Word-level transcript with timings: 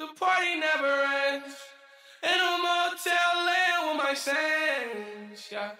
The 0.00 0.08
party 0.18 0.58
never 0.58 1.02
ends. 1.30 1.54
In 2.24 2.28
a 2.28 2.58
motel 2.58 3.46
land 3.46 3.86
with 3.86 4.04
my 4.04 4.12
sands, 4.12 5.48
yeah. 5.52 5.70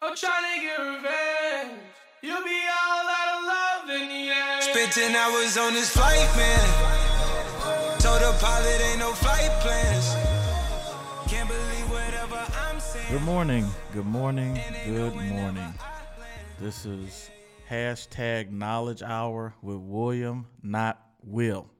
I'm 0.00 0.16
trying 0.16 0.54
to 0.54 0.60
get 0.62 0.78
revenge. 0.78 1.78
You'll 2.22 2.42
be 2.42 2.62
all 2.86 3.06
out 3.06 3.36
of 3.36 3.44
love 3.44 4.00
in 4.00 4.08
the 4.08 4.32
end. 4.32 4.62
Spent 4.62 4.92
10 4.92 5.14
hours 5.14 5.58
on 5.58 5.74
this 5.74 5.90
flight, 5.90 6.26
man. 6.36 8.00
Told 8.00 8.22
the 8.22 8.34
pilot 8.40 8.80
ain't 8.80 9.00
no 9.00 9.12
flight 9.12 9.50
plans. 9.60 10.14
Can't 11.30 11.46
believe 11.46 11.90
whatever 11.90 12.42
I'm 12.66 12.80
saying. 12.80 13.06
Good 13.10 13.22
morning, 13.22 13.66
good 13.92 14.06
morning, 14.06 14.58
good 14.86 15.14
morning. 15.16 15.74
This 16.58 16.86
is 16.86 17.30
hashtag 17.70 18.50
Knowledge 18.50 19.02
Hour 19.02 19.54
with 19.60 19.76
William, 19.76 20.46
not 20.62 20.98
Will. 21.22 21.73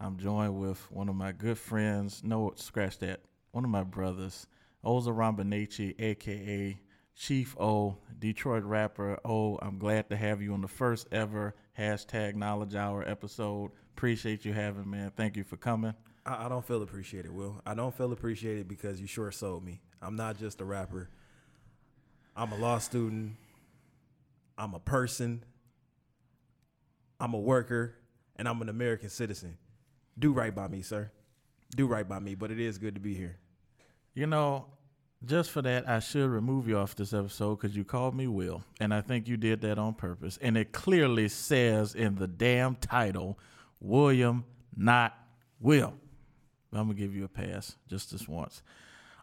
I'm 0.00 0.18
joined 0.18 0.58
with 0.58 0.90
one 0.90 1.08
of 1.08 1.14
my 1.14 1.32
good 1.32 1.58
friends. 1.58 2.22
No, 2.24 2.52
scratch 2.56 2.98
that. 2.98 3.20
One 3.52 3.64
of 3.64 3.70
my 3.70 3.84
brothers, 3.84 4.46
Ozurumba 4.84 5.42
Nyeche, 5.42 5.94
aka 5.98 6.78
Chief 7.16 7.56
O, 7.60 7.96
Detroit 8.18 8.64
rapper. 8.64 9.18
Oh, 9.24 9.58
I'm 9.62 9.78
glad 9.78 10.10
to 10.10 10.16
have 10.16 10.42
you 10.42 10.52
on 10.52 10.60
the 10.60 10.68
first 10.68 11.06
ever 11.12 11.54
hashtag 11.78 12.34
Knowledge 12.34 12.74
Hour 12.74 13.08
episode. 13.08 13.70
Appreciate 13.96 14.44
you 14.44 14.52
having, 14.52 14.90
man. 14.90 15.12
Thank 15.16 15.36
you 15.36 15.44
for 15.44 15.56
coming. 15.56 15.94
I, 16.26 16.46
I 16.46 16.48
don't 16.48 16.66
feel 16.66 16.82
appreciated, 16.82 17.30
Will. 17.30 17.62
I 17.64 17.74
don't 17.74 17.94
feel 17.96 18.12
appreciated 18.12 18.66
because 18.66 19.00
you 19.00 19.06
sure 19.06 19.30
sold 19.30 19.64
me. 19.64 19.80
I'm 20.02 20.16
not 20.16 20.38
just 20.38 20.60
a 20.60 20.64
rapper. 20.64 21.08
I'm 22.36 22.50
a 22.50 22.56
law 22.56 22.78
student. 22.78 23.36
I'm 24.58 24.74
a 24.74 24.80
person. 24.80 25.44
I'm 27.20 27.32
a 27.32 27.38
worker, 27.38 27.94
and 28.36 28.48
I'm 28.48 28.60
an 28.60 28.68
American 28.68 29.08
citizen. 29.08 29.56
Do 30.18 30.32
right 30.32 30.54
by 30.54 30.68
me, 30.68 30.82
sir. 30.82 31.10
Do 31.74 31.86
right 31.86 32.08
by 32.08 32.18
me. 32.18 32.34
But 32.34 32.50
it 32.50 32.60
is 32.60 32.78
good 32.78 32.94
to 32.94 33.00
be 33.00 33.14
here. 33.14 33.36
You 34.14 34.26
know, 34.26 34.66
just 35.24 35.50
for 35.50 35.62
that, 35.62 35.88
I 35.88 35.98
should 35.98 36.30
remove 36.30 36.68
you 36.68 36.78
off 36.78 36.94
this 36.94 37.12
episode 37.12 37.56
because 37.56 37.76
you 37.76 37.84
called 37.84 38.14
me 38.14 38.26
Will, 38.26 38.62
and 38.78 38.94
I 38.94 39.00
think 39.00 39.26
you 39.26 39.36
did 39.36 39.60
that 39.62 39.78
on 39.78 39.94
purpose. 39.94 40.38
And 40.40 40.56
it 40.56 40.72
clearly 40.72 41.28
says 41.28 41.94
in 41.94 42.14
the 42.14 42.28
damn 42.28 42.76
title, 42.76 43.38
William, 43.80 44.44
not 44.76 45.18
Will. 45.60 45.94
But 46.70 46.78
I'm 46.78 46.86
gonna 46.86 46.98
give 46.98 47.14
you 47.14 47.24
a 47.24 47.28
pass 47.28 47.76
just 47.88 48.12
this 48.12 48.28
once. 48.28 48.62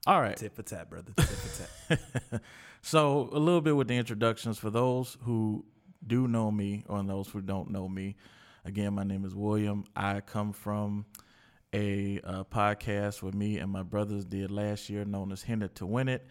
All 0.07 0.19
right. 0.19 0.35
Tip 0.35 0.55
for 0.55 0.63
tap, 0.63 0.89
brother. 0.89 1.13
Tip 1.15 1.27
for 1.27 1.67
tap. 1.95 2.41
So 2.81 3.29
a 3.31 3.37
little 3.37 3.61
bit 3.61 3.75
with 3.75 3.87
the 3.87 3.95
introductions 3.95 4.57
for 4.57 4.69
those 4.69 5.17
who 5.21 5.65
do 6.05 6.27
know 6.27 6.51
me 6.51 6.83
or 6.87 7.01
those 7.03 7.27
who 7.29 7.41
don't 7.41 7.69
know 7.69 7.87
me. 7.87 8.15
Again, 8.63 8.93
my 8.93 9.03
name 9.03 9.25
is 9.25 9.33
William. 9.33 9.85
I 9.95 10.21
come 10.21 10.53
from 10.53 11.05
a, 11.73 12.19
uh 12.23 12.43
podcast 12.43 13.23
with 13.23 13.33
me 13.33 13.57
and 13.57 13.71
my 13.71 13.81
brothers 13.81 14.23
did 14.23 14.51
last 14.51 14.89
year, 14.89 15.03
known 15.03 15.31
as 15.31 15.43
Hinted 15.43 15.73
to 15.75 15.85
Win 15.85 16.07
It. 16.07 16.25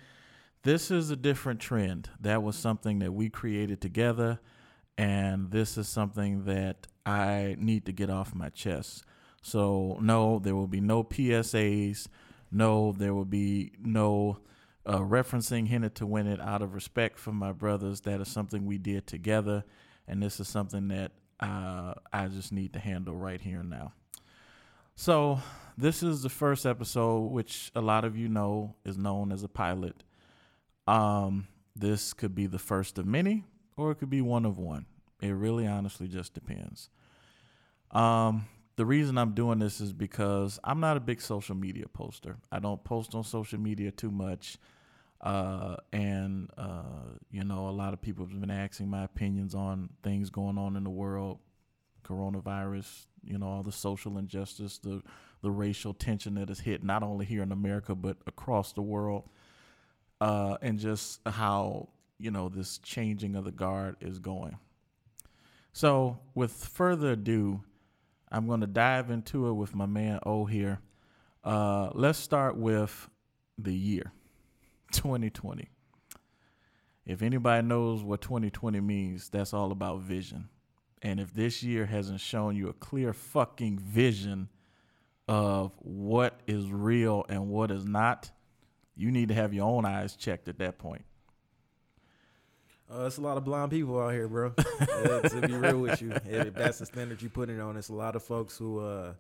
This 0.63 0.91
is 0.91 1.11
a 1.11 1.17
different 1.17 1.59
trend. 1.59 2.11
That 2.21 2.43
was 2.43 2.55
something 2.55 3.01
that 3.01 3.13
we 3.13 3.31
created 3.31 3.81
together, 3.81 4.39
and 4.97 5.51
this 5.51 5.77
is 5.77 5.89
something 5.89 6.45
that 6.45 6.87
I 7.05 7.57
need 7.59 7.87
to 7.87 7.93
get 7.93 8.11
off 8.11 8.35
my 8.35 8.51
chest. 8.51 9.05
So 9.43 9.99
no, 10.01 10.39
there 10.39 10.55
will 10.55 10.69
be 10.69 10.81
no 10.81 11.03
PSAs. 11.03 12.07
No, 12.53 12.93
there 12.93 13.15
will 13.15 13.25
be 13.25 13.73
no 13.83 14.39
uh, 14.87 14.99
referencing 14.99 15.67
Hinted 15.67 15.95
to 15.97 16.07
Win 16.07 16.27
It 16.27 16.41
out 16.41 16.63
of 16.63 16.75
respect 16.75 17.19
for 17.19 17.33
my 17.33 17.53
brothers. 17.53 18.03
That 18.03 18.21
is 18.21 18.29
something 18.29 18.67
we 18.67 18.79
did 18.79 19.07
together, 19.07 19.65
and 20.07 20.23
this 20.23 20.39
is 20.39 20.47
something 20.47 20.89
that 20.89 21.13
uh, 21.41 21.95
I 22.13 22.29
just 22.29 22.53
need 22.53 22.73
to 22.75 22.79
handle 22.79 23.15
right 23.15 23.41
here 23.41 23.61
and 23.61 23.71
now. 23.71 23.93
So, 24.95 25.41
this 25.79 26.03
is 26.03 26.23
the 26.23 26.29
first 26.29 26.67
episode, 26.67 27.31
which 27.31 27.73
a 27.75 27.81
lot 27.81 28.05
of 28.05 28.17
you 28.17 28.29
know 28.29 28.75
is 28.85 28.99
known 28.99 29.33
as 29.33 29.43
a 29.43 29.49
pilot. 29.49 30.05
Um, 30.87 31.49
this 31.75 32.13
could 32.13 32.35
be 32.35 32.47
the 32.47 32.59
first 32.59 32.99
of 32.99 33.07
many, 33.07 33.45
or 33.77 33.91
it 33.91 33.97
could 33.97 34.11
be 34.11 34.21
one 34.21 34.45
of 34.45 34.59
one. 34.59 34.87
It 35.23 35.31
really 35.31 35.67
honestly 35.67 36.09
just 36.09 36.35
depends. 36.35 36.91
Um, 37.91 38.47
the 38.77 38.87
reason 38.87 39.19
I'm 39.19 39.33
doing 39.33 39.59
this 39.59 39.81
is 39.81 39.93
because 39.93 40.59
I'm 40.65 40.81
not 40.81 40.97
a 40.97 41.01
big 41.01 41.21
social 41.21 41.55
media 41.55 41.87
poster. 41.89 42.37
I 42.51 42.59
don't 42.59 42.83
post 42.85 43.15
on 43.15 43.25
social 43.25 43.59
media 43.59 43.91
too 43.91 44.11
much. 44.11 44.59
Uh, 45.21 45.77
and, 45.93 46.51
uh, 46.57 46.83
you 47.31 47.45
know, 47.45 47.69
a 47.69 47.71
lot 47.71 47.93
of 47.93 48.01
people 48.01 48.25
have 48.25 48.41
been 48.41 48.51
asking 48.51 48.89
my 48.89 49.05
opinions 49.05 49.55
on 49.55 49.91
things 50.03 50.31
going 50.31 50.57
on 50.57 50.77
in 50.77 50.85
the 50.85 50.91
world, 50.91 51.39
coronavirus, 52.05 53.07
you 53.23 53.37
know, 53.37 53.47
all 53.47 53.63
the 53.63 53.73
social 53.73 54.17
injustice, 54.17 54.79
the, 54.79 55.03
the 55.43 55.51
racial 55.51 55.93
tension 55.93 56.35
that 56.35 56.49
has 56.49 56.61
hit 56.61 56.83
not 56.83 57.03
only 57.03 57.27
here 57.27 57.43
in 57.43 57.53
America, 57.53 57.95
but 57.95 58.17
across 58.27 58.73
the 58.73 58.83
world. 58.83 59.29
Uh, 60.23 60.57
and 60.63 60.79
just 60.79 61.21
how, 61.27 61.89
you 62.19 62.31
know, 62.31 62.49
this 62.49 62.79
changing 62.79 63.37
of 63.37 63.45
the 63.45 63.51
guard 63.51 63.97
is 64.01 64.19
going. 64.19 64.57
So, 65.73 66.19
with 66.35 66.51
further 66.53 67.13
ado, 67.13 67.63
I'm 68.31 68.47
going 68.47 68.61
to 68.61 68.67
dive 68.67 69.11
into 69.11 69.49
it 69.49 69.53
with 69.53 69.75
my 69.75 69.87
man 69.87 70.19
O 70.25 70.45
here. 70.45 70.81
Uh, 71.43 71.91
let's 71.95 72.19
start 72.19 72.57
with 72.57 73.09
the 73.57 73.73
year 73.73 74.13
2020. 74.91 75.69
If 77.07 77.23
anybody 77.23 77.67
knows 77.67 78.03
what 78.03 78.21
2020 78.21 78.81
means, 78.81 79.29
that's 79.29 79.53
all 79.53 79.73
about 79.73 80.01
vision. 80.03 80.49
And 81.03 81.19
if 81.19 81.33
this 81.33 81.63
year 81.63 81.87
hasn't 81.87 82.21
shown 82.21 82.57
you 82.57 82.69
a 82.69 82.73
clear 82.73 83.13
fucking 83.13 83.79
vision 83.79 84.49
of 85.27 85.73
what 85.79 86.41
is 86.47 86.71
real 86.71 87.25
and 87.29 87.49
what 87.49 87.71
is 87.71 87.85
not, 87.85 88.31
you 88.97 89.11
need 89.11 89.29
to 89.29 89.35
have 89.35 89.55
your 89.55 89.67
own 89.67 89.85
eyes 89.85 90.15
checked 90.15 90.49
at 90.49 90.59
that 90.59 90.79
point. 90.79 91.05
Uh, 92.93 93.07
it's 93.07 93.19
a 93.19 93.21
lot 93.21 93.37
of 93.37 93.45
blind 93.45 93.71
people 93.71 94.01
out 94.01 94.13
here, 94.13 94.29
bro. 94.29 94.53
Uh, 94.81 95.21
to 95.21 95.41
be 95.47 95.55
real 95.55 95.79
with 95.79 96.03
you, 96.03 96.11
that's 96.55 96.79
the 96.79 96.87
standard 96.87 97.23
you 97.23 97.31
put 97.31 97.49
it 97.49 97.59
on, 97.59 97.77
it's 97.77 97.89
a 97.89 97.95
lot 97.95 98.17
of 98.17 98.23
folks 98.23 98.59
who 98.59 98.81
uh, 98.81 99.13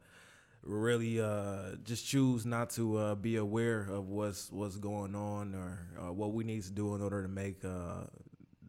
really 0.62 1.21
uh, 1.21 1.76
just 1.84 2.06
choose 2.06 2.44
not 2.44 2.71
to 2.71 2.97
uh, 2.97 3.15
be 3.15 3.37
aware 3.37 3.82
of 3.82 4.09
what's 4.09 4.50
what's 4.53 4.76
going 4.76 5.15
on 5.15 5.54
or 5.54 5.87
uh, 6.00 6.12
what 6.12 6.32
we 6.32 6.44
need 6.44 6.62
to 6.62 6.71
do 6.71 6.94
in 6.94 7.03
order 7.03 7.22
to 7.22 7.28
make 7.28 7.65
uh, 7.65 8.04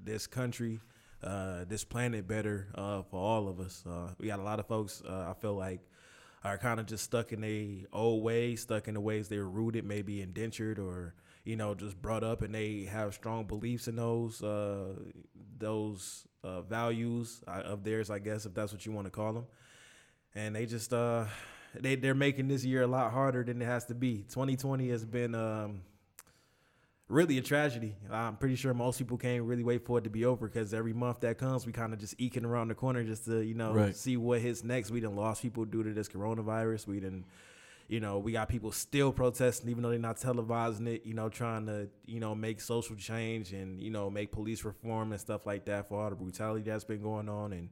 this 0.04 0.28
country, 0.28 0.80
uh, 1.24 1.66
this 1.68 1.84
planet 1.84 2.28
better 2.28 2.68
uh, 2.76 3.02
for 3.04 3.20
all 3.20 3.48
of 3.48 3.60
us. 3.60 3.84
We 4.20 4.28
got 4.28 4.40
a 4.40 4.44
lot 4.44 4.60
of 4.60 4.68
folks. 4.68 5.04
I 5.08 5.34
feel 5.40 5.56
like 5.56 5.82
are 6.44 6.58
kind 6.58 6.80
of 6.80 6.88
just 6.88 7.04
stuck 7.04 7.34
in 7.34 7.44
a 7.44 7.86
old 7.94 8.24
ways, 8.24 8.62
stuck 8.62 8.88
in 8.88 8.96
the 8.96 9.02
ways 9.02 9.28
they 9.28 9.38
were 9.38 9.50
rooted, 9.50 9.86
maybe 9.86 10.22
indentured 10.22 10.80
or 10.80 11.14
you 11.44 11.56
know 11.56 11.76
just 11.76 12.02
brought 12.02 12.24
up, 12.24 12.42
and 12.42 12.56
they 12.56 12.86
have 12.86 13.14
strong 13.14 13.46
beliefs 13.46 13.88
in 13.88 13.98
those 13.98 14.40
those 15.58 16.28
values 16.70 17.44
of 17.48 17.84
theirs, 17.84 18.10
I 18.10 18.20
guess, 18.20 18.46
if 18.46 18.54
that's 18.54 18.72
what 18.72 18.86
you 18.86 18.92
want 18.92 19.08
to 19.08 19.12
call 19.12 19.34
them. 19.34 19.46
And 20.34 20.56
they 20.56 20.66
just 20.66 20.94
they 21.80 21.96
they're 21.96 22.14
making 22.16 22.48
this 22.48 22.64
year 22.66 22.82
a 22.84 22.88
lot 22.88 23.12
harder 23.12 23.44
than 23.44 23.62
it 23.62 23.66
has 23.66 23.86
to 23.86 23.96
be. 23.96 24.26
2020 24.30 24.90
has 24.90 25.06
been 25.06 25.36
um, 25.36 25.82
really 27.08 27.38
a 27.38 27.42
tragedy. 27.42 27.96
I'm 28.10 28.38
pretty 28.38 28.56
sure 28.56 28.74
most 28.74 28.98
people 28.98 29.18
can't 29.18 29.44
really 29.44 29.64
wait 29.64 29.86
for 29.86 29.98
it 29.98 30.04
to 30.06 30.10
be 30.10 30.26
over 30.26 30.48
because 30.48 30.74
every 30.74 30.94
month 30.94 31.22
that 31.22 31.38
comes, 31.38 31.66
we 31.66 31.72
kind 31.74 31.94
of 31.94 32.00
just 32.00 32.16
eking 32.18 32.46
around 32.46 32.70
the 32.70 32.76
corner 32.76 33.04
just 33.04 33.26
to 33.26 33.42
you 33.42 33.54
know 33.54 33.74
Right. 33.74 33.96
see 33.96 34.18
what 34.18 34.42
hits 34.42 34.64
next. 34.64 34.92
We 34.92 35.00
done 35.02 35.16
lost 35.16 35.42
people 35.42 35.66
due 35.66 35.84
to 35.84 35.94
this 35.94 36.08
coronavirus. 36.08 36.88
We 36.88 37.00
done, 37.00 37.26
you 37.88 38.00
know, 38.00 38.20
we 38.20 38.32
got 38.32 38.48
people 38.50 38.72
still 38.72 39.12
protesting 39.12 39.70
even 39.70 39.84
though 39.84 39.90
they're 39.90 40.00
not 40.00 40.18
televising 40.18 40.88
it. 40.88 41.06
You 41.06 41.14
know, 41.14 41.30
trying 41.30 41.66
to 41.68 41.90
you 42.06 42.20
know 42.20 42.34
make 42.36 42.62
social 42.62 42.96
change 42.96 43.52
and 43.54 43.82
you 43.82 43.92
know 43.92 44.10
make 44.10 44.32
police 44.32 44.64
reform 44.64 45.12
and 45.12 45.20
stuff 45.22 45.46
like 45.46 45.66
that 45.66 45.88
for 45.90 46.02
all 46.02 46.10
the 46.10 46.16
brutality 46.16 46.64
that's 46.64 46.84
been 46.86 47.02
going 47.02 47.30
on 47.30 47.54
and. 47.54 47.70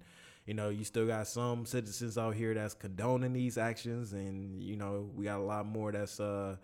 You 0.49 0.55
know, 0.55 0.69
you 0.69 0.83
still 0.83 1.05
got 1.05 1.27
some 1.27 1.67
citizens 1.67 2.17
out 2.17 2.33
here 2.33 2.55
that's 2.55 2.73
condoning 2.73 3.33
these 3.33 3.55
actions, 3.55 4.13
and 4.13 4.63
you 4.63 4.77
know, 4.77 5.07
we 5.15 5.25
got 5.25 5.37
a 5.37 5.43
lot 5.43 5.67
more 5.67 5.91
that's 5.91 6.19
uh, 6.19 6.55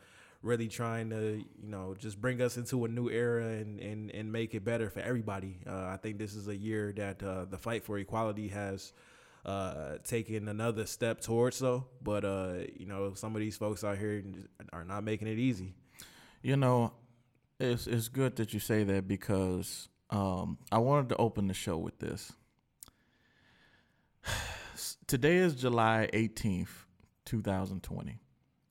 really 0.42 0.68
trying 0.68 1.12
to, 1.12 1.44
you 1.62 1.70
know, 1.70 1.94
just 1.96 2.20
bring 2.20 2.42
us 2.42 2.58
into 2.58 2.84
a 2.86 2.88
new 2.88 3.12
era 3.12 3.46
and 3.46 3.80
and, 3.80 4.10
and 4.10 4.32
make 4.32 4.56
it 4.56 4.66
better 4.66 4.90
for 4.90 5.02
everybody. 5.02 5.60
Uh, 5.70 5.86
I 5.86 5.98
think 6.02 6.18
this 6.18 6.34
is 6.34 6.48
a 6.48 6.56
year 6.56 6.94
that 6.98 7.22
uh, 7.22 7.46
the 7.46 7.60
fight 7.60 7.84
for 7.84 8.00
equality 8.00 8.48
has 8.48 8.92
uh, 9.46 10.00
taken 10.04 10.48
another 10.48 10.88
step 10.88 11.22
towards. 11.22 11.58
So, 11.58 11.86
but 12.02 12.26
uh, 12.26 12.54
you 12.76 12.88
know, 12.88 13.14
some 13.14 13.36
of 13.36 13.40
these 13.40 13.56
folks 13.56 13.84
out 13.84 14.00
here 14.00 14.24
are 14.74 14.84
not 14.84 15.04
making 15.04 15.28
it 15.28 15.38
easy. 15.38 15.76
You 16.42 16.58
know, 16.58 16.92
it's 17.60 17.86
it's 17.86 18.08
good 18.08 18.36
that 18.38 18.52
you 18.52 18.60
say 18.60 18.84
that 18.84 19.08
because 19.08 19.90
um, 20.10 20.58
I 20.72 20.80
wanted 20.80 21.10
to 21.10 21.18
open 21.18 21.46
the 21.46 21.54
show 21.54 21.78
with 21.78 22.00
this. 22.00 22.34
Today 25.08 25.38
is 25.38 25.56
July 25.56 26.10
18th, 26.14 26.86
2020. 27.26 28.20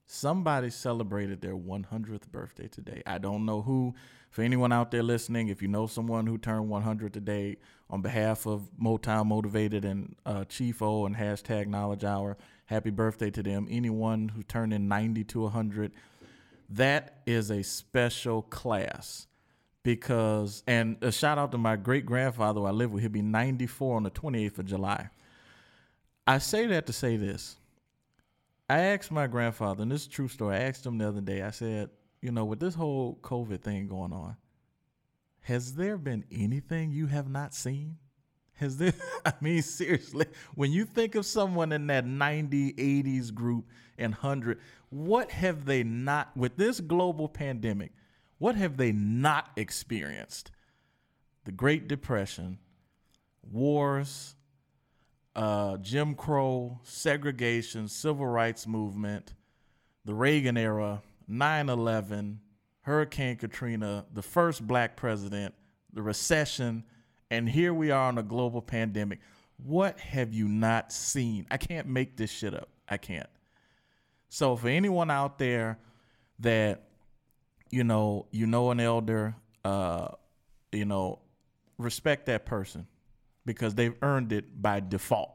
Somebody 0.05 0.69
celebrated 0.69 1.41
their 1.41 1.55
100th 1.55 2.27
birthday 2.31 2.67
today. 2.67 3.01
I 3.05 3.17
don't 3.17 3.45
know 3.45 3.61
who. 3.61 3.95
For 4.29 4.41
anyone 4.41 4.71
out 4.71 4.91
there 4.91 5.03
listening, 5.03 5.47
if 5.47 5.61
you 5.61 5.67
know 5.67 5.87
someone 5.87 6.27
who 6.27 6.37
turned 6.37 6.69
100 6.69 7.13
today, 7.13 7.57
on 7.89 8.01
behalf 8.01 8.45
of 8.45 8.69
Motown 8.81 9.27
Motivated 9.27 9.85
and 9.85 10.15
uh, 10.25 10.43
Chief 10.45 10.81
O 10.81 11.05
and 11.05 11.15
hashtag 11.15 11.67
Knowledge 11.67 12.03
Hour, 12.03 12.37
Happy 12.67 12.89
birthday 12.89 13.29
to 13.29 13.43
them. 13.43 13.67
Anyone 13.69 14.29
who 14.29 14.41
turned 14.41 14.73
in 14.73 14.87
90 14.87 15.23
to 15.25 15.41
100, 15.41 15.91
that 16.69 17.21
is 17.27 17.51
a 17.51 17.63
special 17.63 18.41
class 18.41 19.27
because, 19.83 20.63
and 20.65 20.97
a 21.01 21.11
shout 21.11 21.37
out 21.37 21.51
to 21.51 21.59
my 21.59 21.75
great 21.75 22.07
grandfather 22.07 22.65
I 22.65 22.71
live 22.71 22.91
with. 22.91 23.01
He'll 23.03 23.11
be 23.11 23.21
94 23.21 23.97
on 23.97 24.03
the 24.03 24.09
28th 24.09 24.59
of 24.59 24.65
July. 24.65 25.09
I 26.27 26.39
say 26.39 26.65
that 26.67 26.87
to 26.87 26.93
say 26.93 27.17
this. 27.17 27.57
I 28.67 28.79
asked 28.79 29.11
my 29.11 29.27
grandfather, 29.27 29.83
and 29.83 29.91
this 29.91 30.01
is 30.01 30.07
a 30.07 30.11
true 30.11 30.27
story. 30.27 30.55
I 30.55 30.61
asked 30.61 30.85
him 30.85 30.97
the 30.97 31.07
other 31.07 31.21
day, 31.21 31.43
I 31.43 31.51
said, 31.51 31.89
you 32.21 32.31
know, 32.31 32.45
with 32.45 32.59
this 32.59 32.73
whole 32.73 33.19
COVID 33.21 33.61
thing 33.61 33.87
going 33.87 34.11
on, 34.11 34.35
has 35.41 35.75
there 35.75 35.97
been 35.97 36.25
anything 36.31 36.91
you 36.91 37.05
have 37.05 37.29
not 37.29 37.53
seen? 37.53 37.97
Has 38.53 38.77
there, 38.77 38.93
I 39.25 39.33
mean, 39.39 39.61
seriously, 39.61 40.25
when 40.55 40.71
you 40.71 40.85
think 40.85 41.13
of 41.13 41.27
someone 41.27 41.71
in 41.71 41.85
that 41.87 42.07
90, 42.07 42.73
80s 42.73 43.31
group 43.31 43.65
and 43.99 44.13
100, 44.13 44.59
what 44.89 45.29
have 45.29 45.65
they 45.65 45.83
not, 45.83 46.35
with 46.35 46.57
this 46.57 46.79
global 46.79 47.29
pandemic, 47.29 47.91
what 48.39 48.55
have 48.55 48.77
they 48.77 48.91
not 48.91 49.51
experienced? 49.55 50.49
The 51.43 51.51
Great 51.51 51.87
Depression, 51.87 52.57
wars, 53.51 54.35
uh, 55.35 55.77
Jim 55.77 56.15
Crow, 56.15 56.79
segregation, 56.83 57.87
civil 57.87 58.25
rights 58.25 58.65
movement, 58.65 59.33
the 60.05 60.13
Reagan 60.13 60.57
era, 60.57 61.01
9 61.27 61.69
11, 61.69 62.39
Hurricane 62.81 63.35
Katrina, 63.35 64.05
the 64.13 64.21
first 64.21 64.65
black 64.65 64.95
president, 64.95 65.53
the 65.91 66.01
recession, 66.01 66.83
and 67.29 67.49
here 67.49 67.73
we 67.73 67.91
are 67.91 68.07
on 68.07 68.17
a 68.17 68.23
global 68.23 68.61
pandemic. 68.61 69.19
What 69.57 69.99
have 69.99 70.33
you 70.33 70.47
not 70.47 70.91
seen? 70.91 71.47
I 71.49 71.57
can't 71.57 71.87
make 71.87 72.17
this 72.17 72.29
shit 72.29 72.53
up. 72.53 72.69
I 72.87 72.97
can't. 72.97 73.29
So 74.29 74.55
for 74.55 74.67
anyone 74.67 75.09
out 75.09 75.37
there 75.39 75.79
that 76.39 76.83
you 77.71 77.83
know, 77.83 78.27
you 78.31 78.45
know 78.45 78.71
an 78.71 78.79
elder, 78.79 79.35
uh, 79.63 80.09
you 80.71 80.85
know, 80.85 81.19
respect 81.77 82.27
that 82.27 82.45
person 82.45 82.87
because 83.45 83.75
they've 83.75 83.95
earned 84.01 84.31
it 84.31 84.61
by 84.61 84.79
default, 84.79 85.31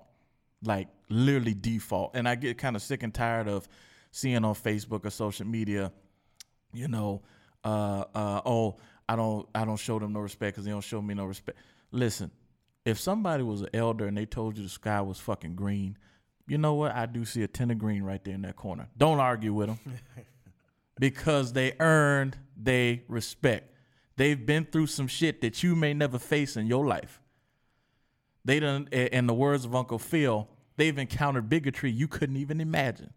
like 0.62 0.88
literally 1.08 1.54
default. 1.54 2.12
And 2.14 2.28
I 2.28 2.34
get 2.34 2.58
kind 2.58 2.76
of 2.76 2.82
sick 2.82 3.02
and 3.02 3.14
tired 3.14 3.48
of 3.48 3.68
seeing 4.10 4.44
on 4.44 4.54
Facebook 4.54 5.04
or 5.04 5.10
social 5.10 5.46
media, 5.46 5.92
you 6.72 6.88
know, 6.88 7.22
uh, 7.64 8.04
uh, 8.14 8.40
oh, 8.44 8.76
I 9.08 9.16
don't, 9.16 9.48
I 9.54 9.64
don't 9.64 9.76
show 9.76 9.98
them 9.98 10.12
no 10.12 10.20
respect 10.20 10.54
because 10.54 10.64
they 10.64 10.70
don't 10.70 10.84
show 10.84 11.00
me 11.00 11.14
no 11.14 11.24
respect. 11.24 11.58
Listen, 11.92 12.30
if 12.84 12.98
somebody 12.98 13.42
was 13.42 13.62
an 13.62 13.68
elder 13.74 14.06
and 14.06 14.16
they 14.16 14.26
told 14.26 14.56
you 14.56 14.62
the 14.62 14.68
sky 14.68 15.00
was 15.00 15.18
fucking 15.18 15.54
green, 15.54 15.96
you 16.46 16.58
know 16.58 16.74
what? 16.74 16.94
I 16.94 17.06
do 17.06 17.24
see 17.24 17.42
a 17.42 17.48
tint 17.48 17.70
of 17.70 17.78
green 17.78 18.02
right 18.02 18.22
there 18.24 18.34
in 18.34 18.42
that 18.42 18.56
corner. 18.56 18.88
Don't 18.96 19.20
argue 19.20 19.52
with 19.52 19.68
them 19.68 19.78
because 20.98 21.52
they 21.52 21.74
earned 21.78 22.36
they 22.56 23.04
respect. 23.08 23.74
They've 24.16 24.44
been 24.44 24.64
through 24.64 24.88
some 24.88 25.06
shit 25.06 25.40
that 25.42 25.62
you 25.62 25.74
may 25.74 25.94
never 25.94 26.18
face 26.18 26.56
in 26.56 26.66
your 26.66 26.86
life. 26.86 27.20
They 28.44 28.60
done, 28.60 28.88
in 28.88 29.26
the 29.26 29.34
words 29.34 29.64
of 29.64 29.74
Uncle 29.74 29.98
Phil, 29.98 30.48
they've 30.76 30.96
encountered 30.96 31.48
bigotry 31.48 31.90
you 31.90 32.08
couldn't 32.08 32.36
even 32.36 32.60
imagine. 32.60 33.12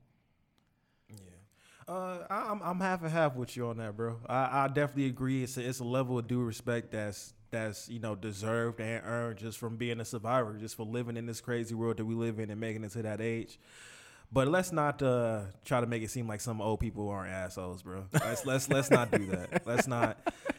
Yeah, 1.09 1.15
uh, 1.87 2.25
I'm 2.29 2.61
I'm 2.61 2.79
half 2.79 3.01
and 3.03 3.11
half 3.11 3.35
with 3.35 3.55
you 3.55 3.67
on 3.67 3.77
that, 3.77 3.95
bro. 3.95 4.17
I, 4.27 4.65
I 4.65 4.67
definitely 4.67 5.05
agree. 5.07 5.43
It's 5.43 5.57
a, 5.57 5.67
it's 5.67 5.79
a 5.79 5.85
level 5.85 6.19
of 6.19 6.27
due 6.27 6.41
respect 6.41 6.91
that's 6.91 7.33
that's 7.51 7.87
you 7.87 7.99
know 7.99 8.15
deserved 8.15 8.81
and 8.81 9.01
earned 9.05 9.37
just 9.37 9.57
from 9.57 9.77
being 9.77 10.01
a 10.01 10.05
survivor, 10.05 10.57
just 10.59 10.75
for 10.75 10.83
living 10.83 11.15
in 11.15 11.25
this 11.25 11.39
crazy 11.39 11.75
world 11.75 11.97
that 11.97 12.05
we 12.05 12.15
live 12.15 12.39
in 12.39 12.49
and 12.49 12.59
making 12.59 12.83
it 12.83 12.91
to 12.91 13.01
that 13.03 13.21
age. 13.21 13.59
But 14.33 14.47
let's 14.47 14.71
not 14.71 15.03
uh, 15.03 15.41
try 15.63 15.80
to 15.80 15.85
make 15.85 16.01
it 16.01 16.09
seem 16.09 16.27
like 16.27 16.41
some 16.41 16.59
old 16.59 16.80
people 16.80 17.07
aren't 17.07 17.31
assholes, 17.31 17.83
bro. 17.83 18.06
Let's 18.12 18.45
let's 18.47 18.68
let's 18.68 18.89
not 18.89 19.12
do 19.12 19.27
that. 19.27 19.62
Let's 19.68 19.88
not 19.88 20.18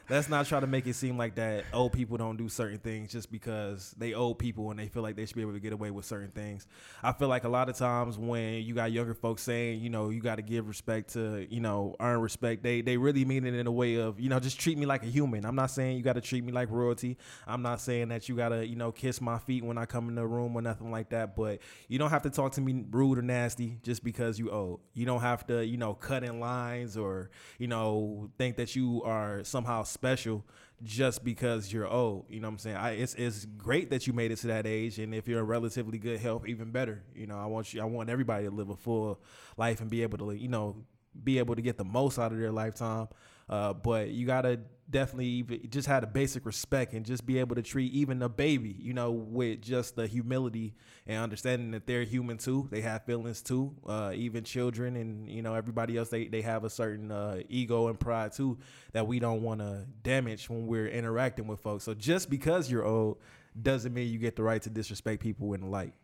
let's 0.09 0.29
not 0.29 0.47
try 0.47 0.61
to 0.61 0.67
make 0.67 0.87
it 0.87 0.95
seem 0.95 1.17
like 1.17 1.35
that 1.37 1.65
old 1.73 1.93
people 1.93 2.17
don't 2.17 2.37
do 2.37 2.49
certain 2.49 2.79
things 2.79 3.11
just 3.11 3.33
because 3.33 3.95
they 3.99 4.15
old 4.15 4.39
people 4.39 4.71
and 4.71 4.79
they 4.79 4.87
feel 4.87 5.03
like 5.03 5.17
they 5.17 5.27
should 5.27 5.35
be 5.35 5.43
able 5.43 5.55
to 5.55 5.61
get 5.61 5.73
away 5.73 5.91
with 5.91 6.05
certain 6.05 6.31
things. 6.31 6.67
I 7.03 7.13
feel 7.13 7.29
like 7.29 7.45
a 7.45 7.49
lot 7.49 7.69
of 7.69 7.77
times 7.77 8.17
when 8.17 8.63
you 8.63 8.75
got 8.75 8.93
younger 8.93 9.15
folks 9.15 9.43
saying, 9.43 9.81
you 9.81 9.91
know, 9.91 10.11
you 10.11 10.21
got 10.21 10.37
to 10.37 10.43
give 10.43 10.69
respect 10.69 11.15
to, 11.15 11.47
you 11.51 11.61
know, 11.61 11.97
earn 11.99 12.21
respect, 12.21 12.63
they 12.63 12.81
they 12.81 12.97
really 12.97 13.25
mean 13.25 13.45
it 13.45 13.55
in 13.55 13.67
a 13.67 13.73
way 13.73 13.97
of, 13.97 14.21
you 14.21 14.29
know, 14.29 14.39
just 14.39 14.61
treat 14.61 14.79
me 14.79 14.87
like 14.87 15.03
a 15.03 15.07
human. 15.09 15.45
I'm 15.45 15.57
not 15.57 15.71
saying 15.71 15.97
you 15.97 16.03
got 16.05 16.15
to 16.15 16.21
treat 16.21 16.45
me 16.45 16.53
like 16.53 16.71
royalty. 16.71 17.17
I'm 17.47 17.63
not 17.63 17.81
saying 17.81 18.09
that 18.09 18.29
you 18.29 18.37
got 18.37 18.51
to, 18.51 18.65
you 18.65 18.77
know, 18.77 18.93
kiss 18.93 19.21
my 19.21 19.39
feet 19.39 19.65
when 19.65 19.79
I 19.79 19.87
come 19.87 20.09
in 20.09 20.15
the 20.15 20.27
room 20.27 20.55
or 20.55 20.63
nothing 20.63 20.93
like 20.93 21.11
that, 21.11 21.35
but 21.35 21.59
you 21.89 21.99
don't 21.99 22.11
have 22.11 22.23
to 22.23 22.31
talk 22.31 22.53
to 22.53 22.61
me 22.61 22.85
rude 22.91 23.19
or 23.19 23.23
nasty 23.23 23.64
just 23.83 24.05
because 24.05 24.39
you 24.39 24.51
owe. 24.51 24.81
You 24.93 25.07
don't 25.07 25.21
have 25.21 25.47
to, 25.47 25.65
you 25.65 25.77
know, 25.77 25.95
cut 25.95 26.25
in 26.25 26.41
lines 26.41 26.97
or, 26.97 27.31
you 27.59 27.67
know, 27.67 28.31
think 28.39 28.57
that 28.57 28.75
you 28.77 29.03
are 29.05 29.45
somehow 29.45 29.83
special 29.83 30.45
just 30.83 31.25
because 31.25 31.73
you're 31.73 31.89
old. 31.89 32.27
You 32.29 32.41
know 32.41 32.49
what 32.49 32.53
I'm 32.53 32.59
saying? 32.59 32.77
I, 32.77 32.91
it's 32.93 33.15
it's 33.15 33.45
great 33.45 33.91
that 33.91 34.07
you 34.07 34.13
made 34.13 34.33
it 34.33 34.37
to 34.39 34.49
that 34.49 34.67
age, 34.67 34.99
and 34.99 35.15
if 35.15 35.27
you're 35.29 35.41
in 35.41 35.47
relatively 35.47 35.99
good 35.99 36.21
health, 36.21 36.47
even 36.47 36.71
better. 36.71 37.03
You 37.15 37.27
know, 37.27 37.39
I 37.39 37.47
want 37.47 37.73
you. 37.73 37.81
I 37.81 37.85
want 37.85 38.11
everybody 38.11 38.45
to 38.45 38.51
live 38.51 38.71
a 38.71 38.77
full 38.77 39.21
life 39.57 39.81
and 39.81 39.91
be 39.91 40.03
able 40.03 40.19
to, 40.19 40.33
you 40.33 40.49
know, 40.49 40.85
be 41.23 41.39
able 41.39 41.55
to 41.55 41.63
get 41.63 41.79
the 41.79 41.85
most 41.85 42.19
out 42.19 42.33
of 42.33 42.39
their 42.39 42.53
lifetime. 42.53 43.09
Uh, 43.49 43.73
but 43.73 44.09
you 44.09 44.27
gotta 44.27 44.61
definitely 44.89 45.43
just 45.69 45.89
have 45.89 46.03
a 46.03 46.07
basic 46.07 46.45
respect 46.45 46.93
and 46.93 47.07
just 47.07 47.25
be 47.25 47.39
able 47.39 47.57
to 47.57 47.63
treat 47.63 47.93
even 47.93 48.23
a 48.23 48.29
baby, 48.29 48.77
you 48.79 48.93
know, 48.93 49.11
with 49.11 49.61
just 49.63 49.97
the 49.97 50.07
humility 50.07 50.75
and 51.07 51.23
understanding 51.23 51.71
that 51.73 51.87
they're 51.87 52.05
human 52.05 52.37
too. 52.39 52.69
They 52.71 52.81
have 52.83 53.05
feelings 53.05 53.43
too. 53.43 53.75
Uh, 53.87 54.13
even 54.15 54.45
children 54.45 54.97
and 54.97 55.29
you 55.29 55.43
know 55.43 55.55
everybody 55.55 55.97
else, 55.97 56.09
they 56.09 56.29
they 56.29 56.43
have 56.43 56.65
a 56.65 56.71
certain 56.71 57.11
uh, 57.11 57.41
ego 57.49 57.89
and 57.89 57.99
pride 57.99 58.33
too 58.33 58.59
that 58.93 59.07
we 59.07 59.19
don't 59.19 59.43
want 59.43 59.61
to 59.61 59.87
damage 60.03 60.49
when 60.49 60.67
we're 60.67 60.89
interacting 60.89 61.47
with 61.47 61.61
folks. 61.61 61.85
So 61.85 61.95
just 61.95 62.31
because 62.31 62.71
you're 62.71 62.85
old 62.85 63.19
doesn't 63.61 63.95
mean 63.95 64.13
you 64.13 64.19
get 64.19 64.37
the 64.37 64.43
right 64.43 64.61
to 64.63 64.71
disrespect 64.71 65.23
people 65.23 65.53
in 65.55 65.61
the 65.61 65.67
light. 65.67 65.95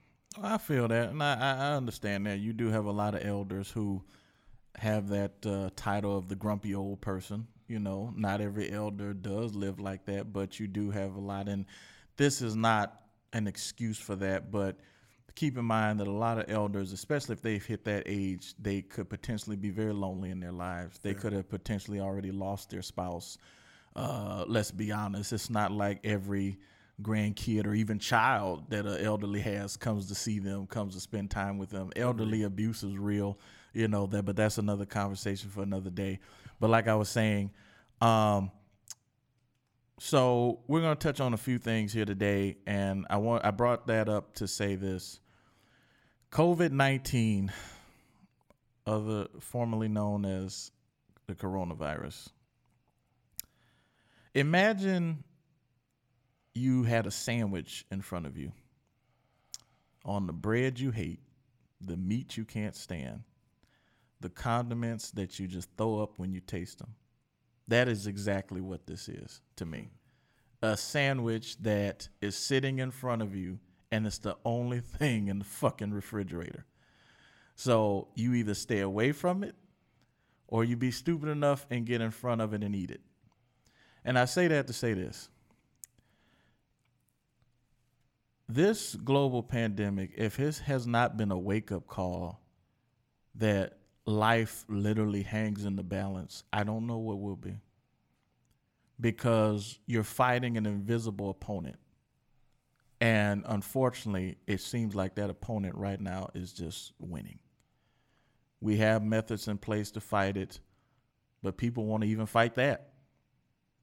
I 0.41 0.59
feel 0.59 0.87
that, 0.89 1.11
and 1.11 1.21
I, 1.23 1.35
I 1.35 1.73
understand 1.73 2.27
that. 2.27 2.39
You 2.39 2.53
do 2.53 2.69
have 2.69 2.85
a 2.85 2.93
lot 2.93 3.17
of 3.17 3.27
elders 3.27 3.69
who 3.69 4.05
have 4.77 5.09
that 5.09 5.47
uh, 5.47 5.71
title 5.77 6.17
of 6.17 6.29
the 6.29 6.37
grumpy 6.37 6.75
old 6.75 7.01
person. 7.01 7.47
You 7.69 7.79
know, 7.79 8.13
not 8.17 8.41
every 8.41 8.71
elder 8.71 9.15
does 9.15 9.55
live 9.55 9.79
like 9.79 10.05
that, 10.07 10.33
but 10.33 10.59
you 10.59 10.67
do 10.67 10.91
have 10.91 11.15
a 11.15 11.21
lot. 11.21 11.49
And 11.49 11.67
this 12.17 12.43
is 12.43 12.57
not 12.57 13.01
an 13.33 13.47
excuse 13.47 13.99
for 13.99 14.17
that, 14.17 14.51
but 14.51 14.81
keep 15.37 15.57
in 15.57 15.65
mind 15.65 16.01
that 16.01 16.09
a 16.09 16.13
lot 16.13 16.39
of 16.39 16.51
elders, 16.51 16.93
especially 16.93 17.33
if 17.35 17.43
they've 17.43 17.65
hit 17.65 17.85
that 17.85 18.03
age, 18.07 18.55
they 18.59 18.83
could 18.83 19.09
potentially 19.09 19.57
be 19.57 19.71
very 19.71 19.93
lonely 19.93 20.31
in 20.31 20.41
their 20.41 20.53
lives. 20.53 20.99
They 20.99 21.15
could 21.15 21.33
have 21.33 21.49
potentially 21.49 22.01
already 22.01 22.33
lost 22.33 22.71
their 22.71 22.83
spouse. 22.83 23.39
Uh, 23.95 24.45
let's 24.49 24.71
be 24.71 24.93
honest, 24.93 25.33
it's 25.33 25.51
not 25.51 25.73
like 25.73 26.01
every 26.05 26.59
grandkid 27.03 27.67
or 27.67 27.75
even 27.75 27.99
child 27.99 28.69
that 28.71 28.87
an 28.87 29.05
elderly 29.05 29.41
has 29.41 29.77
comes 29.77 30.07
to 30.09 30.15
see 30.15 30.39
them, 30.39 30.67
comes 30.67 30.95
to 30.95 31.01
spend 31.01 31.31
time 31.31 31.59
with 31.59 31.71
them. 31.71 31.91
Elderly 31.97 32.43
abuse 32.43 32.83
is 32.83 32.99
real 32.99 33.39
you 33.73 33.89
know 33.89 34.07
that 34.07 34.25
but 34.25 34.37
that's 34.37 34.59
another 34.59 34.87
conversation 34.87 35.51
for 35.51 35.63
another 35.63 35.91
day. 35.91 36.21
But 36.59 36.71
like 36.71 36.89
i 36.89 36.95
was 36.95 37.09
saying 37.09 37.51
um 38.01 38.51
so 39.99 40.61
we're 40.67 40.81
going 40.81 40.97
to 40.97 41.03
touch 41.03 41.21
on 41.21 41.35
a 41.35 41.37
few 41.37 41.59
things 41.59 41.93
here 41.93 42.07
today 42.07 42.57
and 42.67 43.07
i 43.11 43.17
want 43.19 43.45
i 43.45 43.51
brought 43.51 43.87
that 43.87 44.09
up 44.09 44.35
to 44.37 44.49
say 44.49 44.75
this. 44.75 45.21
Covid-19 46.33 47.51
other 48.87 49.27
formerly 49.41 49.89
known 49.89 50.25
as 50.25 50.71
the 51.27 51.35
coronavirus. 51.35 52.29
Imagine 54.35 55.25
you 56.55 56.85
had 56.85 57.07
a 57.07 57.11
sandwich 57.11 57.85
in 57.91 58.01
front 58.01 58.27
of 58.27 58.37
you 58.37 58.53
on 60.05 60.27
the 60.27 60.33
bread 60.33 60.79
you 60.81 60.91
hate 60.91 61.21
the 61.81 61.97
meat 61.97 62.37
you 62.37 62.45
can't 62.45 62.75
stand 62.75 63.23
the 64.21 64.29
condiments 64.29 65.11
that 65.13 65.39
you 65.39 65.47
just 65.47 65.69
throw 65.77 66.03
up 66.03 66.19
when 66.19 66.33
you 66.33 66.41
taste 66.41 66.79
them. 66.79 66.95
That 67.69 67.89
is 67.89 68.07
exactly 68.07 68.61
what 68.61 68.87
this 68.87 69.09
is 69.09 69.41
to 69.57 69.65
me. 69.65 69.91
A 70.63 70.77
sandwich 70.77 71.57
that 71.63 72.09
is 72.21 72.37
sitting 72.37 72.79
in 72.79 72.91
front 72.91 73.23
of 73.23 73.35
you 73.35 73.59
and 73.91 74.07
it's 74.07 74.19
the 74.19 74.37
only 74.45 74.81
thing 74.99 75.29
in 75.29 75.39
the 75.39 75.45
fucking 75.45 75.93
refrigerator. 75.93 76.67
So 77.55 78.09
you 78.15 78.35
either 78.35 78.55
stay 78.55 78.81
away 78.81 79.13
from 79.13 79.43
it 79.43 79.55
or 80.49 80.65
you 80.65 80.77
be 80.77 80.91
stupid 80.91 81.29
enough 81.29 81.67
and 81.71 81.87
get 81.87 82.01
in 82.01 82.11
front 82.11 82.41
of 82.41 82.55
it 82.55 82.63
and 82.63 82.75
eat 82.75 82.91
it. 82.91 83.01
And 84.05 84.19
I 84.19 84.25
say 84.25 84.49
that 84.49 84.67
to 84.67 84.73
say 84.73 84.95
this. 84.95 85.29
This 88.49 88.97
global 88.97 89.45
pandemic, 89.45 90.11
if 90.17 90.41
it 90.41 90.59
has 90.67 90.87
not 90.87 91.17
been 91.17 91.31
a 91.31 91.39
wake 91.39 91.71
up 91.71 91.87
call 91.87 92.41
that 93.37 93.80
life 94.11 94.65
literally 94.69 95.23
hangs 95.23 95.65
in 95.65 95.77
the 95.77 95.83
balance, 95.83 96.45
I 96.53 96.65
don't 96.65 96.87
know 96.87 96.99
what 96.99 97.21
will 97.21 97.37
be. 97.37 97.61
Because 99.01 99.79
you're 99.87 100.05
fighting 100.05 100.57
an 100.57 100.67
invisible 100.67 101.31
opponent. 101.31 101.77
And 103.01 103.45
unfortunately, 103.47 104.37
it 104.47 104.61
seems 104.61 104.95
like 104.95 105.15
that 105.15 105.31
opponent 105.31 105.75
right 105.75 106.01
now 106.01 106.29
is 106.35 106.53
just 106.53 106.93
winning. 106.99 107.39
We 108.61 108.77
have 108.77 109.03
methods 109.03 109.49
in 109.49 109.57
place 109.57 109.91
to 109.93 110.01
fight 110.01 110.37
it, 110.37 110.61
but 111.43 111.57
people 111.57 111.87
want 111.87 112.03
to 112.03 112.09
even 112.09 112.27
fight 112.27 112.57
that. 112.57 112.91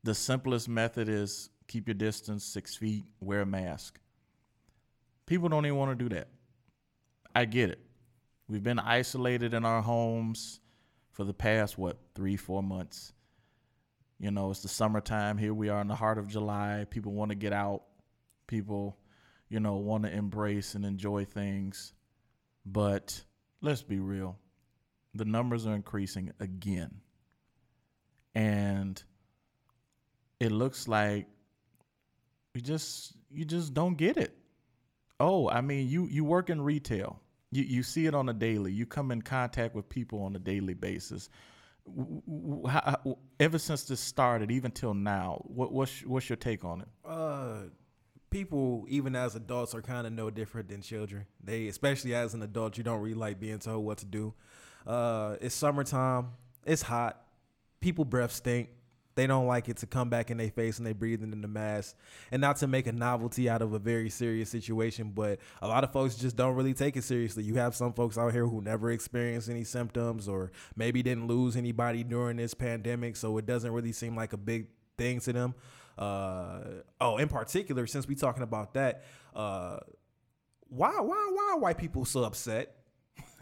The 0.04 0.14
simplest 0.14 0.70
method 0.70 1.10
is 1.10 1.50
keep 1.68 1.88
your 1.88 1.96
distance 1.96 2.44
six 2.44 2.76
feet, 2.76 3.06
wear 3.20 3.42
a 3.42 3.46
mask. 3.46 4.00
People 5.26 5.50
don't 5.50 5.66
even 5.66 5.78
want 5.78 5.98
to 5.98 6.04
do 6.10 6.14
that. 6.16 6.28
I 7.36 7.46
get 7.46 7.72
it. 7.72 7.87
We've 8.48 8.64
been 8.64 8.80
isolated 8.80 9.54
in 9.54 9.66
our 9.66 9.82
homes 9.82 10.60
for 11.12 11.24
the 11.24 11.34
past, 11.34 11.78
what, 11.78 11.98
three, 12.16 12.38
four 12.38 12.64
months. 12.64 13.14
You 14.20 14.32
know, 14.32 14.50
it's 14.52 14.62
the 14.62 14.68
summertime. 14.68 15.38
Here 15.38 15.54
we 15.54 15.70
are 15.70 15.82
in 15.82 15.88
the 15.88 15.96
heart 15.96 16.18
of 16.18 16.28
July. 16.28 16.86
People 16.90 17.14
want 17.14 17.30
to 17.30 17.36
get 17.36 17.54
out. 17.54 17.84
People, 18.48 18.98
you 19.50 19.60
know, 19.60 19.76
want 19.76 20.04
to 20.04 20.12
embrace 20.12 20.76
and 20.76 20.86
enjoy 20.86 21.26
things. 21.26 21.94
But 22.66 23.22
let's 23.62 23.84
be 23.84 24.00
real 24.00 24.38
the 25.18 25.26
numbers 25.26 25.66
are 25.66 25.76
increasing 25.76 26.32
again. 26.40 27.02
And 28.36 29.02
it 30.40 30.52
looks 30.52 30.88
like 30.88 31.28
you 32.54 32.62
just 32.62 33.14
you 33.32 33.46
just 33.46 33.74
don't 33.74 33.96
get 33.96 34.18
it. 34.18 34.38
Oh, 35.20 35.50
I 35.50 35.62
mean, 35.62 35.88
you 35.88 36.08
you 36.08 36.24
work 36.24 36.50
in 36.50 36.62
retail. 36.62 37.20
You 37.52 37.64
you 37.64 37.84
see 37.84 38.06
it 38.06 38.14
on 38.14 38.30
a 38.30 38.34
daily. 38.34 38.72
You 38.72 38.86
come 38.86 39.12
in 39.12 39.22
contact 39.22 39.76
with 39.76 39.88
people 39.90 40.22
on 40.24 40.36
a 40.36 40.40
daily 40.40 40.74
basis. 40.74 41.30
How, 42.68 43.18
ever 43.40 43.58
since 43.58 43.84
this 43.84 44.02
started, 44.02 44.52
even 44.52 44.72
till 44.72 44.94
now, 44.94 45.42
what 45.46 45.72
what's 45.72 46.02
what's 46.06 46.30
your 46.30 46.36
take 46.36 46.66
on 46.66 46.82
it? 46.82 46.88
Uh, 47.06 47.70
people, 48.30 48.86
even 48.90 49.16
as 49.16 49.36
adults, 49.36 49.74
are 49.74 49.82
kind 49.82 50.06
of 50.06 50.14
no 50.14 50.30
different 50.30 50.68
than 50.68 50.82
children. 50.82 51.26
They, 51.42 51.68
especially 51.68 52.14
as 52.14 52.34
an 52.34 52.42
adult, 52.42 52.78
you 52.78 52.84
don't 52.84 53.00
really 53.00 53.16
like 53.16 53.40
being 53.40 53.60
told 53.60 53.86
what 53.86 54.00
to 54.00 54.06
do. 54.06 54.34
Uh, 54.86 55.38
it's 55.40 55.56
summertime. 55.56 56.30
It's 56.66 56.82
hot. 56.82 57.22
People 57.80 58.04
breath 58.04 58.34
stink. 58.34 58.70
They 59.18 59.26
don't 59.28 59.48
like 59.48 59.68
it 59.68 59.78
to 59.78 59.88
come 59.88 60.10
back 60.10 60.30
in 60.30 60.38
their 60.38 60.52
face 60.52 60.78
and 60.78 60.86
they 60.86 60.94
breathing 60.94 61.34
in 61.34 61.42
the 61.42 61.48
mask. 61.48 61.96
And 62.32 62.40
not 62.40 62.58
to 62.58 62.68
make 62.68 62.86
a 62.86 62.92
novelty 62.92 63.50
out 63.50 63.64
of 63.64 63.74
a 63.74 63.80
very 63.80 64.12
serious 64.12 64.50
situation, 64.50 65.12
but 65.14 65.40
a 65.60 65.68
lot 65.68 65.84
of 65.84 65.92
folks 65.92 66.16
just 66.16 66.36
don't 66.36 66.56
really 66.56 66.76
take 66.76 66.96
it 66.96 67.04
seriously. 67.04 67.44
You 67.44 67.56
have 67.56 67.76
some 67.76 67.94
folks 67.94 68.16
out 68.18 68.32
here 68.32 68.46
who 68.46 68.62
never 68.62 68.92
experienced 68.92 69.50
any 69.50 69.64
symptoms 69.64 70.30
or 70.30 70.52
maybe 70.76 71.02
didn't 71.02 71.26
lose 71.28 71.58
anybody 71.58 72.04
during 72.04 72.38
this 72.38 72.54
pandemic, 72.54 73.16
so 73.16 73.38
it 73.40 73.48
doesn't 73.48 73.72
really 73.72 73.92
seem 73.92 74.16
like 74.16 74.34
a 74.34 74.38
big 74.38 74.68
thing 75.00 75.20
to 75.22 75.34
them. 75.34 75.56
Uh, 75.98 76.60
oh, 77.02 77.18
in 77.18 77.28
particular, 77.28 77.88
since 77.88 78.08
we 78.08 78.14
talking 78.14 78.44
about 78.44 78.76
that, 78.76 79.04
uh, 79.36 79.80
why 80.70 80.92
why 80.92 81.30
why 81.34 81.52
are 81.56 81.60
white 81.60 81.80
people 81.80 82.06
so 82.06 82.24
upset 82.24 82.76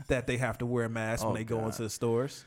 that 0.08 0.26
they 0.26 0.38
have 0.38 0.58
to 0.60 0.66
wear 0.66 0.86
a 0.86 0.90
mask 0.90 1.24
Oh, 1.26 1.28
when 1.28 1.36
they 1.36 1.44
go 1.44 1.66
into 1.66 1.84
the 1.84 1.90
stores? 1.90 2.46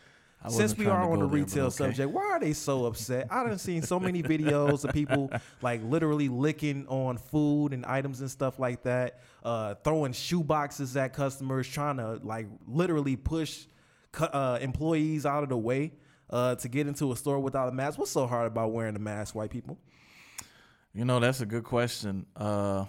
Since 0.48 0.78
we 0.78 0.86
are 0.86 1.10
on 1.10 1.18
the 1.18 1.24
retail 1.24 1.66
okay. 1.66 1.74
subject, 1.74 2.10
why 2.10 2.22
are 2.22 2.40
they 2.40 2.52
so 2.52 2.86
upset? 2.86 3.26
I 3.30 3.42
done 3.44 3.58
seen 3.58 3.82
so 3.82 3.98
many 3.98 4.22
videos 4.22 4.84
of 4.84 4.94
people 4.94 5.32
like 5.62 5.82
literally 5.82 6.28
licking 6.28 6.86
on 6.86 7.18
food 7.18 7.72
and 7.72 7.84
items 7.84 8.20
and 8.20 8.30
stuff 8.30 8.58
like 8.58 8.84
that, 8.84 9.20
uh, 9.42 9.74
throwing 9.82 10.12
shoe 10.12 10.44
boxes 10.44 10.96
at 10.96 11.12
customers, 11.12 11.66
trying 11.66 11.96
to 11.96 12.20
like 12.22 12.46
literally 12.68 13.16
push 13.16 13.66
uh, 14.20 14.58
employees 14.60 15.26
out 15.26 15.42
of 15.42 15.48
the 15.48 15.56
way 15.56 15.92
uh, 16.30 16.54
to 16.56 16.68
get 16.68 16.86
into 16.86 17.10
a 17.10 17.16
store 17.16 17.40
without 17.40 17.68
a 17.68 17.72
mask. 17.72 17.98
What's 17.98 18.12
so 18.12 18.26
hard 18.26 18.46
about 18.46 18.72
wearing 18.72 18.94
a 18.94 19.00
mask, 19.00 19.34
white 19.34 19.50
people? 19.50 19.76
You 20.94 21.04
know, 21.04 21.20
that's 21.20 21.40
a 21.40 21.46
good 21.46 21.64
question. 21.64 22.26
Uh, 22.36 22.86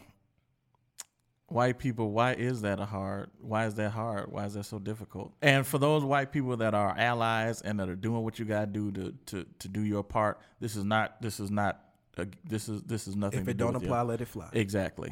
white 1.52 1.80
people, 1.80 2.12
why 2.12 2.34
is 2.34 2.62
that 2.62 2.80
a 2.80 2.86
hard? 2.86 3.30
Why 3.40 3.66
is 3.66 3.76
that 3.76 3.92
hard? 3.92 4.32
Why 4.32 4.46
is 4.46 4.54
that 4.54 4.66
so 4.66 4.80
difficult? 4.80 5.34
And 5.42 5.66
for 5.66 5.78
those 5.78 6.04
white 6.04 6.32
people 6.32 6.58
that 6.58 6.74
are 6.74 6.96
allies 6.98 7.62
and 7.62 7.80
that 7.80 7.90
are 7.90 7.96
doing 7.96 8.24
what 8.24 8.40
you 8.40 8.46
gotta 8.46 8.68
do 8.68 8.92
to 8.92 9.14
to 9.28 9.46
to 9.60 9.68
do 9.68 9.82
your 9.82 10.04
part, 10.04 10.40
this 10.60 10.76
is 10.76 10.84
not. 10.84 11.22
This 11.22 11.40
is 11.40 11.52
not. 11.52 11.84
A, 12.18 12.28
this 12.44 12.68
is 12.68 12.82
this 12.84 13.08
is 13.08 13.16
nothing. 13.16 13.42
If 13.42 13.48
it 13.48 13.58
do 13.58 13.66
don't 13.66 13.74
with 13.74 13.84
apply, 13.84 14.02
let 14.02 14.22
it 14.22 14.28
fly. 14.28 14.50
Exactly. 14.54 15.12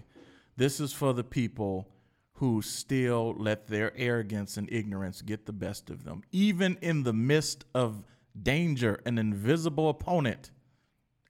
This 0.58 0.80
is 0.80 0.92
for 0.92 1.14
the 1.14 1.24
people 1.24 1.88
who 2.34 2.62
still 2.62 3.34
let 3.38 3.68
their 3.68 3.92
arrogance 3.98 4.58
and 4.58 4.72
ignorance 4.72 5.22
get 5.22 5.46
the 5.46 5.54
best 5.54 5.90
of 5.90 6.04
them, 6.04 6.22
even 6.32 6.78
in 6.82 7.04
the 7.04 7.14
midst 7.14 7.66
of 7.74 8.04
danger, 8.42 9.02
an 9.06 9.18
invisible 9.18 9.90
opponent. 9.90 10.52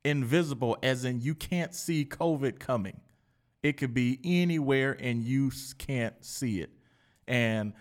Invisible, 0.04 0.78
as 0.82 1.06
in 1.06 1.22
you 1.22 1.36
can't 1.36 1.74
see 1.74 2.06
COVID 2.06 2.60
coming. 2.60 3.02
It 3.68 3.76
could 3.76 3.94
be 3.94 4.18
anywhere 4.24 4.96
and 4.98 5.22
you 5.22 5.52
can't 5.78 6.16
see 6.24 6.62
it. 6.62 6.70
And, 7.28 7.74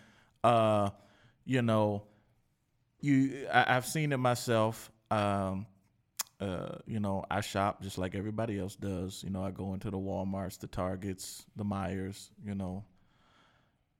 uh, 0.42 0.90
you 1.44 1.62
know, 1.62 2.02
you 3.00 3.46
I, 3.52 3.76
I've 3.76 3.86
seen 3.86 4.10
it 4.10 4.16
myself. 4.16 4.90
Um, 5.12 5.66
uh, 6.40 6.78
you 6.86 6.98
know, 6.98 7.24
I 7.30 7.40
shop 7.40 7.82
just 7.82 7.98
like 7.98 8.16
everybody 8.16 8.58
else 8.58 8.74
does. 8.74 9.22
You 9.22 9.30
know, 9.30 9.44
I 9.44 9.52
go 9.52 9.74
into 9.74 9.88
the 9.92 9.96
Walmarts, 9.96 10.58
the 10.58 10.66
Targets, 10.66 11.46
the 11.54 11.64
Meijers, 11.64 12.30
you 12.44 12.56
know, 12.56 12.84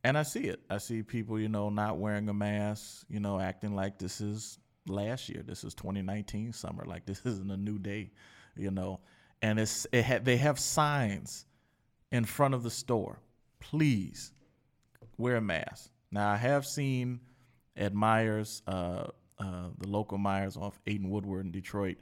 and 0.03 0.19
I 0.19 0.25
see 0.25 0.47
it. 0.49 0.61
I 0.69 0.79
see 0.79 1.05
people, 1.05 1.39
you 1.39 1.49
know, 1.49 1.69
not 1.69 1.99
wearing 1.99 2.29
a 2.29 2.35
mask, 2.35 3.07
you 3.09 3.21
know, 3.21 3.39
acting 3.39 3.77
like 3.77 4.01
this 4.01 4.21
is 4.21 4.59
last 4.89 5.29
year. 5.29 5.45
This 5.47 5.63
is 5.63 5.73
2019 5.75 6.53
summer. 6.53 6.85
Like 6.85 7.07
this 7.07 7.21
isn't 7.25 7.49
a 7.49 7.57
new 7.57 7.79
day, 7.79 8.11
you 8.57 8.73
know. 8.73 8.99
And 9.41 9.61
it's 9.61 9.87
it 9.93 10.05
ha- 10.05 10.19
they 10.21 10.37
have 10.39 10.59
signs 10.59 11.47
in 12.17 12.25
front 12.25 12.55
of 12.55 12.63
the 12.63 12.71
store. 12.71 13.21
Please 13.61 14.33
wear 15.19 15.37
a 15.37 15.41
mask. 15.41 15.91
Now 16.11 16.31
I 16.31 16.37
have 16.37 16.65
seen 16.65 17.21
at 17.77 17.93
Meijers, 17.93 18.63
uh, 18.67 19.09
uh, 19.39 19.69
the 19.79 19.89
local 19.89 20.19
Meijers 20.19 20.57
off 20.57 20.81
Eight 20.87 21.01
and 21.01 21.11
Woodward 21.11 21.45
in 21.45 21.53
Detroit, 21.53 21.99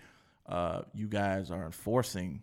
uh, 0.47 0.83
you 0.95 1.09
guys 1.09 1.51
are 1.51 1.65
enforcing 1.65 2.43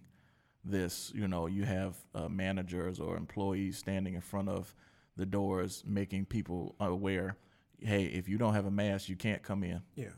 this. 0.65 1.11
You 1.15 1.27
know, 1.27 1.47
you 1.47 1.63
have 1.63 1.95
uh, 2.13 2.27
managers 2.27 2.99
or 2.99 3.15
employees 3.15 3.77
standing 3.77 4.15
in 4.15 4.21
front 4.21 4.49
of 4.49 4.75
the 5.15 5.25
doors, 5.25 5.83
making 5.85 6.25
people 6.25 6.75
aware. 6.79 7.37
Hey, 7.79 8.05
if 8.05 8.27
you 8.27 8.37
don't 8.37 8.53
have 8.53 8.65
a 8.65 8.71
mask, 8.71 9.07
you 9.07 9.15
can't 9.15 9.41
come 9.41 9.63
in. 9.63 9.81
Yeah. 9.95 10.09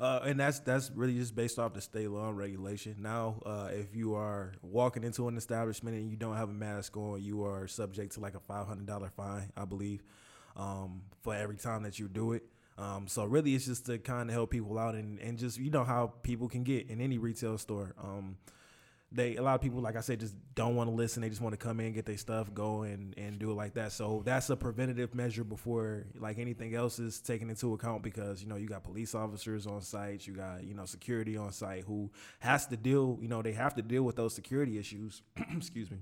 Uh, 0.00 0.20
and 0.24 0.38
that's 0.38 0.60
that's 0.60 0.92
really 0.94 1.14
just 1.14 1.34
based 1.34 1.58
off 1.58 1.74
the 1.74 1.80
state 1.80 2.08
law 2.08 2.28
and 2.28 2.38
regulation. 2.38 2.94
Now, 3.00 3.40
uh, 3.44 3.68
if 3.72 3.96
you 3.96 4.14
are 4.14 4.52
walking 4.62 5.02
into 5.02 5.26
an 5.26 5.36
establishment 5.36 5.96
and 5.96 6.08
you 6.08 6.16
don't 6.16 6.36
have 6.36 6.48
a 6.48 6.52
mask 6.52 6.96
on, 6.96 7.20
you 7.20 7.44
are 7.44 7.66
subject 7.66 8.14
to 8.14 8.20
like 8.20 8.34
a 8.34 8.40
five 8.40 8.68
hundred 8.68 8.86
dollar 8.86 9.10
fine, 9.16 9.50
I 9.56 9.64
believe, 9.64 10.04
um, 10.56 11.02
for 11.22 11.34
every 11.34 11.56
time 11.56 11.82
that 11.82 11.98
you 11.98 12.06
do 12.06 12.32
it. 12.32 12.44
Um, 12.78 13.08
so 13.08 13.24
really, 13.24 13.56
it's 13.56 13.66
just 13.66 13.86
to 13.86 13.98
kind 13.98 14.30
of 14.30 14.34
help 14.34 14.50
people 14.50 14.78
out 14.78 14.94
and, 14.94 15.18
and 15.18 15.36
just 15.36 15.58
you 15.58 15.70
know 15.70 15.82
how 15.82 16.12
people 16.22 16.48
can 16.48 16.62
get 16.62 16.88
in 16.88 17.00
any 17.00 17.18
retail 17.18 17.58
store. 17.58 17.92
Um, 18.00 18.36
they 19.10 19.36
a 19.36 19.42
lot 19.42 19.54
of 19.54 19.60
people, 19.60 19.80
like 19.80 19.96
I 19.96 20.00
said, 20.00 20.20
just 20.20 20.34
don't 20.54 20.76
want 20.76 20.90
to 20.90 20.94
listen. 20.94 21.22
They 21.22 21.28
just 21.28 21.40
want 21.40 21.52
to 21.54 21.56
come 21.56 21.80
in, 21.80 21.92
get 21.92 22.04
their 22.04 22.16
stuff, 22.16 22.52
go 22.52 22.82
and 22.82 23.14
and 23.16 23.38
do 23.38 23.50
it 23.50 23.54
like 23.54 23.74
that. 23.74 23.92
So 23.92 24.22
that's 24.24 24.50
a 24.50 24.56
preventative 24.56 25.14
measure 25.14 25.44
before 25.44 26.04
like 26.18 26.38
anything 26.38 26.74
else 26.74 26.98
is 26.98 27.20
taken 27.20 27.48
into 27.48 27.72
account 27.74 28.02
because 28.02 28.42
you 28.42 28.48
know 28.48 28.56
you 28.56 28.68
got 28.68 28.84
police 28.84 29.14
officers 29.14 29.66
on 29.66 29.80
site, 29.80 30.26
you 30.26 30.34
got 30.34 30.64
you 30.64 30.74
know 30.74 30.84
security 30.84 31.36
on 31.36 31.52
site 31.52 31.84
who 31.84 32.10
has 32.40 32.66
to 32.66 32.76
deal. 32.76 33.18
You 33.20 33.28
know 33.28 33.42
they 33.42 33.52
have 33.52 33.74
to 33.76 33.82
deal 33.82 34.02
with 34.02 34.16
those 34.16 34.34
security 34.34 34.78
issues. 34.78 35.22
excuse 35.56 35.90
me 35.90 35.98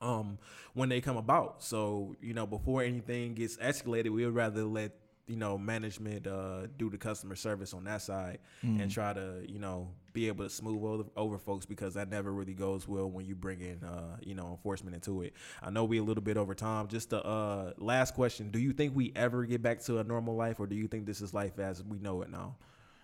um, 0.00 0.38
when 0.74 0.88
they 0.88 1.00
come 1.00 1.16
about. 1.16 1.62
So 1.62 2.16
you 2.20 2.34
know, 2.34 2.46
before 2.46 2.82
anything 2.82 3.34
gets 3.34 3.56
escalated, 3.56 4.10
we 4.10 4.24
would 4.24 4.34
rather 4.34 4.64
let 4.64 4.92
you 5.26 5.36
know 5.36 5.58
management 5.58 6.26
uh, 6.26 6.66
do 6.78 6.88
the 6.88 6.98
customer 6.98 7.34
service 7.34 7.74
on 7.74 7.84
that 7.84 8.02
side 8.02 8.38
and 8.80 8.90
try 8.90 9.12
to 9.12 9.42
you 9.48 9.58
know 9.58 9.88
be 10.16 10.28
able 10.28 10.44
to 10.44 10.50
smooth 10.50 10.82
over, 10.82 11.04
over 11.14 11.38
folks 11.38 11.66
because 11.66 11.92
that 11.92 12.10
never 12.10 12.32
really 12.32 12.54
goes 12.54 12.88
well 12.88 13.08
when 13.08 13.26
you 13.26 13.34
bring 13.34 13.60
in 13.60 13.84
uh, 13.84 14.16
you 14.22 14.34
know 14.34 14.48
enforcement 14.50 14.94
into 14.94 15.20
it. 15.20 15.34
I 15.62 15.70
know 15.70 15.84
we 15.84 15.98
a 15.98 16.02
little 16.02 16.22
bit 16.22 16.38
over 16.38 16.54
time. 16.54 16.88
Just 16.88 17.10
the 17.10 17.22
uh, 17.22 17.74
last 17.76 18.14
question: 18.14 18.50
Do 18.50 18.58
you 18.58 18.72
think 18.72 18.96
we 18.96 19.12
ever 19.14 19.44
get 19.44 19.62
back 19.62 19.80
to 19.82 19.98
a 19.98 20.04
normal 20.04 20.34
life, 20.34 20.58
or 20.58 20.66
do 20.66 20.74
you 20.74 20.88
think 20.88 21.04
this 21.04 21.20
is 21.20 21.34
life 21.34 21.58
as 21.58 21.84
we 21.84 21.98
know 21.98 22.22
it 22.22 22.30
now? 22.30 22.56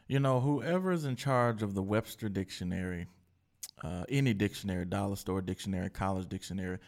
You 0.09 0.21
know, 0.21 0.40
whoever's 0.40 1.04
in 1.04 1.14
charge 1.16 1.62
of 1.62 1.75
the 1.75 1.83
Webster 1.83 2.31
Dictionary, 2.31 3.07
uh, 3.85 4.04
any 4.09 4.33
dictionary, 4.33 4.87
dollar 4.87 5.16
store 5.16 5.42
dictionary, 5.42 5.90
college 5.90 6.28
dictionary, 6.31 6.78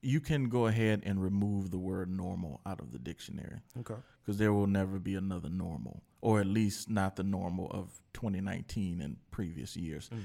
you 0.00 0.20
can 0.20 0.48
go 0.48 0.66
ahead 0.66 1.02
and 1.04 1.22
remove 1.22 1.70
the 1.70 1.78
word 1.78 2.08
normal 2.10 2.60
out 2.64 2.80
of 2.80 2.92
the 2.92 2.98
dictionary 2.98 3.58
Okay. 3.80 3.96
because 4.20 4.38
there 4.38 4.52
will 4.52 4.66
never 4.68 4.98
be 4.98 5.14
another 5.14 5.48
normal, 5.48 6.02
or 6.20 6.40
at 6.40 6.46
least 6.46 6.88
not 6.88 7.16
the 7.16 7.24
normal 7.24 7.70
of 7.70 8.00
2019 8.14 9.00
and 9.00 9.16
previous 9.30 9.76
years. 9.76 10.08
Mm. 10.14 10.20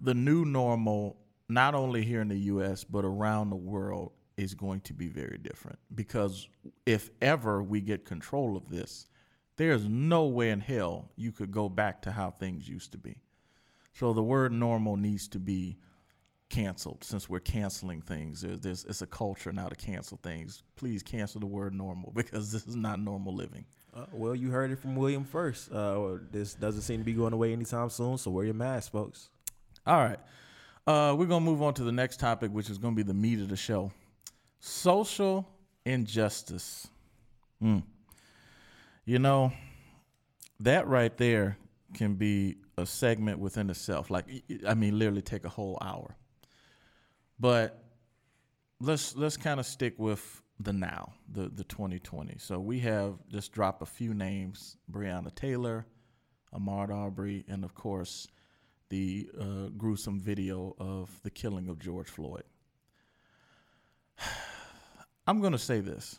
The 0.00 0.14
new 0.14 0.44
normal, 0.44 1.16
not 1.48 1.74
only 1.74 2.04
here 2.04 2.20
in 2.20 2.28
the 2.28 2.38
U.S., 2.38 2.84
but 2.84 3.04
around 3.04 3.50
the 3.50 3.56
world, 3.56 4.12
is 4.36 4.54
going 4.54 4.80
to 4.82 4.94
be 4.94 5.08
very 5.08 5.36
different 5.36 5.80
because 5.96 6.48
if 6.86 7.10
ever 7.20 7.60
we 7.60 7.80
get 7.80 8.04
control 8.04 8.56
of 8.56 8.68
this, 8.68 9.08
there's 9.56 9.88
no 9.88 10.26
way 10.26 10.50
in 10.50 10.60
hell 10.60 11.10
you 11.16 11.32
could 11.32 11.50
go 11.50 11.68
back 11.68 12.00
to 12.02 12.12
how 12.12 12.30
things 12.30 12.68
used 12.68 12.92
to 12.92 12.98
be. 12.98 13.16
So 13.94 14.12
the 14.12 14.22
word 14.22 14.52
normal 14.52 14.96
needs 14.96 15.26
to 15.28 15.40
be 15.40 15.78
canceled 16.48 17.04
since 17.04 17.28
we're 17.28 17.40
canceling 17.40 18.00
things. 18.00 18.40
There's, 18.40 18.60
there's 18.60 18.84
it's 18.84 19.02
a 19.02 19.06
culture 19.06 19.52
now 19.52 19.68
to 19.68 19.74
cancel 19.74 20.18
things. 20.22 20.62
Please 20.76 21.02
cancel 21.02 21.40
the 21.40 21.46
word 21.46 21.74
normal 21.74 22.12
because 22.16 22.52
this 22.52 22.66
is 22.66 22.76
not 22.76 23.00
normal 23.00 23.34
living. 23.34 23.64
Uh, 23.94 24.04
well, 24.12 24.34
you 24.34 24.50
heard 24.50 24.70
it 24.70 24.78
from 24.78 24.96
William 24.96 25.24
first. 25.24 25.72
Uh, 25.72 26.18
this 26.30 26.54
doesn't 26.54 26.82
seem 26.82 26.98
to 26.98 27.04
be 27.04 27.14
going 27.14 27.32
away 27.32 27.52
anytime 27.52 27.88
soon, 27.90 28.18
so 28.18 28.30
wear 28.30 28.44
your 28.44 28.54
mask, 28.54 28.92
folks. 28.92 29.30
All 29.86 29.98
right. 29.98 30.18
Uh, 30.86 31.14
we're 31.14 31.26
going 31.26 31.44
to 31.44 31.50
move 31.50 31.62
on 31.62 31.74
to 31.74 31.84
the 31.84 31.92
next 31.92 32.20
topic, 32.20 32.50
which 32.50 32.70
is 32.70 32.78
going 32.78 32.94
to 32.94 32.96
be 32.96 33.02
the 33.02 33.14
meat 33.14 33.40
of 33.40 33.48
the 33.48 33.56
show 33.56 33.90
social 34.60 35.46
injustice. 35.84 36.88
Mm. 37.62 37.82
You 39.04 39.18
know, 39.18 39.52
that 40.60 40.86
right 40.86 41.16
there 41.16 41.56
can 41.94 42.14
be 42.14 42.56
a 42.76 42.86
segment 42.86 43.38
within 43.38 43.70
itself. 43.70 44.10
Like, 44.10 44.26
I 44.66 44.74
mean, 44.74 44.98
literally 44.98 45.22
take 45.22 45.44
a 45.44 45.48
whole 45.48 45.78
hour. 45.80 46.16
But 47.40 47.82
let's 48.80 49.16
let's 49.16 49.36
kind 49.36 49.60
of 49.60 49.66
stick 49.66 49.94
with 49.98 50.42
the 50.60 50.72
now, 50.72 51.12
the 51.32 51.48
the 51.48 51.64
2020. 51.64 52.36
So 52.38 52.58
we 52.58 52.80
have 52.80 53.14
just 53.30 53.52
dropped 53.52 53.82
a 53.82 53.86
few 53.86 54.14
names: 54.14 54.76
Breonna 54.90 55.34
Taylor, 55.34 55.86
Ahmaud 56.54 56.90
Arbery, 56.90 57.44
and 57.48 57.64
of 57.64 57.74
course 57.74 58.28
the 58.88 59.28
uh, 59.38 59.68
gruesome 59.76 60.18
video 60.18 60.74
of 60.78 61.10
the 61.22 61.30
killing 61.30 61.68
of 61.68 61.78
George 61.78 62.08
Floyd. 62.08 62.44
I'm 65.26 65.40
going 65.40 65.52
to 65.52 65.58
say 65.58 65.80
this. 65.80 66.18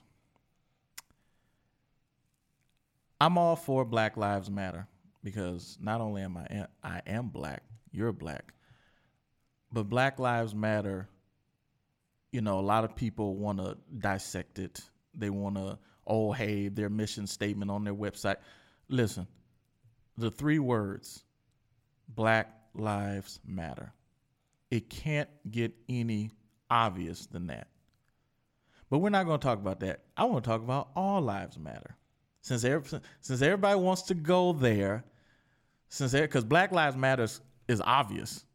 I'm 3.19 3.37
all 3.37 3.55
for 3.55 3.83
Black 3.83 4.17
Lives 4.17 4.49
Matter 4.49 4.87
because 5.23 5.77
not 5.81 5.99
only 5.99 6.21
am 6.21 6.37
I 6.37 6.67
I 6.83 7.01
am 7.05 7.27
black, 7.27 7.63
you're 7.91 8.13
black, 8.13 8.53
but 9.71 9.89
Black 9.89 10.19
Lives 10.19 10.53
Matter. 10.55 11.07
You 12.31 12.41
know, 12.41 12.59
a 12.59 12.61
lot 12.61 12.83
of 12.83 12.95
people 12.95 13.35
want 13.35 13.57
to 13.57 13.75
dissect 13.97 14.59
it. 14.59 14.81
They 15.15 15.31
want 15.31 15.55
to, 15.55 15.79
oh, 16.05 16.31
hey, 16.31 16.67
their 16.67 16.89
mission 16.89 17.25
statement 17.25 17.71
on 17.71 17.83
their 17.83 17.95
website. 17.95 18.35
Listen, 18.87 19.25
the 20.17 20.29
three 20.29 20.59
words, 20.59 21.23
Black 22.07 22.53
Lives 22.75 23.39
Matter. 23.45 23.91
It 24.69 24.89
can't 24.89 25.29
get 25.49 25.73
any 25.87 26.31
obvious 26.69 27.25
than 27.25 27.47
that. 27.47 27.67
But 28.89 28.99
we're 28.99 29.09
not 29.09 29.25
going 29.25 29.39
to 29.39 29.43
talk 29.43 29.59
about 29.59 29.79
that. 29.81 30.01
I 30.17 30.25
want 30.25 30.43
to 30.43 30.49
talk 30.49 30.61
about 30.61 30.89
all 30.95 31.21
lives 31.21 31.57
matter. 31.57 31.95
Since 32.41 32.63
since 33.21 33.41
everybody 33.41 33.79
wants 33.79 34.03
to 34.03 34.13
go 34.13 34.53
there, 34.53 35.03
since 35.89 36.13
because 36.13 36.43
Black 36.43 36.71
Lives 36.71 36.95
Matter 36.95 37.27
is 37.67 37.81
obvious, 37.81 38.45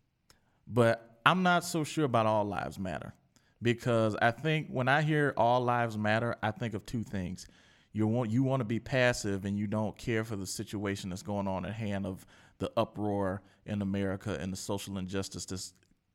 but 0.66 1.18
I'm 1.26 1.42
not 1.42 1.64
so 1.64 1.84
sure 1.84 2.04
about 2.04 2.26
all 2.26 2.44
lives 2.44 2.78
matter 2.78 3.14
because 3.62 4.16
I 4.20 4.30
think 4.30 4.68
when 4.68 4.88
I 4.88 5.02
hear 5.02 5.32
all 5.36 5.60
lives 5.60 5.96
matter, 5.96 6.36
I 6.42 6.50
think 6.50 6.74
of 6.74 6.84
two 6.84 7.02
things. 7.02 7.46
You 7.92 8.06
want 8.06 8.30
you 8.30 8.42
want 8.42 8.60
to 8.60 8.64
be 8.64 8.80
passive 8.80 9.44
and 9.44 9.58
you 9.58 9.66
don't 9.66 9.96
care 9.96 10.24
for 10.24 10.36
the 10.36 10.46
situation 10.46 11.10
that's 11.10 11.22
going 11.22 11.46
on 11.46 11.64
at 11.64 11.74
hand 11.74 12.06
of 12.06 12.26
the 12.58 12.70
uproar 12.76 13.42
in 13.66 13.82
America 13.82 14.36
and 14.40 14.52
the 14.52 14.56
social 14.56 14.98
injustice 14.98 15.44
that's 15.44 15.72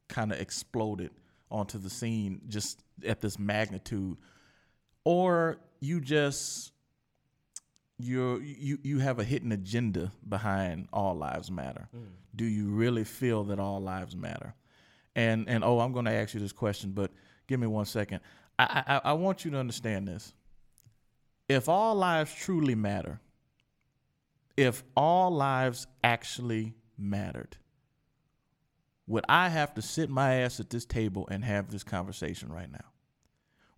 kind 0.10 0.32
of 0.32 0.40
exploded 0.40 1.12
onto 1.50 1.78
the 1.78 1.90
scene 1.90 2.42
just 2.48 2.84
at 3.06 3.22
this 3.22 3.40
magnitude 3.40 4.18
or 5.04 5.58
you 5.80 6.00
just 6.02 6.72
you 8.00 8.40
you 8.40 8.80
you 8.82 9.00
have 9.00 9.20
a 9.20 9.24
hidden 9.24 9.52
agenda 9.52 10.12
behind 10.28 10.88
all 10.94 11.16
lives 11.16 11.52
matter 11.52 11.88
mm. 11.96 12.06
do 12.36 12.46
you 12.46 12.70
really 12.70 13.04
feel 13.04 13.44
that 13.44 13.60
all 13.60 13.82
lives 13.82 14.16
matter 14.16 14.56
and 15.16 15.48
and 15.50 15.64
oh 15.64 15.80
i'm 15.80 15.92
going 15.92 16.06
to 16.06 16.12
ask 16.12 16.34
you 16.34 16.40
this 16.40 16.54
question 16.54 16.92
but 16.92 17.12
give 17.48 17.60
me 17.60 17.68
one 17.68 17.86
second 17.86 18.22
I, 18.58 18.84
I 18.88 19.02
i 19.10 19.14
want 19.14 19.44
you 19.46 19.52
to 19.52 19.58
understand 19.58 20.08
this 20.08 20.34
if 21.48 21.68
all 21.68 21.96
lives 21.96 22.34
truly 22.34 22.76
matter 22.76 23.20
if 24.56 24.84
all 24.96 25.32
lives 25.32 25.88
actually 26.04 26.74
mattered 26.98 27.58
would 29.10 29.26
I 29.28 29.50
have 29.50 29.74
to 29.74 29.82
sit 29.82 30.08
my 30.08 30.36
ass 30.36 30.60
at 30.60 30.70
this 30.70 30.86
table 30.86 31.28
and 31.32 31.44
have 31.44 31.72
this 31.72 31.84
conversation 31.84 32.54
right 32.54 32.72
now? 32.72 32.86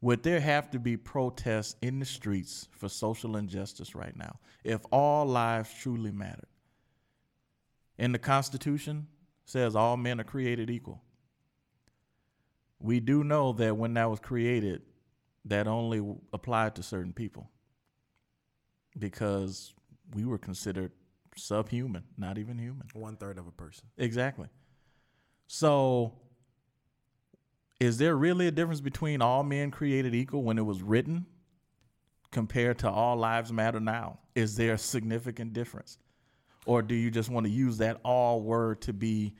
Would 0.01 0.23
there 0.23 0.39
have 0.39 0.71
to 0.71 0.79
be 0.79 0.97
protests 0.97 1.75
in 1.81 1.99
the 1.99 2.05
streets 2.05 2.67
for 2.71 2.89
social 2.89 3.37
injustice 3.37 3.93
right 3.93 4.15
now 4.15 4.39
if 4.63 4.81
all 4.91 5.25
lives 5.27 5.71
truly 5.79 6.11
mattered? 6.11 6.47
And 7.99 8.13
the 8.13 8.19
Constitution 8.19 9.07
says 9.45 9.75
all 9.75 9.97
men 9.97 10.19
are 10.19 10.25
created 10.25 10.71
equal. 10.71 11.03
We 12.79 12.99
do 12.99 13.23
know 13.23 13.53
that 13.53 13.77
when 13.77 13.93
that 13.93 14.09
was 14.09 14.19
created, 14.19 14.81
that 15.45 15.67
only 15.67 16.03
applied 16.33 16.75
to 16.75 16.83
certain 16.83 17.13
people 17.13 17.51
because 18.97 19.73
we 20.13 20.25
were 20.25 20.37
considered 20.37 20.91
subhuman, 21.35 22.03
not 22.17 22.37
even 22.37 22.57
human. 22.57 22.87
One 22.93 23.17
third 23.17 23.37
of 23.37 23.47
a 23.47 23.51
person. 23.51 23.85
Exactly. 23.97 24.47
So, 25.47 26.13
is 27.81 27.97
there 27.97 28.15
really 28.15 28.45
a 28.45 28.51
difference 28.51 28.79
between 28.79 29.23
all 29.23 29.41
men 29.41 29.71
created 29.71 30.13
equal 30.13 30.43
when 30.43 30.59
it 30.59 30.61
was 30.61 30.83
written 30.83 31.25
compared 32.29 32.77
to 32.77 32.89
all 32.89 33.17
lives 33.17 33.51
matter 33.51 33.79
now? 33.79 34.19
Is 34.35 34.55
there 34.55 34.73
a 34.73 34.77
significant 34.77 35.53
difference? 35.53 35.97
Or 36.67 36.83
do 36.83 36.93
you 36.93 37.09
just 37.09 37.31
want 37.31 37.47
to 37.47 37.51
use 37.51 37.79
that 37.79 37.99
all 38.05 38.39
word 38.39 38.81
to 38.81 38.93
be 38.93 39.33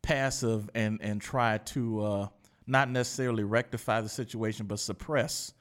passive 0.00 0.70
and, 0.74 1.02
and 1.02 1.20
try 1.20 1.58
to 1.58 2.02
uh, 2.02 2.28
not 2.66 2.88
necessarily 2.88 3.44
rectify 3.44 4.00
the 4.00 4.08
situation, 4.08 4.64
but 4.64 4.78
suppress? 4.78 5.52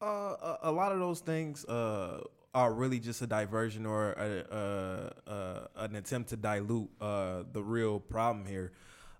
Uh, 0.00 0.06
a, 0.06 0.58
a, 0.62 0.70
lot 0.70 0.92
of 0.92 1.00
those 1.00 1.18
things 1.18 1.64
uh, 1.64 2.20
are 2.54 2.72
really 2.72 3.00
just 3.00 3.22
a 3.22 3.26
diversion 3.26 3.86
or 3.86 4.12
a, 4.12 5.12
a, 5.26 5.68
an 5.82 5.96
attempt 5.96 6.28
to 6.28 6.36
dilute 6.36 6.88
uh, 7.00 7.42
the 7.50 7.62
real 7.62 7.98
problem 7.98 8.46
here. 8.46 8.70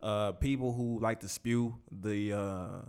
Uh, 0.02 0.32
people 0.32 0.72
who 0.72 0.98
like 1.00 1.20
to 1.20 1.28
spew 1.28 1.76
the 1.90 2.32
uh, 2.32 2.80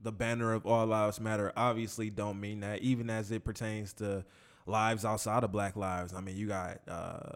the 0.00 0.12
banner 0.12 0.52
of 0.52 0.66
all 0.66 0.86
lives 0.86 1.20
matter 1.20 1.52
obviously 1.56 2.10
don't 2.10 2.40
mean 2.40 2.60
that, 2.60 2.80
even 2.80 3.08
as 3.08 3.30
it 3.30 3.44
pertains 3.44 3.92
to 3.94 4.24
lives 4.66 5.04
outside 5.04 5.44
of 5.44 5.52
Black 5.52 5.76
lives. 5.76 6.12
I 6.12 6.20
mean, 6.20 6.36
you 6.36 6.48
got 6.48 6.80
uh, 6.88 7.34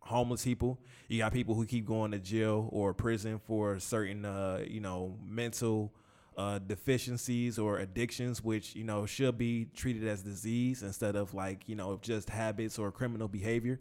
homeless 0.00 0.44
people, 0.44 0.80
you 1.08 1.18
got 1.18 1.32
people 1.32 1.54
who 1.54 1.66
keep 1.66 1.86
going 1.86 2.10
to 2.10 2.18
jail 2.18 2.68
or 2.72 2.92
prison 2.92 3.40
for 3.46 3.78
certain, 3.78 4.24
uh, 4.24 4.64
you 4.66 4.80
know, 4.80 5.16
mental 5.24 5.92
uh, 6.36 6.58
deficiencies 6.58 7.58
or 7.58 7.78
addictions, 7.78 8.42
which 8.42 8.74
you 8.74 8.84
know 8.84 9.06
should 9.06 9.38
be 9.38 9.66
treated 9.74 10.06
as 10.06 10.22
disease 10.22 10.82
instead 10.82 11.16
of 11.16 11.34
like 11.34 11.62
you 11.68 11.76
know 11.76 11.98
just 12.02 12.28
habits 12.28 12.78
or 12.78 12.90
criminal 12.90 13.28
behavior. 13.28 13.80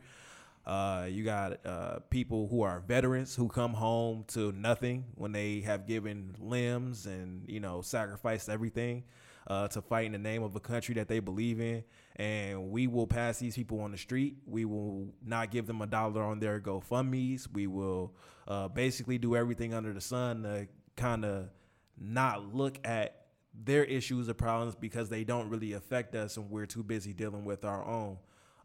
Uh, 0.65 1.07
you 1.09 1.23
got 1.23 1.65
uh, 1.65 1.99
people 2.09 2.47
who 2.47 2.61
are 2.61 2.79
veterans 2.87 3.35
who 3.35 3.49
come 3.49 3.73
home 3.73 4.23
to 4.27 4.51
nothing 4.53 5.03
when 5.15 5.31
they 5.33 5.59
have 5.61 5.85
given 5.85 6.33
limbs 6.39 7.05
and 7.05 7.43
you 7.49 7.59
know 7.59 7.81
sacrificed 7.81 8.47
everything 8.47 9.03
uh, 9.47 9.67
to 9.67 9.81
fight 9.81 10.05
in 10.05 10.11
the 10.13 10.17
name 10.17 10.43
of 10.43 10.55
a 10.55 10.59
country 10.59 10.95
that 10.95 11.07
they 11.07 11.19
believe 11.19 11.59
in. 11.59 11.83
And 12.15 12.71
we 12.71 12.87
will 12.87 13.07
pass 13.07 13.39
these 13.39 13.55
people 13.55 13.81
on 13.81 13.91
the 13.91 13.97
street. 13.97 14.37
We 14.45 14.65
will 14.65 15.07
not 15.25 15.51
give 15.51 15.67
them 15.67 15.81
a 15.81 15.87
dollar 15.87 16.23
on 16.23 16.39
their 16.39 16.59
GoFundmes. 16.59 17.47
We 17.51 17.67
will 17.67 18.13
uh, 18.47 18.67
basically 18.67 19.17
do 19.17 19.35
everything 19.35 19.73
under 19.73 19.93
the 19.93 20.01
sun 20.01 20.43
to 20.43 20.67
kind 20.95 21.25
of 21.25 21.49
not 21.99 22.55
look 22.55 22.79
at 22.85 23.25
their 23.53 23.83
issues 23.83 24.29
or 24.29 24.33
problems 24.33 24.75
because 24.75 25.09
they 25.09 25.23
don't 25.23 25.49
really 25.49 25.73
affect 25.73 26.15
us 26.15 26.37
and 26.37 26.49
we're 26.49 26.65
too 26.65 26.83
busy 26.83 27.13
dealing 27.13 27.45
with 27.45 27.65
our 27.65 27.85
own. 27.85 28.17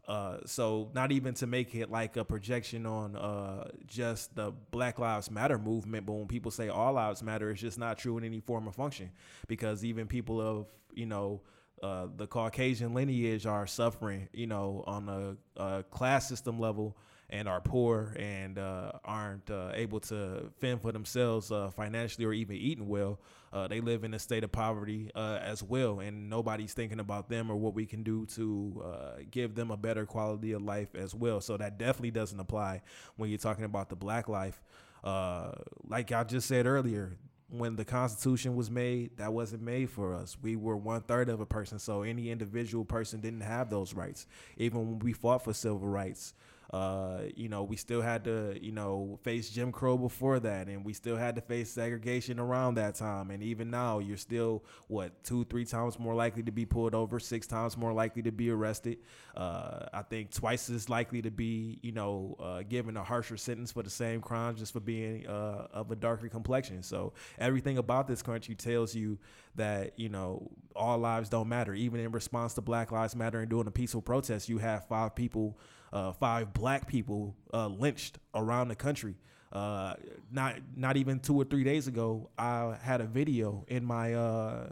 Uh, 0.09 0.39
so 0.43 0.89
not 0.95 1.11
even 1.11 1.35
to 1.35 1.45
make 1.45 1.75
it 1.75 1.91
like 1.91 2.17
a 2.17 2.25
projection 2.25 2.87
on 2.87 3.15
uh, 3.15 3.69
just 3.85 4.35
the 4.35 4.51
Black 4.71 4.97
Lives 4.97 5.29
Matter 5.29 5.59
movement, 5.59 6.07
but 6.07 6.13
when 6.13 6.25
people 6.27 6.49
say 6.49 6.67
all 6.67 6.93
lives 6.93 7.21
matter, 7.21 7.51
it's 7.51 7.61
just 7.61 7.77
not 7.77 7.99
true 7.99 8.17
in 8.17 8.23
any 8.23 8.39
form 8.39 8.67
or 8.67 8.71
function 8.71 9.11
because 9.47 9.85
even 9.85 10.07
people 10.07 10.41
of 10.41 10.65
you 10.95 11.05
know 11.05 11.41
uh, 11.83 12.07
the 12.17 12.25
Caucasian 12.25 12.95
lineage 12.95 13.45
are 13.45 13.67
suffering, 13.67 14.27
you 14.33 14.47
know, 14.47 14.83
on 14.87 15.09
a, 15.09 15.61
a 15.61 15.83
class 15.83 16.27
system 16.27 16.59
level 16.59 16.97
and 17.29 17.47
are 17.47 17.61
poor 17.61 18.15
and 18.17 18.57
uh, 18.57 18.91
aren't 19.05 19.49
uh, 19.51 19.71
able 19.73 19.99
to 19.99 20.51
fend 20.59 20.81
for 20.81 20.91
themselves 20.91 21.51
uh, 21.51 21.69
financially 21.69 22.25
or 22.25 22.33
even 22.33 22.55
eating 22.55 22.87
well, 22.87 23.19
uh, 23.53 23.67
they 23.67 23.81
live 23.81 24.03
in 24.03 24.13
a 24.13 24.19
state 24.19 24.43
of 24.43 24.51
poverty 24.51 25.11
uh, 25.15 25.39
as 25.41 25.61
well. 25.63 25.99
And 25.99 26.29
nobody's 26.29 26.73
thinking 26.73 26.99
about 26.99 27.29
them 27.29 27.51
or 27.51 27.55
what 27.55 27.73
we 27.73 27.85
can 27.85 28.03
do 28.03 28.25
to 28.27 28.83
uh, 28.83 29.21
give 29.29 29.55
them 29.55 29.71
a 29.71 29.77
better 29.77 30.05
quality 30.05 30.53
of 30.53 30.61
life 30.61 30.95
as 30.95 31.13
well. 31.13 31.41
So 31.41 31.57
that 31.57 31.77
definitely 31.77 32.11
doesn't 32.11 32.39
apply 32.39 32.81
when 33.15 33.29
you're 33.29 33.39
talking 33.39 33.65
about 33.65 33.89
the 33.89 33.95
black 33.95 34.27
life. 34.27 34.61
like 35.03 36.11
I 36.11 36.23
just 36.23 36.47
said 36.47 36.65
earlier, 36.65 37.17
when 37.51 37.75
the 37.75 37.85
Constitution 37.85 38.55
was 38.55 38.69
made, 38.69 39.17
that 39.17 39.33
wasn't 39.33 39.63
made 39.63 39.89
for 39.89 40.13
us. 40.13 40.37
We 40.39 40.55
were 40.55 40.77
one 40.77 41.01
third 41.01 41.29
of 41.29 41.39
a 41.39 41.45
person, 41.45 41.79
so 41.79 42.03
any 42.03 42.29
individual 42.29 42.85
person 42.85 43.21
didn't 43.21 43.41
have 43.41 43.69
those 43.69 43.93
rights. 43.93 44.27
Even 44.57 44.87
when 44.87 44.99
we 44.99 45.13
fought 45.13 45.43
for 45.43 45.53
civil 45.53 45.79
rights, 45.79 46.33
Uh, 46.71 47.21
you 47.35 47.49
know, 47.49 47.63
we 47.63 47.75
still 47.75 48.01
had 48.01 48.23
to, 48.25 48.57
you 48.61 48.71
know, 48.71 49.17
face 49.23 49.49
Jim 49.49 49.71
Crow 49.71 49.97
before 49.97 50.39
that, 50.39 50.67
and 50.67 50.85
we 50.85 50.93
still 50.93 51.17
had 51.17 51.35
to 51.35 51.41
face 51.41 51.71
segregation 51.71 52.39
around 52.39 52.75
that 52.75 52.93
time. 52.93 53.31
And 53.31 53.41
even 53.41 53.71
now, 53.71 53.97
you're 53.99 54.17
still 54.17 54.63
what 54.87 55.23
two, 55.23 55.45
three 55.45 55.65
times 55.65 55.97
more 55.97 56.13
likely 56.13 56.43
to 56.43 56.51
be 56.51 56.65
pulled 56.65 56.93
over, 56.93 57.19
six 57.19 57.47
times 57.47 57.75
more 57.75 57.91
likely 57.91 58.21
to 58.21 58.31
be 58.31 58.51
arrested. 58.51 58.99
Uh, 59.35 59.85
I 59.93 60.03
think 60.03 60.31
twice 60.31 60.69
as 60.69 60.89
likely 60.89 61.23
to 61.23 61.31
be, 61.31 61.79
you 61.81 61.91
know, 61.91 62.35
uh, 62.39 62.61
given 62.61 62.97
a 62.97 63.03
harsher 63.03 63.37
sentence 63.37 63.71
for 63.71 63.81
the 63.81 63.89
same 63.89 64.21
crime 64.21 64.55
just 64.55 64.73
for 64.73 64.79
being 64.79 65.25
uh, 65.25 65.67
of 65.73 65.89
a 65.89 65.95
darker 65.95 66.29
complexion. 66.29 66.83
So 66.83 67.13
everything 67.39 67.79
about 67.79 68.07
this 68.07 68.21
country 68.21 68.53
tells 68.53 68.93
you 68.93 69.17
that 69.55 69.93
you 69.97 70.09
know 70.09 70.51
all 70.75 70.99
lives 70.99 71.29
don't 71.29 71.49
matter. 71.49 71.73
Even 71.73 71.99
in 71.99 72.11
response 72.11 72.53
to 72.53 72.61
Black 72.61 72.91
Lives 72.91 73.15
Matter 73.15 73.39
and 73.39 73.49
doing 73.49 73.65
a 73.67 73.71
peaceful 73.71 74.01
protest, 74.01 74.49
you 74.49 74.59
have 74.59 74.87
five 74.87 75.15
people 75.15 75.57
uh, 75.91 76.11
five 76.13 76.53
black 76.53 76.87
people 76.87 77.35
uh, 77.53 77.67
lynched 77.67 78.19
around 78.33 78.67
the 78.69 78.75
country. 78.75 79.15
Uh, 79.51 79.95
not 80.31 80.57
not 80.75 80.97
even 80.97 81.19
two 81.19 81.35
or 81.35 81.43
three 81.43 81.63
days 81.63 81.87
ago, 81.87 82.29
I 82.37 82.77
had 82.81 83.01
a 83.01 83.05
video 83.05 83.65
in 83.67 83.83
my 83.83 84.13
uh, 84.13 84.69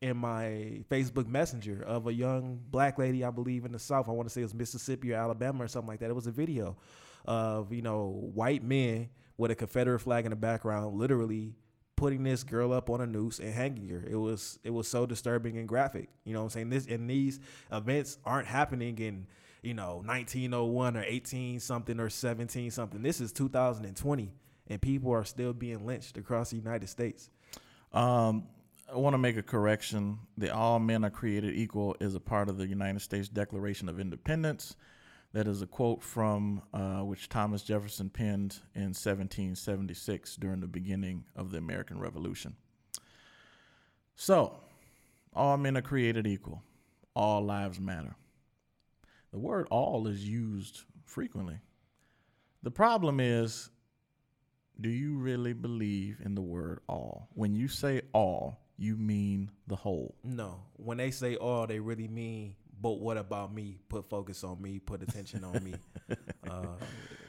in 0.00 0.16
my 0.16 0.82
Facebook 0.90 1.26
Messenger 1.26 1.82
of 1.82 2.06
a 2.06 2.12
young 2.12 2.60
black 2.70 2.98
lady, 2.98 3.24
I 3.24 3.30
believe 3.30 3.64
in 3.64 3.72
the 3.72 3.78
South. 3.78 4.08
I 4.08 4.12
want 4.12 4.28
to 4.28 4.32
say 4.32 4.40
it 4.40 4.44
was 4.44 4.54
Mississippi 4.54 5.12
or 5.12 5.16
Alabama 5.16 5.64
or 5.64 5.68
something 5.68 5.88
like 5.88 6.00
that. 6.00 6.10
It 6.10 6.14
was 6.14 6.26
a 6.26 6.32
video 6.32 6.76
of 7.26 7.72
you 7.72 7.82
know 7.82 8.30
white 8.34 8.62
men 8.62 9.10
with 9.36 9.50
a 9.50 9.54
Confederate 9.54 10.00
flag 10.00 10.24
in 10.24 10.30
the 10.30 10.36
background, 10.36 10.96
literally 10.96 11.54
putting 11.96 12.22
this 12.22 12.42
girl 12.42 12.72
up 12.72 12.90
on 12.90 13.00
a 13.00 13.06
noose 13.06 13.38
and 13.38 13.52
hanging 13.52 13.88
her. 13.88 14.04
It 14.08 14.16
was 14.16 14.58
it 14.64 14.70
was 14.70 14.88
so 14.88 15.06
disturbing 15.06 15.58
and 15.58 15.68
graphic. 15.68 16.08
You 16.24 16.32
know 16.32 16.40
what 16.40 16.44
I'm 16.44 16.50
saying? 16.50 16.70
This 16.70 16.86
and 16.86 17.08
these 17.08 17.40
events 17.72 18.18
aren't 18.24 18.46
happening 18.46 18.98
in 18.98 19.26
you 19.64 19.74
know, 19.74 20.02
1901 20.04 20.96
or 20.96 21.04
18 21.04 21.60
something 21.60 21.98
or 21.98 22.10
17 22.10 22.70
something. 22.70 23.02
This 23.02 23.20
is 23.20 23.32
2020, 23.32 24.32
and 24.68 24.80
people 24.80 25.12
are 25.12 25.24
still 25.24 25.52
being 25.52 25.86
lynched 25.86 26.18
across 26.18 26.50
the 26.50 26.56
United 26.56 26.88
States. 26.88 27.30
Um, 27.92 28.48
I 28.92 28.96
want 28.96 29.14
to 29.14 29.18
make 29.18 29.36
a 29.36 29.42
correction. 29.42 30.18
The 30.36 30.54
All 30.54 30.78
Men 30.78 31.04
Are 31.04 31.10
Created 31.10 31.56
Equal 31.56 31.96
is 32.00 32.14
a 32.14 32.20
part 32.20 32.48
of 32.48 32.58
the 32.58 32.66
United 32.66 33.00
States 33.00 33.28
Declaration 33.28 33.88
of 33.88 33.98
Independence. 33.98 34.76
That 35.32 35.48
is 35.48 35.62
a 35.62 35.66
quote 35.66 36.02
from 36.02 36.62
uh, 36.72 37.00
which 37.00 37.28
Thomas 37.28 37.62
Jefferson 37.62 38.08
penned 38.08 38.58
in 38.74 38.92
1776 38.92 40.36
during 40.36 40.60
the 40.60 40.68
beginning 40.68 41.24
of 41.34 41.50
the 41.50 41.58
American 41.58 41.98
Revolution. 41.98 42.54
So, 44.14 44.60
all 45.34 45.56
men 45.56 45.76
are 45.76 45.82
created 45.82 46.26
equal. 46.26 46.62
All 47.16 47.42
lives 47.42 47.80
matter. 47.80 48.14
The 49.34 49.40
word 49.40 49.66
all 49.68 50.06
is 50.06 50.24
used 50.24 50.82
frequently. 51.06 51.58
The 52.62 52.70
problem 52.70 53.18
is, 53.18 53.68
do 54.80 54.88
you 54.88 55.18
really 55.18 55.52
believe 55.52 56.20
in 56.24 56.36
the 56.36 56.40
word 56.40 56.78
all? 56.88 57.30
When 57.34 57.56
you 57.56 57.66
say 57.66 58.02
all, 58.12 58.60
you 58.76 58.94
mean 58.94 59.50
the 59.66 59.74
whole. 59.74 60.14
No. 60.22 60.60
When 60.76 60.98
they 60.98 61.10
say 61.10 61.34
all, 61.34 61.66
they 61.66 61.80
really 61.80 62.06
mean, 62.06 62.54
but 62.80 63.00
what 63.00 63.16
about 63.16 63.52
me? 63.52 63.80
Put 63.88 64.08
focus 64.08 64.44
on 64.44 64.62
me, 64.62 64.78
put 64.78 65.02
attention 65.02 65.42
on 65.42 65.62
me. 65.64 65.74
Uh, 66.48 66.76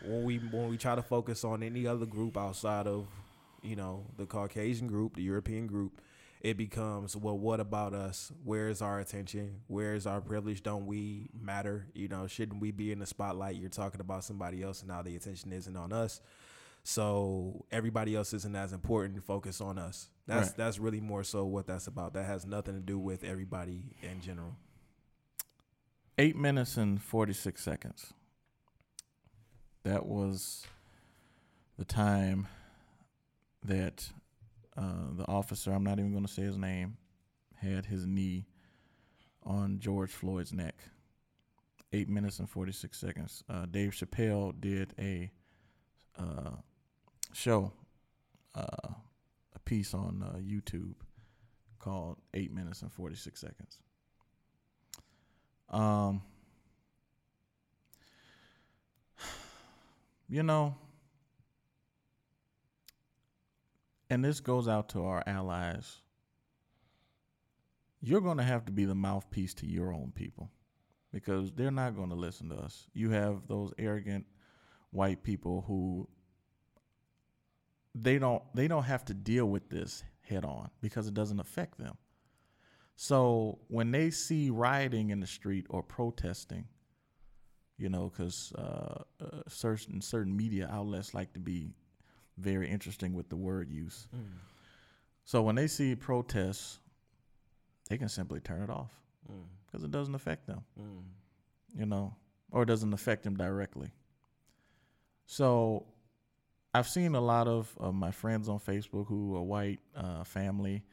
when 0.03 0.25
we 0.25 0.37
when 0.37 0.67
we 0.67 0.77
try 0.77 0.93
to 0.93 1.01
focus 1.01 1.45
on 1.45 1.63
any 1.63 1.87
other 1.87 2.05
group 2.05 2.37
outside 2.37 2.85
of, 2.85 3.07
you 3.63 3.77
know, 3.77 4.05
the 4.17 4.25
Caucasian 4.25 4.87
group, 4.87 5.15
the 5.15 5.23
European 5.23 5.65
group, 5.65 6.01
it 6.45 6.57
becomes 6.57 7.17
well 7.17 7.35
what 7.35 7.59
about 7.59 7.95
us? 7.95 8.31
Where 8.43 8.69
is 8.69 8.79
our 8.83 8.99
attention? 8.99 9.61
Where 9.65 9.95
is 9.95 10.05
our 10.05 10.21
privilege? 10.21 10.61
Don't 10.61 10.85
we 10.85 11.31
matter? 11.33 11.87
You 11.95 12.07
know 12.07 12.27
shouldn't 12.27 12.61
we 12.61 12.69
be 12.69 12.91
in 12.91 12.99
the 12.99 13.07
spotlight? 13.07 13.55
You're 13.55 13.71
talking 13.71 13.99
about 13.99 14.23
somebody 14.23 14.61
else 14.61 14.81
and 14.81 14.89
now 14.89 15.01
the 15.01 15.15
attention 15.15 15.51
isn't 15.51 15.75
on 15.75 15.91
us. 15.91 16.21
So 16.83 17.65
everybody 17.71 18.15
else 18.15 18.31
isn't 18.31 18.55
as 18.55 18.73
important. 18.73 19.23
Focus 19.23 19.59
on 19.59 19.79
us. 19.79 20.07
That's 20.27 20.49
right. 20.49 20.57
that's 20.57 20.77
really 20.77 20.99
more 20.99 21.23
so 21.23 21.45
what 21.45 21.65
that's 21.65 21.87
about. 21.87 22.13
That 22.13 22.27
has 22.27 22.45
nothing 22.45 22.75
to 22.75 22.79
do 22.79 22.99
with 22.99 23.23
everybody 23.23 23.95
in 24.03 24.21
general. 24.21 24.55
Eight 26.19 26.35
minutes 26.35 26.77
and 26.77 27.01
46 27.01 27.59
seconds. 27.59 28.13
That 29.83 30.05
was 30.05 30.67
the 31.79 31.85
time 31.85 32.47
that 33.63 34.11
uh, 34.77 35.13
the 35.13 35.25
officer, 35.27 35.71
I'm 35.71 35.83
not 35.83 35.99
even 35.99 36.11
going 36.11 36.25
to 36.25 36.31
say 36.31 36.43
his 36.43 36.57
name, 36.57 36.97
had 37.55 37.85
his 37.85 38.05
knee 38.05 38.45
on 39.43 39.79
George 39.79 40.11
Floyd's 40.11 40.53
neck. 40.53 40.75
Eight 41.93 42.09
minutes 42.09 42.39
and 42.39 42.49
46 42.49 42.97
seconds. 42.97 43.43
Uh, 43.49 43.65
Dave 43.67 43.91
Chappelle 43.91 44.59
did 44.59 44.93
a 44.99 45.31
uh, 46.19 46.51
show, 47.31 47.71
uh, 48.53 48.89
a 49.55 49.59
piece 49.63 49.93
on 49.93 50.23
uh, 50.23 50.37
YouTube 50.39 50.95
called 51.79 52.17
Eight 52.33 52.51
Minutes 52.51 52.81
and 52.81 52.91
46 52.91 53.39
Seconds. 53.39 53.77
Um, 55.69 56.21
you 60.27 60.43
know, 60.43 60.75
and 64.09 64.23
this 64.23 64.39
goes 64.39 64.67
out 64.67 64.89
to 64.89 65.03
our 65.05 65.23
allies. 65.25 66.01
You're 68.01 68.21
going 68.21 68.37
to 68.37 68.43
have 68.43 68.65
to 68.65 68.71
be 68.71 68.85
the 68.85 68.95
mouthpiece 68.95 69.53
to 69.55 69.67
your 69.67 69.91
own 69.91 70.11
people 70.13 70.51
because 71.11 71.51
they're 71.53 71.71
not 71.71 71.95
going 71.95 72.09
to 72.09 72.15
listen 72.15 72.49
to 72.49 72.55
us. 72.55 72.87
You 72.93 73.09
have 73.11 73.47
those 73.47 73.73
arrogant 73.77 74.25
white 74.91 75.23
people 75.23 75.63
who 75.67 76.07
they 77.95 78.19
don't 78.19 78.43
they 78.53 78.67
don't 78.67 78.83
have 78.83 79.05
to 79.05 79.13
deal 79.13 79.45
with 79.45 79.69
this 79.69 80.03
head 80.21 80.43
on 80.43 80.69
because 80.81 81.07
it 81.07 81.13
doesn't 81.13 81.39
affect 81.39 81.77
them. 81.77 81.97
So 82.95 83.59
when 83.67 83.91
they 83.91 84.09
see 84.11 84.49
rioting 84.49 85.09
in 85.09 85.19
the 85.19 85.27
street 85.27 85.65
or 85.69 85.83
protesting, 85.83 86.65
you 87.77 87.89
know, 87.89 88.09
because 88.09 88.53
uh, 88.57 89.03
uh, 89.21 89.41
certain 89.47 90.01
certain 90.01 90.35
media 90.35 90.69
outlets 90.71 91.13
like 91.13 91.33
to 91.33 91.39
be 91.39 91.73
very 92.37 92.69
interesting 92.69 93.13
with 93.13 93.29
the 93.29 93.35
word 93.35 93.69
use. 93.69 94.07
Mm. 94.15 94.23
So 95.23 95.41
when 95.41 95.55
they 95.55 95.67
see 95.67 95.95
protests, 95.95 96.79
they 97.89 97.97
can 97.97 98.09
simply 98.09 98.39
turn 98.39 98.61
it 98.61 98.69
off 98.69 98.91
because 99.65 99.81
mm. 99.83 99.85
it 99.85 99.91
doesn't 99.91 100.15
affect 100.15 100.47
them, 100.47 100.63
mm. 100.79 101.03
you 101.77 101.85
know, 101.85 102.15
or 102.51 102.63
it 102.63 102.67
doesn't 102.67 102.93
affect 102.93 103.23
them 103.23 103.35
directly. 103.35 103.91
So 105.25 105.85
I've 106.73 106.87
seen 106.87 107.15
a 107.15 107.21
lot 107.21 107.47
of, 107.47 107.75
of 107.79 107.95
my 107.95 108.11
friends 108.11 108.49
on 108.49 108.59
Facebook 108.59 109.07
who 109.07 109.35
are 109.35 109.41
white 109.41 109.79
uh, 109.95 110.23
family 110.23 110.83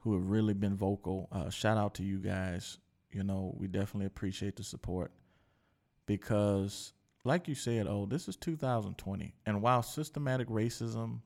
who 0.00 0.14
have 0.14 0.28
really 0.28 0.54
been 0.54 0.76
vocal. 0.76 1.28
Uh, 1.32 1.50
shout 1.50 1.76
out 1.76 1.94
to 1.94 2.04
you 2.04 2.18
guys. 2.18 2.78
You 3.10 3.24
know, 3.24 3.54
we 3.58 3.66
definitely 3.66 4.06
appreciate 4.06 4.56
the 4.56 4.62
support 4.62 5.12
because 6.06 6.92
like 7.24 7.48
you 7.48 7.54
said, 7.54 7.86
oh, 7.86 8.06
this 8.06 8.28
is 8.28 8.36
2020. 8.36 9.34
And 9.46 9.62
while 9.62 9.82
systematic 9.82 10.48
racism, 10.48 11.20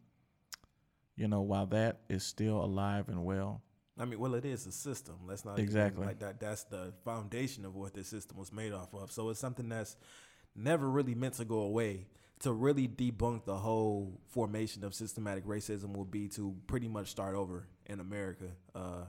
you 1.16 1.28
know, 1.28 1.42
while 1.42 1.66
that 1.66 2.00
is 2.08 2.24
still 2.24 2.62
alive 2.62 3.08
and 3.08 3.24
well. 3.24 3.62
I 3.98 4.06
mean, 4.06 4.18
well, 4.18 4.34
it 4.34 4.44
is 4.44 4.66
a 4.66 4.72
system. 4.72 5.16
Let's 5.26 5.44
not 5.44 5.58
exactly 5.58 6.06
like 6.06 6.20
that. 6.20 6.40
That's 6.40 6.64
the 6.64 6.94
foundation 7.04 7.64
of 7.64 7.74
what 7.74 7.94
this 7.94 8.08
system 8.08 8.38
was 8.38 8.52
made 8.52 8.72
off 8.72 8.94
of. 8.94 9.12
So 9.12 9.28
it's 9.28 9.38
something 9.38 9.68
that's 9.68 9.96
never 10.56 10.88
really 10.88 11.14
meant 11.14 11.34
to 11.34 11.44
go 11.44 11.60
away. 11.60 12.06
To 12.40 12.52
really 12.52 12.88
debunk 12.88 13.44
the 13.44 13.56
whole 13.56 14.20
formation 14.30 14.82
of 14.82 14.94
systematic 14.94 15.46
racism 15.46 15.96
will 15.96 16.04
be 16.04 16.26
to 16.30 16.56
pretty 16.66 16.88
much 16.88 17.08
start 17.08 17.36
over 17.36 17.68
in 17.86 18.00
America. 18.00 18.46
Uh, 18.74 19.04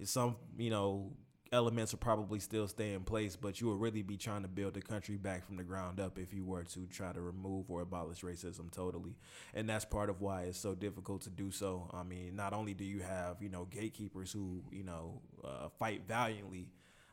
it's 0.00 0.10
some, 0.10 0.34
you 0.58 0.70
know, 0.70 1.12
elements 1.56 1.92
will 1.92 1.98
probably 1.98 2.38
still 2.38 2.68
stay 2.68 2.92
in 2.92 3.00
place, 3.00 3.34
but 3.34 3.60
you 3.60 3.66
will 3.66 3.78
really 3.78 4.02
be 4.02 4.18
trying 4.18 4.42
to 4.42 4.48
build 4.48 4.74
the 4.74 4.82
country 4.82 5.16
back 5.16 5.44
from 5.44 5.56
the 5.56 5.62
ground 5.62 5.98
up 5.98 6.18
if 6.18 6.34
you 6.34 6.44
were 6.44 6.62
to 6.64 6.80
try 6.86 7.12
to 7.12 7.20
remove 7.20 7.70
or 7.70 7.80
abolish 7.80 8.20
racism 8.20 8.70
totally. 8.70 9.16
And 9.54 9.66
that's 9.68 9.86
part 9.86 10.10
of 10.10 10.20
why 10.20 10.42
it's 10.42 10.58
so 10.58 10.74
difficult 10.74 11.22
to 11.22 11.30
do 11.30 11.50
so. 11.50 11.90
I 11.94 12.02
mean, 12.02 12.36
not 12.36 12.52
only 12.52 12.74
do 12.74 12.84
you 12.84 13.00
have, 13.00 13.40
you 13.40 13.48
know, 13.48 13.66
gatekeepers 13.70 14.30
who, 14.30 14.62
you 14.70 14.84
know, 14.84 15.22
uh, 15.42 15.68
fight 15.78 16.02
valiantly, 16.06 16.68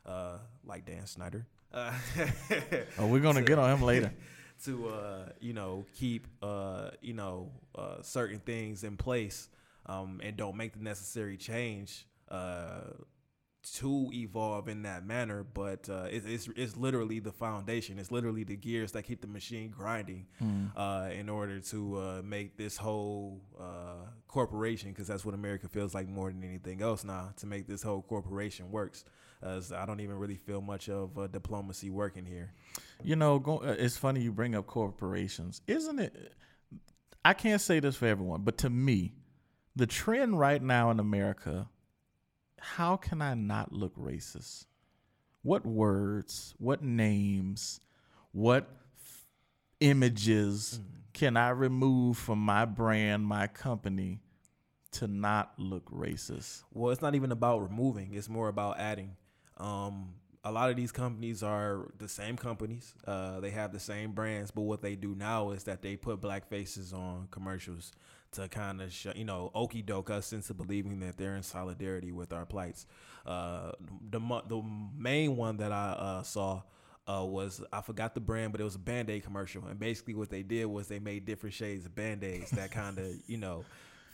uh, 0.05 0.39
like 0.65 0.85
Dan 0.85 1.07
Snyder. 1.07 1.47
Uh, 1.73 1.93
oh, 2.99 3.07
we're 3.07 3.21
going 3.21 3.35
to 3.35 3.41
get 3.41 3.57
on 3.57 3.71
him 3.71 3.81
later. 3.81 4.13
to, 4.65 4.89
uh, 4.89 5.29
you 5.39 5.53
know, 5.53 5.85
keep, 5.95 6.27
uh, 6.41 6.89
you 7.01 7.13
know, 7.13 7.49
uh, 7.75 8.01
certain 8.01 8.39
things 8.39 8.83
in 8.83 8.97
place 8.97 9.47
um, 9.85 10.19
and 10.21 10.35
don't 10.35 10.57
make 10.57 10.73
the 10.73 10.83
necessary 10.83 11.37
change 11.37 12.05
to 13.63 14.09
evolve 14.13 14.67
in 14.67 14.83
that 14.83 15.05
manner, 15.05 15.43
but 15.43 15.87
uh, 15.89 16.07
it, 16.11 16.23
it's 16.25 16.49
it's 16.55 16.75
literally 16.75 17.19
the 17.19 17.31
foundation. 17.31 17.97
It's 17.97 18.11
literally 18.11 18.43
the 18.43 18.57
gears 18.57 18.91
that 18.91 19.03
keep 19.03 19.21
the 19.21 19.27
machine 19.27 19.69
grinding 19.69 20.27
mm. 20.41 20.71
uh, 20.75 21.11
in 21.11 21.29
order 21.29 21.59
to 21.61 21.97
uh, 21.97 22.21
make 22.23 22.57
this 22.57 22.75
whole 22.75 23.41
uh, 23.59 24.07
corporation, 24.27 24.89
because 24.89 25.07
that's 25.07 25.23
what 25.23 25.33
America 25.33 25.69
feels 25.69 25.93
like 25.93 26.09
more 26.09 26.29
than 26.29 26.43
anything 26.43 26.81
else 26.81 27.03
now, 27.03 27.33
to 27.37 27.45
make 27.45 27.67
this 27.67 27.81
whole 27.81 28.01
corporation 28.01 28.69
works. 28.69 29.05
As 29.41 29.73
I 29.73 29.85
don't 29.85 29.99
even 29.99 30.17
really 30.17 30.37
feel 30.37 30.61
much 30.61 30.87
of 30.87 31.17
uh, 31.17 31.27
diplomacy 31.27 31.89
working 31.89 32.25
here. 32.25 32.53
You 33.03 33.17
know, 33.17 33.39
go, 33.39 33.57
uh, 33.57 33.75
it's 33.77 33.97
funny 33.97 34.21
you 34.21 34.31
bring 34.31 34.55
up 34.55 34.67
corporations, 34.67 35.61
isn't 35.67 35.99
it? 35.99 36.33
I 37.25 37.33
can't 37.33 37.59
say 37.59 37.81
this 37.81 37.97
for 37.97 38.07
everyone, 38.07 38.43
but 38.43 38.57
to 38.59 38.69
me, 38.69 39.13
the 39.75 39.85
trend 39.85 40.39
right 40.39 40.61
now 40.61 40.91
in 40.91 40.99
America, 40.99 41.69
how 42.63 42.95
can 42.95 43.21
I 43.21 43.33
not 43.33 43.73
look 43.73 43.95
racist? 43.97 44.65
What 45.41 45.65
words, 45.65 46.53
what 46.57 46.81
names, 46.81 47.81
what 48.31 48.69
f- 48.97 49.25
images 49.81 50.79
can 51.11 51.35
I 51.35 51.49
remove 51.49 52.17
from 52.17 52.39
my 52.39 52.63
brand, 52.63 53.25
my 53.25 53.47
company, 53.47 54.21
to 54.93 55.07
not 55.07 55.53
look 55.57 55.91
racist? 55.91 56.63
Well, 56.71 56.91
it's 56.91 57.01
not 57.01 57.15
even 57.15 57.33
about 57.33 57.61
removing; 57.61 58.13
it's 58.13 58.29
more 58.29 58.47
about 58.47 58.79
adding. 58.79 59.17
Um, 59.57 60.13
a 60.43 60.51
lot 60.51 60.69
of 60.69 60.75
these 60.75 60.91
companies 60.91 61.41
are 61.41 61.87
the 61.99 62.09
same 62.09 62.35
companies. 62.35 62.93
Uh, 63.07 63.39
they 63.39 63.51
have 63.51 63.71
the 63.71 63.79
same 63.79 64.11
brands, 64.11 64.51
but 64.51 64.61
what 64.61 64.81
they 64.81 64.95
do 64.95 65.15
now 65.15 65.51
is 65.51 65.63
that 65.63 65.81
they 65.81 65.95
put 65.95 66.19
black 66.19 66.47
faces 66.49 66.91
on 66.91 67.27
commercials 67.31 67.93
to 68.31 68.49
kind 68.49 68.81
of, 68.81 68.91
sh- 68.91 69.07
you 69.15 69.23
know, 69.23 69.51
okey 69.55 69.81
doke 69.81 70.09
us 70.09 70.33
into 70.33 70.53
believing 70.53 70.99
that 70.99 71.17
they're 71.17 71.35
in 71.35 71.43
solidarity 71.43 72.11
with 72.11 72.33
our 72.33 72.45
plights. 72.45 72.85
Uh, 73.25 73.71
the 74.09 74.19
the 74.47 74.61
main 74.97 75.37
one 75.37 75.57
that 75.57 75.71
I 75.71 75.91
uh, 75.91 76.23
saw. 76.23 76.61
Uh, 77.05 77.21
was 77.21 77.61
I 77.73 77.81
forgot 77.81 78.13
the 78.13 78.21
brand, 78.21 78.53
but 78.53 78.61
it 78.61 78.63
was 78.63 78.75
a 78.75 78.79
Band 78.79 79.09
Aid 79.09 79.25
commercial, 79.25 79.65
and 79.65 79.77
basically 79.77 80.13
what 80.13 80.29
they 80.29 80.41
did 80.41 80.63
was 80.67 80.87
they 80.87 80.99
made 80.99 81.25
different 81.25 81.53
shades 81.53 81.85
of 81.85 81.93
Band 81.93 82.23
Aids 82.23 82.51
that 82.51 82.71
kind 82.71 82.97
of 82.97 83.07
you 83.27 83.35
know 83.35 83.65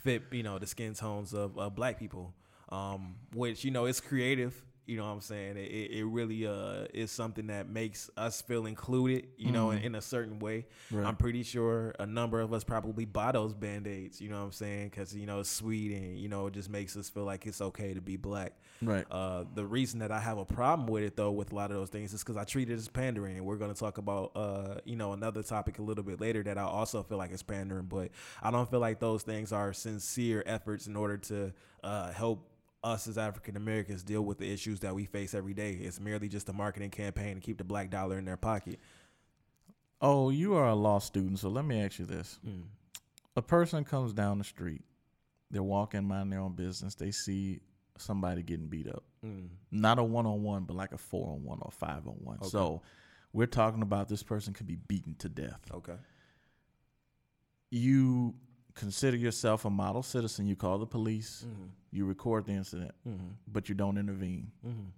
fit 0.02 0.24
you 0.32 0.42
know 0.42 0.58
the 0.58 0.66
skin 0.66 0.94
tones 0.94 1.32
of 1.32 1.56
uh, 1.56 1.70
black 1.70 2.00
people, 2.00 2.34
um, 2.70 3.14
which 3.32 3.64
you 3.64 3.70
know 3.70 3.84
it's 3.84 4.00
creative. 4.00 4.60
You 4.90 4.96
know 4.96 5.04
what 5.04 5.12
I'm 5.12 5.20
saying? 5.20 5.56
It, 5.56 5.92
it 5.92 6.04
really 6.04 6.48
uh, 6.48 6.86
is 6.92 7.12
something 7.12 7.46
that 7.46 7.68
makes 7.68 8.10
us 8.16 8.42
feel 8.42 8.66
included, 8.66 9.28
you 9.38 9.52
know, 9.52 9.70
in, 9.70 9.78
in 9.78 9.94
a 9.94 10.02
certain 10.02 10.40
way. 10.40 10.66
Right. 10.90 11.06
I'm 11.06 11.14
pretty 11.14 11.44
sure 11.44 11.94
a 12.00 12.06
number 12.06 12.40
of 12.40 12.52
us 12.52 12.64
probably 12.64 13.04
buy 13.04 13.30
those 13.30 13.54
band 13.54 13.86
aids, 13.86 14.20
you 14.20 14.30
know 14.30 14.38
what 14.38 14.46
I'm 14.46 14.52
saying? 14.52 14.88
Because, 14.88 15.14
you 15.14 15.26
know, 15.26 15.38
it's 15.38 15.48
sweet 15.48 15.92
and, 15.92 16.18
you 16.18 16.28
know, 16.28 16.48
it 16.48 16.54
just 16.54 16.68
makes 16.68 16.96
us 16.96 17.08
feel 17.08 17.22
like 17.22 17.46
it's 17.46 17.60
okay 17.60 17.94
to 17.94 18.00
be 18.00 18.16
black. 18.16 18.54
Right. 18.82 19.06
Uh, 19.08 19.44
the 19.54 19.64
reason 19.64 20.00
that 20.00 20.10
I 20.10 20.18
have 20.18 20.38
a 20.38 20.44
problem 20.44 20.88
with 20.88 21.04
it, 21.04 21.14
though, 21.14 21.30
with 21.30 21.52
a 21.52 21.54
lot 21.54 21.70
of 21.70 21.76
those 21.76 21.90
things 21.90 22.12
is 22.12 22.24
because 22.24 22.36
I 22.36 22.42
treat 22.42 22.68
it 22.68 22.74
as 22.74 22.88
pandering. 22.88 23.36
And 23.36 23.46
we're 23.46 23.58
going 23.58 23.72
to 23.72 23.78
talk 23.78 23.98
about, 23.98 24.32
uh, 24.34 24.80
you 24.84 24.96
know, 24.96 25.12
another 25.12 25.44
topic 25.44 25.78
a 25.78 25.82
little 25.82 26.02
bit 26.02 26.20
later 26.20 26.42
that 26.42 26.58
I 26.58 26.62
also 26.62 27.04
feel 27.04 27.18
like 27.18 27.30
is 27.30 27.44
pandering. 27.44 27.84
But 27.84 28.10
I 28.42 28.50
don't 28.50 28.68
feel 28.68 28.80
like 28.80 28.98
those 28.98 29.22
things 29.22 29.52
are 29.52 29.72
sincere 29.72 30.42
efforts 30.46 30.88
in 30.88 30.96
order 30.96 31.16
to 31.16 31.52
uh, 31.84 32.10
help 32.10 32.49
us 32.82 33.06
as 33.06 33.18
African 33.18 33.56
Americans 33.56 34.02
deal 34.02 34.22
with 34.22 34.38
the 34.38 34.50
issues 34.50 34.80
that 34.80 34.94
we 34.94 35.04
face 35.04 35.34
every 35.34 35.54
day. 35.54 35.72
It's 35.72 36.00
merely 36.00 36.28
just 36.28 36.48
a 36.48 36.52
marketing 36.52 36.90
campaign 36.90 37.34
to 37.36 37.40
keep 37.40 37.58
the 37.58 37.64
black 37.64 37.90
dollar 37.90 38.18
in 38.18 38.24
their 38.24 38.36
pocket. 38.36 38.78
Oh, 40.00 40.30
you 40.30 40.54
are 40.54 40.68
a 40.68 40.74
law 40.74 40.98
student, 40.98 41.38
so 41.38 41.50
let 41.50 41.64
me 41.64 41.82
ask 41.82 41.98
you 41.98 42.06
this. 42.06 42.38
Hmm. 42.42 42.62
A 43.36 43.42
person 43.42 43.84
comes 43.84 44.12
down 44.12 44.38
the 44.38 44.44
street, 44.44 44.82
they're 45.50 45.62
walking, 45.62 46.04
minding 46.04 46.30
their 46.30 46.40
own 46.40 46.54
business, 46.54 46.94
they 46.94 47.10
see 47.10 47.60
somebody 47.98 48.42
getting 48.42 48.66
beat 48.66 48.88
up. 48.88 49.04
Hmm. 49.22 49.46
Not 49.70 49.98
a 49.98 50.02
one 50.02 50.26
on 50.26 50.42
one, 50.42 50.64
but 50.64 50.76
like 50.76 50.92
a 50.92 50.98
four 50.98 51.28
on 51.28 51.44
one 51.44 51.58
or 51.60 51.70
five 51.70 52.06
on 52.06 52.14
one. 52.22 52.42
So 52.44 52.82
we're 53.32 53.46
talking 53.46 53.82
about 53.82 54.08
this 54.08 54.22
person 54.22 54.54
could 54.54 54.66
be 54.66 54.76
beaten 54.76 55.14
to 55.16 55.28
death. 55.28 55.60
Okay. 55.72 55.96
You 57.70 58.34
consider 58.80 59.16
yourself 59.16 59.66
a 59.66 59.70
model 59.70 60.02
citizen, 60.02 60.46
you 60.46 60.56
call 60.56 60.78
the 60.78 60.86
police, 60.86 61.44
mm-hmm. 61.46 61.66
you 61.92 62.06
record 62.06 62.46
the 62.46 62.52
incident, 62.52 62.92
mm-hmm. 63.06 63.26
but 63.46 63.68
you 63.68 63.74
don't 63.74 63.98
intervene. 63.98 64.50
Mm-hmm. 64.66 64.88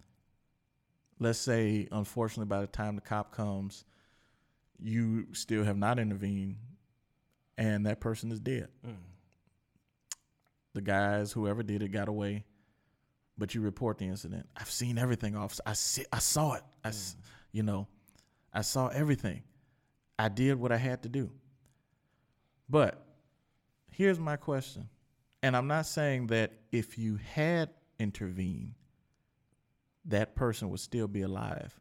Let's 1.19 1.41
say, 1.41 1.89
unfortunately, 1.91 2.49
by 2.49 2.61
the 2.61 2.69
time 2.69 2.95
the 2.95 3.01
cop 3.01 3.33
comes, 3.33 3.85
you 4.81 5.27
still 5.33 5.65
have 5.65 5.77
not 5.77 5.99
intervened 5.99 6.57
and 7.59 7.87
that 7.87 8.01
person 8.01 8.31
is 8.31 8.41
dead. 8.41 8.69
Mm. 8.87 8.95
The 10.75 10.81
guys, 10.81 11.33
whoever 11.33 11.63
did 11.63 11.83
it, 11.83 11.89
got 11.89 12.09
away, 12.09 12.45
but 13.37 13.55
you 13.55 13.61
report 13.61 13.99
the 13.99 14.07
incident. 14.07 14.49
I've 14.57 14.71
seen 14.71 14.97
everything, 14.99 15.37
officer. 15.37 15.63
I 15.67 15.75
see, 15.75 16.05
I 16.13 16.19
saw 16.19 16.55
it. 16.55 16.63
I, 16.85 16.89
s- 16.89 17.17
mm. 17.19 17.25
you 17.53 17.63
know, 17.63 17.87
I 18.53 18.63
saw 18.63 18.89
everything. 18.89 19.43
I 20.19 20.29
did 20.29 20.59
what 20.59 20.73
I 20.73 20.77
had 20.77 21.03
to 21.03 21.09
do. 21.09 21.31
But 22.69 23.05
here's 23.93 24.19
my 24.19 24.37
question, 24.37 24.89
and 25.43 25.57
I'm 25.57 25.67
not 25.67 25.87
saying 25.87 26.29
that 26.29 26.53
if 26.73 26.99
you 26.99 27.17
had 27.17 27.71
intervened, 27.99 28.75
that 30.07 30.35
person 30.35 30.71
would 30.71 30.81
still 30.81 31.09
be 31.09 31.23
alive. 31.23 31.79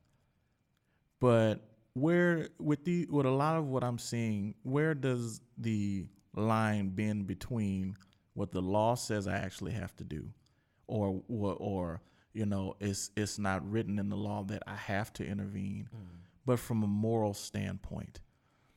But 1.19 1.61
where 1.93 2.49
with 2.59 2.85
the 2.85 3.07
with 3.09 3.25
a 3.25 3.31
lot 3.31 3.57
of 3.57 3.67
what 3.67 3.83
I'm 3.83 3.97
seeing, 3.97 4.55
where 4.63 4.93
does 4.93 5.41
the 5.57 6.07
line 6.35 6.89
bend 6.89 7.27
between 7.27 7.95
what 8.33 8.51
the 8.51 8.61
law 8.61 8.95
says 8.95 9.27
I 9.27 9.37
actually 9.37 9.73
have 9.73 9.95
to 9.97 10.03
do, 10.03 10.29
or 10.87 11.21
or, 11.27 11.53
or 11.53 12.01
you 12.33 12.45
know, 12.45 12.75
it's 12.79 13.11
it's 13.15 13.37
not 13.37 13.69
written 13.69 13.99
in 13.99 14.09
the 14.09 14.15
law 14.15 14.43
that 14.43 14.63
I 14.67 14.75
have 14.75 15.11
to 15.13 15.25
intervene, 15.25 15.89
mm. 15.93 16.07
but 16.45 16.59
from 16.59 16.83
a 16.83 16.87
moral 16.87 17.33
standpoint. 17.33 18.21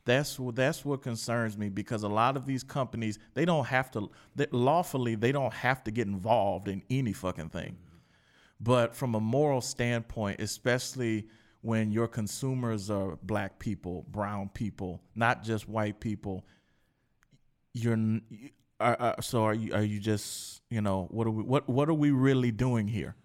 That's 0.05 0.39
what 0.39 0.55
that's 0.55 0.85
what 0.85 1.01
concerns 1.01 1.57
me 1.57 1.69
because 1.69 2.03
a 2.03 2.07
lot 2.07 2.37
of 2.37 2.45
these 2.45 2.63
companies 2.63 3.17
they 3.33 3.43
don't 3.43 3.65
have 3.65 3.89
to 3.91 4.11
they, 4.35 4.45
lawfully 4.51 5.15
they 5.15 5.31
don't 5.31 5.53
have 5.53 5.83
to 5.85 5.91
get 5.91 6.05
involved 6.05 6.67
in 6.67 6.83
any 6.91 7.11
fucking 7.11 7.49
thing. 7.49 7.77
But 8.59 8.95
from 8.95 9.15
a 9.15 9.19
moral 9.19 9.61
standpoint, 9.61 10.39
especially 10.39 11.27
when 11.61 11.91
your 11.91 12.07
consumers 12.07 12.91
are 12.91 13.17
black 13.23 13.57
people, 13.57 14.05
brown 14.11 14.49
people, 14.49 15.01
not 15.15 15.43
just 15.43 15.67
white 15.67 15.99
people, 15.99 16.45
you're 17.73 17.97
are, 18.79 18.95
are, 18.99 19.21
so 19.21 19.43
are 19.43 19.53
you 19.55 19.73
are 19.73 19.83
you 19.83 19.99
just 19.99 20.61
you 20.69 20.81
know 20.81 21.07
what 21.09 21.25
are 21.25 21.31
we 21.31 21.41
what 21.41 21.67
what 21.67 21.89
are 21.89 21.93
we 21.95 22.11
really 22.11 22.51
doing 22.51 22.87
here? 22.87 23.15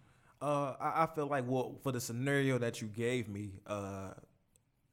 Uh, 0.40 0.74
I, 0.80 1.02
I 1.02 1.08
feel 1.14 1.26
like 1.26 1.44
well, 1.46 1.78
for 1.82 1.92
the 1.92 2.00
scenario 2.00 2.56
that 2.56 2.80
you 2.80 2.88
gave 2.88 3.28
me, 3.28 3.60
uh, 3.66 4.12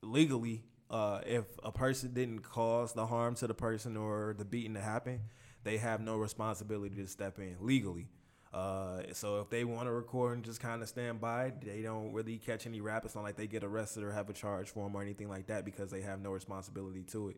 legally, 0.02 0.66
uh, 0.90 1.22
if 1.26 1.46
a 1.64 1.72
person 1.72 2.14
didn't 2.14 2.40
cause 2.40 2.94
the 2.94 3.06
harm 3.06 3.36
to 3.36 3.48
the 3.48 3.54
person 3.54 3.98
or 3.98 4.36
the 4.38 4.46
beating 4.46 4.74
to 4.76 4.82
happen, 4.82 5.22
they 5.64 5.78
have 5.78 6.00
no 6.02 6.18
responsibility 6.18 6.96
to 6.96 7.08
step 7.08 7.40
in 7.40 7.58
legally. 7.60 8.08
Uh, 8.54 9.02
so 9.12 9.42
if 9.42 9.50
they 9.50 9.66
want 9.66 9.88
to 9.88 9.92
record 9.92 10.36
and 10.36 10.44
just 10.44 10.62
kind 10.62 10.82
of 10.82 10.88
stand 10.88 11.20
by, 11.20 11.52
they 11.64 11.82
don't 11.82 12.14
really 12.14 12.38
catch 12.38 12.66
any 12.66 12.80
rap. 12.80 13.04
It's 13.06 13.16
not 13.16 13.24
like 13.24 13.36
they 13.36 13.48
get 13.48 13.64
arrested 13.64 14.04
or 14.04 14.12
have 14.12 14.30
a 14.30 14.34
charge 14.34 14.70
for 14.70 14.86
them 14.86 14.96
or 14.96 15.02
anything 15.02 15.30
like 15.30 15.48
that 15.48 15.66
because 15.66 15.92
they 15.92 16.02
have 16.02 16.22
no 16.22 16.32
responsibility 16.32 17.04
to 17.12 17.30
it. 17.30 17.38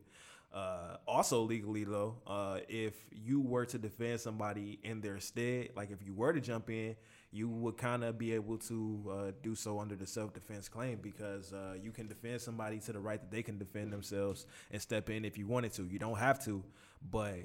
Uh, 0.54 0.98
also 1.08 1.42
legally 1.42 1.84
though, 1.84 2.16
uh, 2.26 2.60
if 2.68 2.94
you 3.12 3.42
were 3.42 3.66
to 3.66 3.78
defend 3.78 4.20
somebody 4.20 4.80
in 4.84 5.02
their 5.02 5.20
stead, 5.20 5.70
like 5.76 5.92
if 5.92 6.04
you 6.04 6.14
were 6.14 6.34
to 6.34 6.42
jump 6.42 6.70
in, 6.70 6.96
you 7.32 7.48
would 7.48 7.78
kind 7.78 8.04
of 8.04 8.18
be 8.18 8.34
able 8.34 8.58
to 8.58 9.04
uh, 9.12 9.32
do 9.44 9.54
so 9.54 9.80
under 9.80 9.96
the 9.96 10.08
self-defense 10.08 10.68
claim 10.68 11.00
because 11.02 11.54
uh, 11.54 11.76
you 11.82 11.92
can 11.92 12.08
defend 12.08 12.42
somebody 12.42 12.80
to 12.80 12.92
the 12.92 13.00
right 13.00 13.22
that 13.22 13.30
they 13.30 13.44
can 13.44 13.58
defend 13.58 13.94
themselves 13.94 14.48
and 14.72 14.82
step 14.82 15.10
in 15.10 15.26
if 15.26 15.38
you 15.38 15.46
wanted 15.46 15.72
to. 15.74 15.84
You 15.84 16.00
don't 16.00 16.18
have 16.18 16.44
to, 16.46 16.64
but 17.12 17.36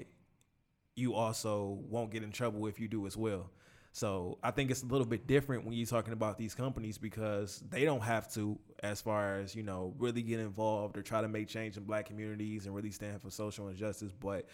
you 0.95 1.13
also 1.13 1.79
won't 1.89 2.11
get 2.11 2.23
in 2.23 2.31
trouble 2.31 2.65
if 2.67 2.79
you 2.79 2.87
do 2.87 3.05
as 3.05 3.15
well. 3.15 3.51
So 3.91 4.39
I 4.43 4.51
think 4.51 4.71
it's 4.71 4.83
a 4.83 4.87
little 4.87 5.07
bit 5.07 5.25
different 5.25 5.63
when 5.63 5.73
you're 5.73 5.85
talking 5.87 6.11
about 6.11 6.37
these 6.37 6.53
companies 6.53 6.97
because 6.97 7.63
they 7.69 7.85
don't 7.85 8.01
have 8.01 8.29
to, 8.33 8.59
as 8.83 8.99
far 8.99 9.37
as 9.37 9.55
you 9.55 9.63
know, 9.63 9.93
really 9.97 10.21
get 10.21 10.41
involved 10.41 10.97
or 10.97 11.01
try 11.01 11.21
to 11.21 11.29
make 11.29 11.47
change 11.47 11.77
in 11.77 11.83
black 11.83 12.05
communities 12.07 12.65
and 12.65 12.75
really 12.75 12.91
stand 12.91 13.21
for 13.21 13.29
social 13.29 13.69
injustice. 13.69 14.11
But 14.11 14.47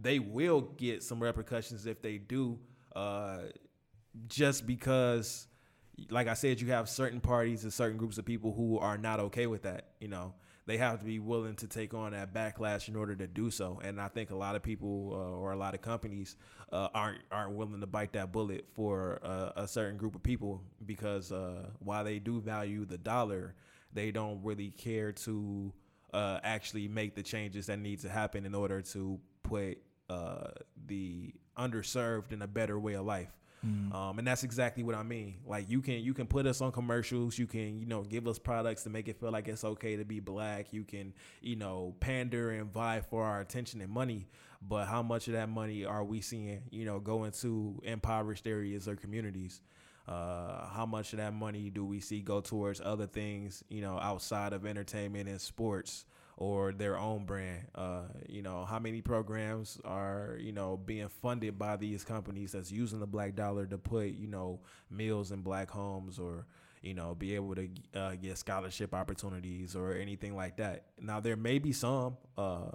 they 0.00 0.18
will 0.18 0.62
get 0.62 1.04
some 1.04 1.22
repercussions 1.22 1.86
if 1.86 2.02
they 2.02 2.18
do, 2.18 2.58
uh, 2.96 3.42
just 4.26 4.66
because, 4.66 5.46
like 6.10 6.28
I 6.28 6.34
said, 6.34 6.60
you 6.60 6.68
have 6.68 6.88
certain 6.88 7.20
parties 7.20 7.64
and 7.64 7.72
certain 7.72 7.96
groups 7.96 8.18
of 8.18 8.24
people 8.24 8.52
who 8.52 8.78
are 8.78 8.98
not 8.98 9.20
okay 9.20 9.46
with 9.46 9.62
that. 9.62 9.92
You 10.00 10.08
know, 10.08 10.34
they 10.66 10.76
have 10.76 10.98
to 10.98 11.04
be 11.04 11.18
willing 11.18 11.56
to 11.56 11.66
take 11.66 11.94
on 11.94 12.12
that 12.12 12.34
backlash 12.34 12.88
in 12.88 12.96
order 12.96 13.16
to 13.16 13.26
do 13.26 13.50
so. 13.50 13.80
And 13.82 14.00
I 14.00 14.08
think 14.08 14.30
a 14.30 14.36
lot 14.36 14.54
of 14.54 14.62
people 14.62 15.12
uh, 15.14 15.38
or 15.38 15.52
a 15.52 15.56
lot 15.56 15.74
of 15.74 15.80
companies 15.80 16.36
uh, 16.72 16.88
aren't 16.94 17.20
aren't 17.32 17.52
willing 17.52 17.80
to 17.80 17.86
bite 17.86 18.12
that 18.12 18.32
bullet 18.32 18.66
for 18.74 19.18
uh, 19.22 19.52
a 19.56 19.66
certain 19.66 19.96
group 19.96 20.14
of 20.14 20.22
people 20.22 20.62
because 20.84 21.32
uh, 21.32 21.70
while 21.78 22.04
they 22.04 22.18
do 22.18 22.40
value 22.40 22.84
the 22.84 22.98
dollar, 22.98 23.54
they 23.92 24.10
don't 24.10 24.42
really 24.42 24.70
care 24.70 25.12
to 25.12 25.72
uh, 26.12 26.38
actually 26.42 26.88
make 26.88 27.14
the 27.14 27.22
changes 27.22 27.66
that 27.66 27.78
need 27.78 28.00
to 28.00 28.08
happen 28.08 28.44
in 28.44 28.54
order 28.54 28.82
to 28.82 29.18
put 29.42 29.78
uh, 30.10 30.48
the 30.86 31.32
underserved 31.56 32.32
in 32.32 32.42
a 32.42 32.46
better 32.46 32.78
way 32.78 32.94
of 32.94 33.04
life. 33.04 33.36
Um, 33.64 34.18
and 34.18 34.26
that's 34.26 34.44
exactly 34.44 34.82
what 34.82 34.94
I 34.94 35.02
mean. 35.02 35.36
Like 35.46 35.68
you 35.68 35.80
can 35.82 35.94
you 35.94 36.14
can 36.14 36.26
put 36.26 36.46
us 36.46 36.60
on 36.60 36.70
commercials, 36.72 37.38
you 37.38 37.46
can 37.46 37.78
you 37.80 37.86
know 37.86 38.02
give 38.02 38.28
us 38.28 38.38
products 38.38 38.84
to 38.84 38.90
make 38.90 39.08
it 39.08 39.18
feel 39.18 39.32
like 39.32 39.48
it's 39.48 39.64
okay 39.64 39.96
to 39.96 40.04
be 40.04 40.20
black. 40.20 40.72
You 40.72 40.84
can 40.84 41.12
you 41.40 41.56
know 41.56 41.94
pander 42.00 42.50
and 42.50 42.72
vie 42.72 43.00
for 43.00 43.24
our 43.24 43.40
attention 43.40 43.80
and 43.80 43.90
money, 43.90 44.28
but 44.62 44.86
how 44.86 45.02
much 45.02 45.26
of 45.26 45.34
that 45.34 45.48
money 45.48 45.84
are 45.84 46.04
we 46.04 46.20
seeing 46.20 46.62
you 46.70 46.84
know 46.84 47.00
go 47.00 47.24
into 47.24 47.80
impoverished 47.84 48.46
areas 48.46 48.86
or 48.86 48.96
communities? 48.96 49.60
Uh, 50.06 50.66
how 50.68 50.86
much 50.86 51.12
of 51.12 51.18
that 51.18 51.34
money 51.34 51.68
do 51.68 51.84
we 51.84 52.00
see 52.00 52.20
go 52.20 52.40
towards 52.40 52.80
other 52.82 53.06
things, 53.06 53.62
you 53.68 53.82
know, 53.82 53.98
outside 53.98 54.54
of 54.54 54.64
entertainment 54.64 55.28
and 55.28 55.38
sports 55.38 56.06
or 56.38 56.72
their 56.72 56.96
own 56.96 57.24
brand? 57.26 57.66
Uh, 57.74 58.04
you 58.28 58.42
know, 58.42 58.64
how 58.64 58.78
many 58.78 59.02
programs 59.02 59.78
are, 59.84 60.38
you 60.40 60.52
know, 60.52 60.76
being 60.76 61.08
funded 61.08 61.58
by 61.58 61.76
these 61.76 62.04
companies 62.04 62.52
that's 62.52 62.70
using 62.70 63.00
the 63.00 63.06
black 63.06 63.34
dollar 63.34 63.66
to 63.66 63.76
put, 63.76 64.06
you 64.06 64.28
know, 64.28 64.60
meals 64.88 65.32
in 65.32 65.42
black 65.42 65.68
homes 65.68 66.18
or, 66.18 66.46
you 66.80 66.94
know, 66.94 67.14
be 67.14 67.34
able 67.34 67.56
to 67.56 67.68
uh, 67.94 68.14
get 68.14 68.38
scholarship 68.38 68.94
opportunities 68.94 69.74
or 69.74 69.92
anything 69.94 70.36
like 70.36 70.56
that. 70.56 70.84
Now, 71.00 71.18
there 71.18 71.36
may 71.36 71.58
be 71.58 71.72
some, 71.72 72.16
uh, 72.36 72.70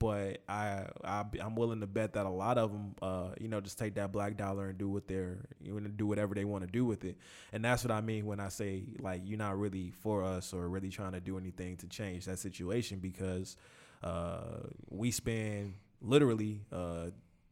but 0.00 0.38
I, 0.48 0.86
I 1.04 1.24
am 1.40 1.54
willing 1.54 1.80
to 1.80 1.86
bet 1.86 2.14
that 2.14 2.24
a 2.24 2.30
lot 2.30 2.58
of 2.58 2.72
them, 2.72 2.94
uh, 3.02 3.28
you 3.38 3.48
know, 3.48 3.60
just 3.60 3.78
take 3.78 3.94
that 3.94 4.10
black 4.10 4.36
dollar 4.36 4.70
and 4.70 4.78
do 4.78 4.88
what 4.88 5.06
they're, 5.06 5.38
you 5.60 5.78
know, 5.78 5.88
do 5.88 6.06
whatever 6.06 6.34
they 6.34 6.46
want 6.46 6.64
to 6.64 6.70
do 6.70 6.84
with 6.84 7.04
it, 7.04 7.18
and 7.52 7.64
that's 7.64 7.84
what 7.84 7.92
I 7.92 8.00
mean 8.00 8.26
when 8.26 8.40
I 8.40 8.48
say 8.48 8.82
like 8.98 9.20
you're 9.24 9.38
not 9.38 9.58
really 9.58 9.92
for 10.00 10.24
us 10.24 10.52
or 10.52 10.68
really 10.68 10.88
trying 10.88 11.12
to 11.12 11.20
do 11.20 11.38
anything 11.38 11.76
to 11.76 11.86
change 11.86 12.24
that 12.24 12.38
situation 12.38 12.98
because 12.98 13.56
uh, 14.02 14.40
we 14.88 15.10
spend 15.10 15.74
literally 16.00 16.62
uh, 16.72 17.10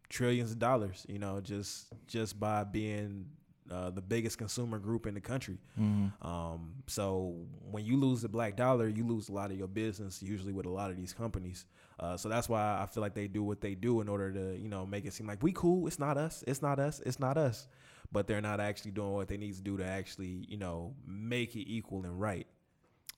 trillions 0.08 0.50
of 0.50 0.58
dollars, 0.58 1.04
you 1.08 1.18
know, 1.18 1.40
just 1.40 1.86
just 2.06 2.40
by 2.40 2.64
being 2.64 3.26
uh, 3.70 3.90
the 3.90 4.00
biggest 4.00 4.38
consumer 4.38 4.78
group 4.78 5.06
in 5.06 5.14
the 5.14 5.20
country. 5.20 5.58
Mm-hmm. 5.78 6.26
Um, 6.26 6.72
so 6.86 7.36
when 7.70 7.84
you 7.84 7.96
lose 7.96 8.22
the 8.22 8.28
black 8.28 8.56
dollar, 8.56 8.88
you 8.88 9.06
lose 9.06 9.28
a 9.28 9.32
lot 9.32 9.50
of 9.50 9.58
your 9.58 9.68
business, 9.68 10.22
usually 10.22 10.52
with 10.52 10.66
a 10.66 10.70
lot 10.70 10.90
of 10.90 10.96
these 10.96 11.12
companies. 11.12 11.66
Uh, 12.00 12.16
so 12.16 12.28
that's 12.28 12.48
why 12.48 12.78
I 12.80 12.86
feel 12.86 13.02
like 13.02 13.14
they 13.14 13.26
do 13.26 13.42
what 13.42 13.60
they 13.60 13.74
do 13.74 14.00
in 14.00 14.08
order 14.08 14.32
to, 14.32 14.58
you 14.58 14.68
know, 14.68 14.86
make 14.86 15.04
it 15.04 15.12
seem 15.12 15.26
like 15.26 15.42
we 15.42 15.52
cool. 15.52 15.86
It's 15.86 15.98
not 15.98 16.16
us. 16.16 16.44
It's 16.46 16.62
not 16.62 16.78
us. 16.78 17.00
It's 17.04 17.18
not 17.18 17.36
us. 17.36 17.66
But 18.10 18.26
they're 18.26 18.40
not 18.40 18.60
actually 18.60 18.92
doing 18.92 19.12
what 19.12 19.28
they 19.28 19.36
need 19.36 19.54
to 19.56 19.62
do 19.62 19.76
to 19.76 19.84
actually, 19.84 20.46
you 20.48 20.56
know, 20.56 20.94
make 21.06 21.56
it 21.56 21.70
equal 21.70 22.04
and 22.04 22.18
right. 22.18 22.46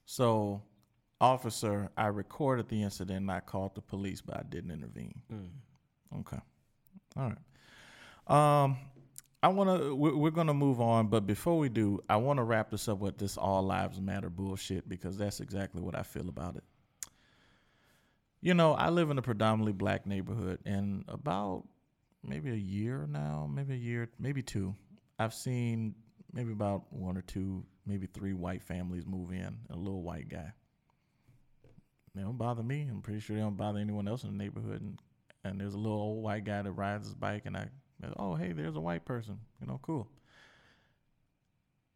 So, 0.06 0.62
officer, 1.20 1.90
I 1.96 2.06
recorded 2.06 2.68
the 2.68 2.82
incident 2.82 3.18
and 3.18 3.30
I 3.30 3.40
called 3.40 3.76
the 3.76 3.82
police, 3.82 4.20
but 4.20 4.36
I 4.36 4.42
didn't 4.48 4.72
intervene. 4.72 5.20
Okay. 6.20 6.40
All 7.16 7.28
right. 7.28 7.38
Um, 8.26 8.76
I 9.42 9.48
want 9.48 9.81
to. 9.81 9.94
We're, 9.94 10.31
going 10.31 10.48
to 10.48 10.55
move 10.55 10.81
on, 10.81 11.07
but 11.07 11.26
before 11.26 11.59
we 11.59 11.70
do, 11.70 12.00
I 12.09 12.16
want 12.16 12.38
to 12.38 12.42
wrap 12.42 12.70
this 12.70 12.88
up 12.88 12.98
with 12.98 13.16
this 13.16 13.38
all 13.38 13.62
lives 13.62 14.00
matter 14.00 14.29
bullshit 14.29 14.87
because 14.88 15.16
that's 15.16 15.40
exactly 15.40 15.81
what 15.81 15.94
I 15.94 16.03
feel 16.03 16.29
about 16.29 16.57
it. 16.57 16.64
You 18.42 18.55
know, 18.55 18.74
I 18.74 18.90
live 18.90 19.11
in 19.11 19.18
a 19.18 19.22
predominantly 19.22 19.72
black 19.72 20.07
neighborhood, 20.07 20.61
and 20.66 21.05
about 21.09 21.64
maybe 22.22 22.50
a 22.50 22.55
year 22.55 23.07
now, 23.09 23.48
maybe 23.50 23.74
a 23.74 23.79
year, 23.79 24.11
maybe 24.18 24.42
two, 24.42 24.74
I've 25.18 25.35
seen 25.35 25.94
maybe 26.33 26.53
about 26.53 26.92
one 26.92 27.16
or 27.16 27.22
two, 27.22 27.64
maybe 27.87 28.07
three 28.07 28.35
white 28.35 28.62
families 28.62 29.07
move 29.07 29.33
in, 29.33 29.57
a 29.70 29.76
little 29.76 30.03
white 30.03 30.29
guy. 30.29 30.53
They 32.14 32.22
don't 32.22 32.38
bother 32.38 32.62
me. 32.62 32.88
I'm 32.90 33.03
pretty 33.03 33.20
sure 33.20 33.37
they 33.37 33.42
don't 33.42 33.57
bother 33.57 33.79
anyone 33.79 34.09
else 34.09 34.24
in 34.24 34.33
the 34.33 34.37
neighborhood. 34.37 34.81
And, 34.81 34.98
and 35.44 35.61
there's 35.61 35.74
a 35.74 35.79
little 35.79 35.98
old 35.98 36.22
white 36.22 36.44
guy 36.44 36.62
that 36.62 36.72
rides 36.72 37.07
his 37.07 37.14
bike, 37.14 37.46
and 37.46 37.57
I, 37.57 37.68
oh, 38.16 38.34
hey, 38.34 38.52
there's 38.52 38.76
a 38.76 38.80
white 38.80 39.04
person. 39.04 39.38
You 39.60 39.66
know, 39.66 39.80
cool. 39.82 40.08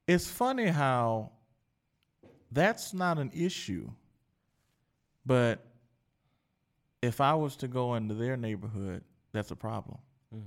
It's 0.07 0.29
funny 0.29 0.67
how 0.67 1.31
that's 2.53 2.93
not 2.93 3.19
an 3.19 3.31
issue, 3.35 3.91
but 5.25 5.65
if 7.03 7.21
I 7.21 7.35
was 7.35 7.57
to 7.57 7.69
go 7.69 7.95
into 7.95 8.15
their 8.15 8.37
neighborhood, 8.37 9.03
that's 9.33 9.51
a 9.51 9.57
problem. 9.57 9.99
Mm. 10.35 10.43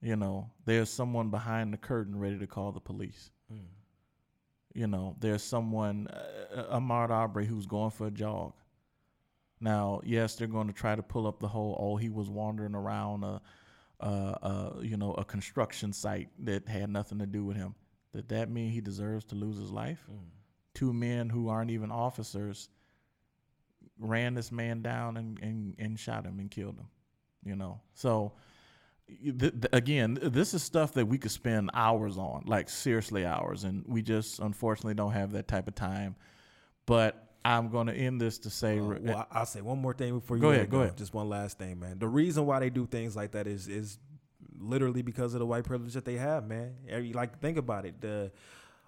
You 0.00 0.16
know, 0.16 0.50
there's 0.64 0.90
someone 0.90 1.30
behind 1.30 1.72
the 1.72 1.76
curtain 1.76 2.18
ready 2.18 2.38
to 2.38 2.46
call 2.46 2.72
the 2.72 2.80
police. 2.80 3.30
Mm. 3.52 3.66
You 4.74 4.86
know, 4.86 5.16
there's 5.20 5.42
someone, 5.42 6.08
uh, 6.08 6.60
uh 6.60 6.80
Ahmaud 6.80 7.10
Arbery, 7.10 7.46
who's 7.46 7.66
going 7.66 7.90
for 7.90 8.08
a 8.08 8.10
jog. 8.10 8.52
Now, 9.60 10.00
yes, 10.04 10.34
they're 10.34 10.48
going 10.48 10.66
to 10.66 10.72
try 10.72 10.94
to 10.94 11.02
pull 11.02 11.26
up 11.26 11.40
the 11.40 11.48
whole, 11.48 11.76
oh, 11.80 11.96
he 11.96 12.08
was 12.08 12.28
wandering 12.28 12.74
around 12.74 13.24
a, 13.24 13.26
a, 13.26 13.42
a, 14.00 14.72
you 14.82 14.96
know, 14.96 15.12
a 15.14 15.24
construction 15.24 15.92
site 15.92 16.28
that 16.40 16.68
had 16.68 16.90
nothing 16.90 17.18
to 17.18 17.26
do 17.26 17.44
with 17.44 17.56
him. 17.56 17.74
Did 18.12 18.28
that 18.28 18.50
mean 18.50 18.70
he 18.70 18.80
deserves 18.80 19.24
to 19.26 19.34
lose 19.34 19.56
his 19.56 19.70
life? 19.70 20.00
Mm. 20.10 20.18
Two 20.74 20.92
men 20.92 21.28
who 21.28 21.48
aren't 21.48 21.70
even 21.70 21.90
officers 21.90 22.68
ran 23.98 24.34
this 24.34 24.50
man 24.52 24.82
down 24.82 25.16
and, 25.16 25.38
and, 25.40 25.74
and 25.78 25.98
shot 25.98 26.24
him 26.24 26.38
and 26.38 26.50
killed 26.50 26.76
him. 26.76 26.88
You 27.44 27.56
know, 27.56 27.80
so 27.92 28.32
th- 29.08 29.38
th- 29.38 29.66
again, 29.72 30.18
this 30.22 30.54
is 30.54 30.62
stuff 30.62 30.92
that 30.94 31.06
we 31.06 31.18
could 31.18 31.30
spend 31.30 31.70
hours 31.74 32.16
on, 32.16 32.44
like 32.46 32.70
seriously 32.70 33.26
hours, 33.26 33.64
and 33.64 33.84
we 33.86 34.00
just 34.00 34.38
unfortunately 34.38 34.94
don't 34.94 35.12
have 35.12 35.32
that 35.32 35.46
type 35.46 35.68
of 35.68 35.74
time. 35.74 36.16
But 36.86 37.33
I'm 37.44 37.68
going 37.68 37.88
to 37.88 37.92
end 37.94 38.20
this 38.20 38.38
to 38.38 38.50
say, 38.50 38.78
Uh, 38.78 38.94
well, 39.00 39.26
I'll 39.30 39.46
say 39.46 39.60
one 39.60 39.78
more 39.78 39.92
thing 39.92 40.18
before 40.18 40.36
you 40.36 40.40
Go 40.42 40.50
ahead, 40.50 40.62
it 40.64 40.70
go 40.70 40.80
ahead. 40.80 40.96
Just 40.96 41.12
one 41.12 41.28
last 41.28 41.58
thing, 41.58 41.78
man. 41.78 41.98
The 41.98 42.08
reason 42.08 42.46
why 42.46 42.60
they 42.60 42.70
do 42.70 42.86
things 42.86 43.14
like 43.14 43.32
that 43.32 43.46
is 43.46 43.68
is 43.68 43.98
literally 44.58 45.02
because 45.02 45.34
of 45.34 45.40
the 45.40 45.46
white 45.46 45.64
privilege 45.64 45.92
that 45.94 46.04
they 46.06 46.14
have, 46.16 46.46
man. 46.46 46.74
Every- 46.88 47.12
Like, 47.12 47.40
think 47.40 47.58
about 47.58 47.84
it. 47.84 48.00
The 48.00 48.32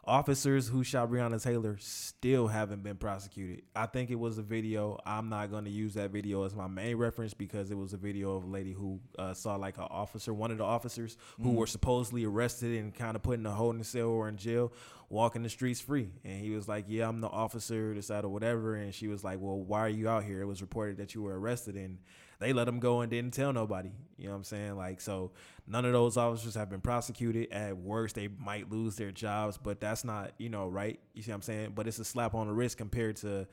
officers 0.06 0.68
who 0.68 0.84
shot 0.84 1.10
Breonna 1.10 1.42
Taylor 1.42 1.76
still 1.80 2.46
haven't 2.46 2.82
been 2.82 2.96
prosecuted. 2.96 3.62
I 3.74 3.86
think 3.86 4.10
it 4.10 4.14
was 4.14 4.38
a 4.38 4.42
video. 4.42 4.98
I'm 5.04 5.28
not 5.28 5.50
going 5.50 5.64
to 5.64 5.70
use 5.70 5.94
that 5.94 6.10
video 6.10 6.44
as 6.44 6.54
my 6.54 6.68
main 6.68 6.96
reference 6.96 7.34
because 7.34 7.70
it 7.70 7.76
was 7.76 7.92
a 7.92 7.96
video 7.96 8.36
of 8.36 8.44
a 8.44 8.46
lady 8.46 8.72
who 8.72 9.00
uh, 9.18 9.34
saw 9.34 9.56
like 9.56 9.78
an 9.78 9.86
officer, 9.90 10.32
one 10.32 10.52
of 10.52 10.58
the 10.58 10.64
officers 10.64 11.16
who 11.42 11.52
were 11.52 11.66
supposedly 11.66 12.24
arrested 12.24 12.78
and 12.78 12.94
kind 12.94 13.16
of 13.16 13.22
put 13.22 13.38
in 13.38 13.46
a 13.46 13.50
holding 13.50 13.82
cell 13.82 14.08
or 14.08 14.28
in 14.28 14.36
jail, 14.36 14.72
walking 15.08 15.42
the 15.42 15.48
streets 15.48 15.80
free. 15.80 16.10
And 16.24 16.40
he 16.40 16.50
was 16.50 16.68
like, 16.68 16.84
"Yeah, 16.88 17.08
I'm 17.08 17.20
the 17.20 17.28
officer, 17.28 17.92
this 17.94 18.08
that 18.08 18.24
or 18.24 18.28
whatever." 18.28 18.76
And 18.76 18.94
she 18.94 19.08
was 19.08 19.24
like, 19.24 19.38
"Well, 19.40 19.58
why 19.58 19.80
are 19.80 19.88
you 19.88 20.08
out 20.08 20.24
here?" 20.24 20.40
It 20.40 20.46
was 20.46 20.60
reported 20.60 20.98
that 20.98 21.14
you 21.14 21.22
were 21.22 21.38
arrested 21.38 21.74
and 21.74 21.98
they 22.38 22.52
let 22.52 22.68
him 22.68 22.78
go 22.78 23.00
and 23.00 23.10
didn't 23.10 23.32
tell 23.32 23.52
nobody. 23.52 23.90
You 24.18 24.26
know 24.26 24.32
what 24.32 24.36
I'm 24.38 24.44
saying? 24.44 24.76
Like, 24.76 25.00
so 25.00 25.32
none 25.66 25.84
of 25.84 25.92
those 25.92 26.16
officers 26.16 26.54
have 26.54 26.70
been 26.70 26.80
prosecuted. 26.80 27.52
At 27.52 27.76
worst, 27.76 28.14
they 28.14 28.28
might 28.28 28.70
lose 28.70 28.96
their 28.96 29.10
jobs, 29.12 29.58
but 29.58 29.80
that's 29.80 30.04
not, 30.04 30.32
you 30.38 30.48
know, 30.48 30.68
right? 30.68 30.98
You 31.14 31.22
see 31.22 31.30
what 31.30 31.36
I'm 31.36 31.42
saying? 31.42 31.72
But 31.74 31.86
it's 31.86 31.98
a 31.98 32.04
slap 32.04 32.34
on 32.34 32.46
the 32.46 32.52
wrist 32.52 32.78
compared 32.78 33.16
to 33.16 33.46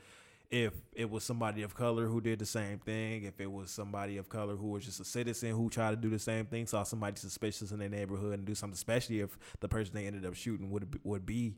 if 0.50 0.72
it 0.92 1.10
was 1.10 1.24
somebody 1.24 1.62
of 1.62 1.74
color 1.74 2.06
who 2.06 2.20
did 2.20 2.38
the 2.38 2.46
same 2.46 2.78
thing, 2.78 3.24
if 3.24 3.40
it 3.40 3.50
was 3.50 3.70
somebody 3.70 4.18
of 4.18 4.28
color 4.28 4.54
who 4.54 4.68
was 4.68 4.84
just 4.84 5.00
a 5.00 5.04
citizen 5.04 5.50
who 5.50 5.68
tried 5.70 5.90
to 5.90 5.96
do 5.96 6.10
the 6.10 6.18
same 6.18 6.46
thing, 6.46 6.66
saw 6.66 6.82
somebody 6.82 7.16
suspicious 7.16 7.72
in 7.72 7.78
their 7.78 7.88
neighborhood 7.88 8.34
and 8.34 8.44
do 8.44 8.54
something, 8.54 8.74
especially 8.74 9.20
if 9.20 9.36
the 9.60 9.68
person 9.68 9.94
they 9.94 10.06
ended 10.06 10.24
up 10.24 10.34
shooting 10.34 10.70
would 10.70 11.00
would 11.02 11.26
be 11.26 11.56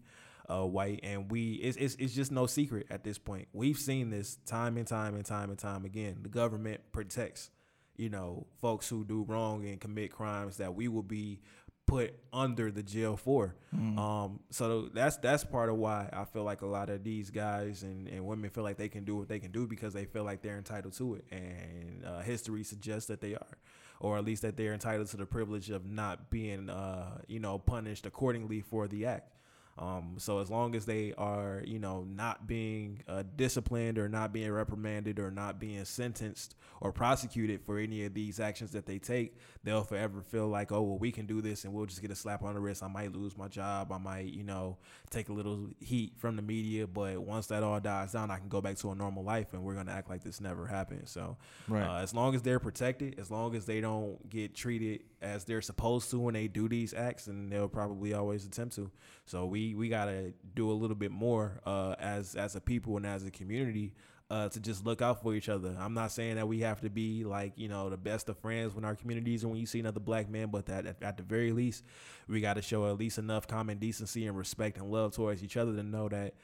uh, 0.51 0.65
white. 0.65 1.01
And 1.03 1.31
we, 1.31 1.53
it's, 1.55 1.77
it's 1.77 1.95
it's 1.97 2.15
just 2.15 2.33
no 2.33 2.47
secret 2.47 2.87
at 2.91 3.05
this 3.05 3.19
point. 3.19 3.49
We've 3.53 3.79
seen 3.79 4.11
this 4.11 4.37
time 4.47 4.77
and 4.77 4.87
time 4.87 5.15
and 5.15 5.25
time 5.25 5.51
and 5.51 5.59
time 5.59 5.85
again. 5.85 6.19
The 6.23 6.29
government 6.29 6.81
protects, 6.93 7.51
you 7.97 8.09
know, 8.09 8.47
folks 8.61 8.89
who 8.89 9.05
do 9.05 9.25
wrong 9.25 9.67
and 9.67 9.81
commit 9.81 10.13
crimes 10.13 10.59
that 10.59 10.75
we 10.75 10.89
will 10.89 11.03
be 11.03 11.41
put 11.87 12.15
under 12.33 12.73
the 12.73 12.83
jail 12.83 13.17
for. 13.17 13.55
Um, 13.99 14.41
so 14.51 14.89
that's 14.93 15.19
that's 15.19 15.45
part 15.45 15.69
of 15.69 15.77
why 15.77 16.09
I 16.13 16.25
feel 16.25 16.43
like 16.43 16.63
a 16.63 16.67
lot 16.67 16.91
of 16.91 17.05
these 17.05 17.31
guys 17.31 17.85
and, 17.85 18.09
and 18.09 18.27
women 18.27 18.51
feel 18.51 18.65
like 18.65 18.77
they 18.77 18.89
can 18.89 19.05
do 19.05 19.17
what 19.17 19.29
they 19.29 19.39
can 19.39 19.53
do 19.53 19.67
because 19.69 19.95
they 19.95 20.05
feel 20.05 20.25
like 20.25 20.43
they're 20.43 20.59
entitled 20.59 20.95
to 20.95 21.15
it, 21.15 21.25
and 21.31 22.05
uh, 22.05 22.21
history 22.23 22.65
suggests 22.65 23.07
that 23.07 23.21
they 23.21 23.35
are, 23.35 23.59
or 24.01 24.19
at 24.19 24.25
least 24.25 24.43
that 24.43 24.57
they're 24.57 24.75
entitled 24.75 25.07
to 25.09 25.17
the 25.17 25.27
privilege 25.27 25.71
of 25.71 25.87
not 25.87 26.29
being, 26.29 26.69
uh, 26.69 27.19
you 27.29 27.39
know, 27.39 27.57
punished 27.57 28.05
accordingly 28.05 28.61
for 28.63 28.89
the 28.89 29.07
act. 29.07 29.31
Um, 29.79 30.15
so 30.17 30.39
as 30.39 30.49
long 30.49 30.75
as 30.75 30.87
they 30.87 31.13
are, 31.19 31.63
you 31.67 31.79
know, 31.79 32.07
not 32.09 32.47
being 32.47 33.03
uh, 33.07 33.25
disciplined 33.37 33.99
or 33.99 34.09
not 34.09 34.33
being 34.33 34.51
reprimanded 34.51 35.19
or 35.19 35.31
not 35.31 35.61
being 35.61 35.85
sentenced 35.85 36.55
or 36.81 36.93
prosecuted 36.93 37.61
for 37.63 37.79
any 37.79 38.05
of 38.07 38.15
these 38.15 38.41
actions 38.41 38.71
that 38.73 38.87
they 38.87 38.99
take, 38.99 39.37
they'll 39.65 39.83
forever 39.85 40.23
feel 40.23 40.49
like, 40.49 40.73
oh, 40.73 40.81
well, 40.81 40.99
we 40.99 41.13
can 41.13 41.27
do 41.27 41.43
this 41.43 41.65
and 41.65 41.75
we'll 41.75 41.85
just 41.85 42.01
get 42.01 42.11
a 42.11 42.15
slap 42.15 42.43
on 42.43 42.55
the 42.55 42.61
wrist. 42.61 42.83
I 42.83 42.89
might 42.89 43.13
lose 43.13 43.37
my 43.37 43.49
job. 43.49 43.93
I 43.93 43.99
might, 43.99 44.27
you 44.33 44.45
know, 44.45 44.79
take 45.11 45.29
a 45.29 45.33
little 45.35 45.69
heat 45.79 46.15
from 46.17 46.37
the 46.37 46.43
media. 46.43 46.87
But 46.87 47.19
once 47.19 47.47
that 47.49 47.63
all 47.63 47.79
dies 47.79 48.13
down, 48.13 48.31
I 48.31 48.39
can 48.39 48.49
go 48.49 48.63
back 48.63 48.77
to 48.79 48.91
a 48.93 48.95
normal 48.95 49.25
life 49.25 49.53
and 49.53 49.63
we're 49.63 49.75
going 49.75 49.87
to 49.87 49.93
act 49.93 50.09
like 50.09 50.25
this 50.25 50.41
never 50.41 50.67
happened. 50.67 51.07
So 51.09 51.37
Right. 51.69 51.83
uh, 51.87 51.99
as 52.03 52.15
long 52.15 52.35
as 52.35 52.41
they're 52.41 52.61
protected, 52.61 53.19
as 53.19 53.31
long 53.31 53.55
as 53.55 53.67
they 53.67 53.83
don't 53.83 54.29
get 54.31 54.55
treated 54.55 55.03
as 55.21 55.45
they're 55.45 55.63
supposed 55.63 56.11
to 56.11 56.19
when 56.19 56.35
they 56.35 56.47
do 56.47 56.69
these 56.69 56.95
acts, 56.95 57.27
and 57.27 57.51
they'll 57.51 57.69
probably 57.69 58.15
always 58.15 58.47
attempt 58.47 58.77
to. 58.77 58.91
So 59.27 59.47
we 59.47 59.75
we 59.75 59.89
gotta 59.89 60.33
do 60.55 60.71
a 60.71 60.75
little 60.75 60.97
bit 60.97 61.11
more 61.11 61.61
uh, 61.67 61.95
as 61.99 62.35
as 62.35 62.57
a 62.57 62.61
people 62.61 62.97
and 62.97 63.07
as 63.07 63.25
a 63.25 63.31
community. 63.31 63.95
Uh, 64.29 64.49
to 64.49 64.59
just 64.59 64.85
look 64.85 65.01
out 65.01 65.23
for 65.23 65.37
each 65.37 65.49
other. 65.49 65.77
I'm 65.79 65.95
not 65.95 66.11
saying 66.11 66.35
that 66.35 66.49
we 66.49 66.59
have 66.63 66.81
to 66.81 66.91
be 66.91 67.23
like 67.23 67.53
you 67.55 67.69
know 67.69 67.91
the 67.91 67.97
best 67.97 68.29
of 68.29 68.37
friends 68.37 68.75
when 68.75 68.85
our 68.85 68.97
communities 68.97 69.45
and 69.45 69.53
when 69.53 69.61
you 69.61 69.67
see 69.67 69.79
another 69.79 70.01
black 70.01 70.29
man, 70.29 70.49
but 70.49 70.67
that 70.67 70.85
at, 70.85 71.01
at 71.01 71.17
the 71.17 71.23
very 71.23 71.53
least, 71.53 71.85
we 72.27 72.41
got 72.41 72.55
to 72.55 72.63
show 72.63 72.91
at 72.91 72.99
least 72.99 73.19
enough 73.19 73.47
common 73.47 73.79
decency 73.79 74.27
and 74.27 74.37
respect 74.37 74.79
and 74.79 74.91
love 74.91 75.13
towards 75.13 75.45
each 75.45 75.57
other 75.57 75.77
to 75.77 75.83
know 75.85 76.09
that 76.09 76.35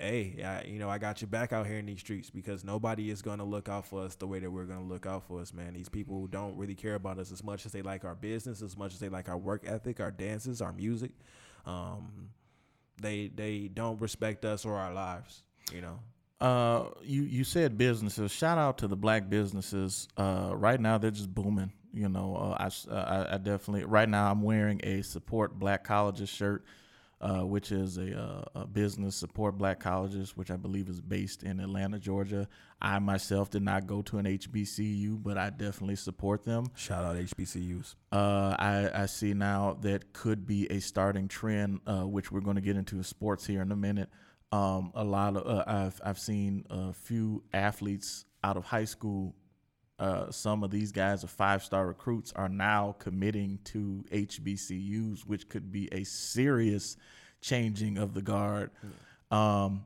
hey, 0.00 0.42
I, 0.44 0.66
you 0.68 0.78
know, 0.78 0.88
I 0.88 0.98
got 0.98 1.20
your 1.20 1.28
back 1.28 1.52
out 1.52 1.66
here 1.66 1.78
in 1.78 1.86
these 1.86 2.00
streets 2.00 2.30
because 2.30 2.64
nobody 2.64 3.10
is 3.10 3.22
going 3.22 3.38
to 3.38 3.44
look 3.44 3.68
out 3.68 3.86
for 3.86 4.02
us 4.02 4.14
the 4.14 4.26
way 4.26 4.38
that 4.38 4.50
we're 4.50 4.64
going 4.64 4.80
to 4.80 4.92
look 4.92 5.06
out 5.06 5.24
for 5.24 5.40
us, 5.40 5.52
man. 5.52 5.74
These 5.74 5.88
people 5.88 6.26
don't 6.26 6.56
really 6.56 6.74
care 6.74 6.94
about 6.94 7.18
us 7.18 7.32
as 7.32 7.42
much 7.42 7.66
as 7.66 7.72
they 7.72 7.82
like 7.82 8.04
our 8.04 8.14
business, 8.14 8.62
as 8.62 8.76
much 8.76 8.94
as 8.94 9.00
they 9.00 9.08
like 9.08 9.28
our 9.28 9.38
work 9.38 9.64
ethic, 9.66 10.00
our 10.00 10.10
dances, 10.10 10.62
our 10.62 10.72
music. 10.72 11.12
Um, 11.66 12.30
they 13.00 13.28
they 13.28 13.68
don't 13.72 14.00
respect 14.00 14.44
us 14.44 14.64
or 14.64 14.76
our 14.76 14.92
lives. 14.92 15.42
You 15.72 15.82
know. 15.82 15.98
Uh, 16.40 16.90
you 17.02 17.22
you 17.22 17.44
said 17.44 17.78
businesses. 17.78 18.32
Shout 18.32 18.58
out 18.58 18.78
to 18.78 18.88
the 18.88 18.96
black 18.96 19.30
businesses. 19.30 20.08
Uh, 20.16 20.50
right 20.54 20.80
now 20.80 20.98
they're 20.98 21.12
just 21.12 21.32
booming. 21.32 21.72
You 21.92 22.08
know, 22.08 22.36
uh, 22.36 22.56
I, 22.58 22.92
uh, 22.92 23.26
I 23.28 23.34
I 23.34 23.38
definitely 23.38 23.84
right 23.84 24.08
now 24.08 24.30
I'm 24.30 24.42
wearing 24.42 24.80
a 24.82 25.02
support 25.02 25.58
black 25.58 25.84
colleges 25.84 26.28
shirt, 26.30 26.64
uh, 27.22 27.46
which 27.46 27.70
is 27.70 27.98
a, 27.98 28.20
uh, 28.20 28.60
a 28.62 28.66
business 28.66 29.14
support 29.14 29.56
black 29.56 29.78
colleges, 29.78 30.36
which 30.36 30.50
I 30.50 30.56
believe 30.56 30.88
is 30.88 31.00
based 31.00 31.44
in 31.44 31.60
Atlanta, 31.60 31.98
Georgia. 31.98 32.48
I 32.80 32.98
myself 32.98 33.50
did 33.50 33.62
not 33.62 33.86
go 33.86 34.02
to 34.02 34.18
an 34.18 34.26
HBCU, 34.26 35.22
but 35.22 35.38
I 35.38 35.50
definitely 35.50 35.96
support 35.96 36.44
them. 36.44 36.66
Shout 36.74 37.04
out 37.04 37.16
HBCUs. 37.16 37.94
Uh, 38.10 38.56
I, 38.58 38.90
I 38.92 39.06
see 39.06 39.34
now 39.34 39.78
that 39.82 40.12
could 40.12 40.46
be 40.46 40.70
a 40.70 40.80
starting 40.80 41.28
trend, 41.28 41.80
uh, 41.86 42.02
which 42.02 42.32
we're 42.32 42.40
going 42.40 42.56
to 42.56 42.62
get 42.62 42.76
into 42.76 43.02
sports 43.04 43.46
here 43.46 43.62
in 43.62 43.70
a 43.70 43.76
minute. 43.76 44.10
Um, 44.50 44.92
a 44.94 45.04
lot 45.04 45.36
of 45.36 45.46
uh, 45.46 45.64
I've 45.66 46.00
I've 46.04 46.18
seen 46.18 46.66
a 46.68 46.92
few 46.92 47.42
athletes 47.54 48.26
out 48.44 48.56
of 48.56 48.64
high 48.64 48.84
school. 48.84 49.34
Uh, 50.02 50.28
some 50.32 50.64
of 50.64 50.72
these 50.72 50.90
guys 50.90 51.22
are 51.22 51.28
five 51.28 51.62
star 51.62 51.86
recruits 51.86 52.32
are 52.32 52.48
now 52.48 52.96
committing 52.98 53.60
to 53.62 54.04
HBCUs, 54.10 55.20
which 55.20 55.48
could 55.48 55.70
be 55.70 55.88
a 55.92 56.02
serious 56.02 56.96
changing 57.40 57.98
of 57.98 58.12
the 58.12 58.20
guard. 58.20 58.72
Um, 59.30 59.84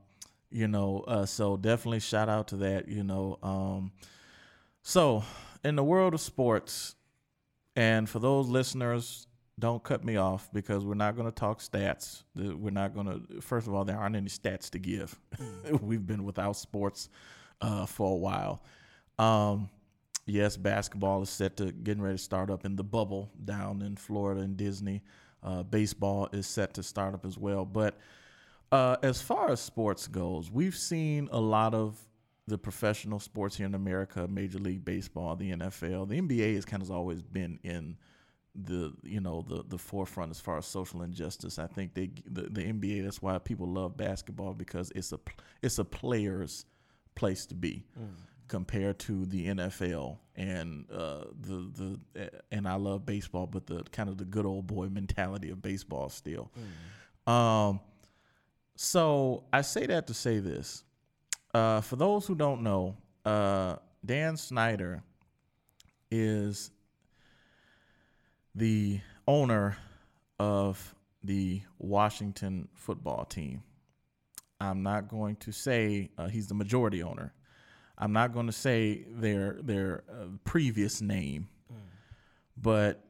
you 0.51 0.69
know, 0.69 1.05
uh, 1.07 1.27
so 1.27 1.59
definitely 1.59 2.01
shout 2.01 2.31
out 2.31 2.49
to 2.49 2.57
that. 2.57 2.89
You 2.89 3.05
know, 3.05 3.39
um, 3.43 3.93
so 4.81 5.23
in 5.63 5.77
the 5.77 5.85
world 5.85 6.15
of 6.15 6.23
sports, 6.23 6.95
and 7.77 8.09
for 8.09 8.19
those 8.19 8.49
listeners, 8.49 9.27
don't 9.59 9.85
cut 9.85 10.03
me 10.03 10.17
off 10.17 10.49
because 10.51 10.83
we're 10.83 10.95
not 10.95 11.15
going 11.15 11.29
to 11.29 11.35
talk 11.35 11.61
stats. 11.61 12.23
We're 12.35 12.71
not 12.71 12.95
going 12.95 13.07
to. 13.07 13.43
First 13.43 13.67
of 13.67 13.75
all, 13.75 13.85
there 13.85 13.99
aren't 13.99 14.17
any 14.17 14.31
stats 14.31 14.71
to 14.71 14.79
give. 14.79 15.21
We've 15.83 16.07
been 16.07 16.25
without 16.25 16.57
sports 16.57 17.11
uh, 17.61 17.85
for 17.85 18.13
a 18.13 18.17
while. 18.17 18.63
Um, 19.19 19.69
yes, 20.27 20.57
basketball 20.57 21.23
is 21.23 21.31
set 21.31 21.57
to 21.57 21.73
getting 21.73 22.03
ready 22.03 22.17
to 22.17 22.23
start 22.23 22.51
up 22.51 22.65
in 22.65 22.77
the 22.77 22.85
bubble 22.85 23.31
down 23.45 23.83
in 23.83 23.97
Florida 23.97 24.43
and 24.43 24.57
Disney. 24.57 25.03
Uh, 25.43 25.63
baseball 25.63 26.29
is 26.33 26.47
set 26.47 26.75
to 26.75 26.83
start 26.83 27.15
up 27.15 27.25
as 27.25 27.39
well. 27.39 27.65
But 27.65 27.99
uh, 28.73 28.97
as 29.03 29.23
far 29.23 29.51
as 29.51 29.61
sports 29.61 30.09
goes, 30.09 30.51
we've 30.51 30.77
seen 30.77 31.29
a 31.31 31.41
lot 31.41 31.73
of 31.73 31.99
the 32.49 32.59
professional 32.59 33.19
sports 33.19 33.57
here 33.57 33.67
in 33.67 33.75
America, 33.75 34.27
Major 34.29 34.59
League 34.59 34.85
Baseball, 34.85 35.37
the 35.37 35.53
NFL, 35.53 36.09
the 36.09 36.21
NBA 36.21 36.55
has 36.57 36.65
kind 36.65 36.83
of 36.83 36.91
always 36.91 37.23
been 37.23 37.59
in 37.63 37.97
the 38.65 38.95
you 39.03 39.21
know 39.21 39.45
the 39.47 39.63
the 39.69 39.77
forefront 39.77 40.31
as 40.31 40.41
far 40.41 40.57
as 40.57 40.67
social 40.67 41.03
injustice. 41.03 41.59
I 41.59 41.67
think 41.67 41.95
they 41.95 42.11
the, 42.27 42.43
the 42.43 42.63
NBA 42.63 43.05
that's 43.05 43.21
why 43.21 43.37
people 43.39 43.69
love 43.69 43.97
basketball 43.97 44.55
because 44.55 44.91
it's 44.95 45.13
a 45.13 45.21
it's 45.63 45.79
a 45.79 45.85
player's 45.85 46.65
place 47.15 47.45
to 47.47 47.55
be 47.55 47.85
compared 48.49 48.99
to 49.01 49.27
the 49.27 49.49
NFL 49.49 50.19
and 50.37 50.85
uh, 50.93 51.25
the 51.41 51.99
the 52.15 52.31
and 52.51 52.69
I 52.69 52.75
love 52.75 53.07
baseball, 53.07 53.47
but 53.47 53.67
the 53.67 53.83
kind 53.93 54.09
of 54.09 54.19
the 54.19 54.25
good 54.25 54.47
old 54.47 54.67
boy 54.67 54.89
mentality 54.91 55.51
of 55.51 55.63
baseball 55.63 56.09
still. 56.09 56.51
Um, 57.27 57.81
so 58.77 59.45
I 59.53 59.63
say 59.63 59.87
that 59.87 60.07
to 60.09 60.15
say 60.15 60.39
this. 60.39 60.85
Uh, 61.55 61.81
for 61.81 61.97
those 61.97 62.27
who 62.27 62.35
don't 62.35 62.63
know, 62.63 62.97
uh, 63.25 63.77
Dan 64.05 64.37
Snyder 64.37 65.03
is 66.11 66.71
the 68.55 69.01
owner 69.27 69.77
of 70.39 70.95
the 71.25 71.63
Washington 71.79 72.69
football 72.75 73.25
team. 73.25 73.63
I'm 74.61 74.83
not 74.83 75.09
going 75.09 75.37
to 75.37 75.53
say 75.53 76.11
uh, 76.17 76.29
he's 76.29 76.47
the 76.47 76.55
majority 76.55 77.03
owner. 77.03 77.33
I'm 77.99 78.13
not 78.13 78.33
going 78.33 78.47
to 78.47 78.53
say 78.53 79.05
their 79.09 79.59
their 79.63 80.05
uh, 80.11 80.27
previous 80.45 81.01
name, 81.01 81.49
mm. 81.73 81.77
but 82.57 83.03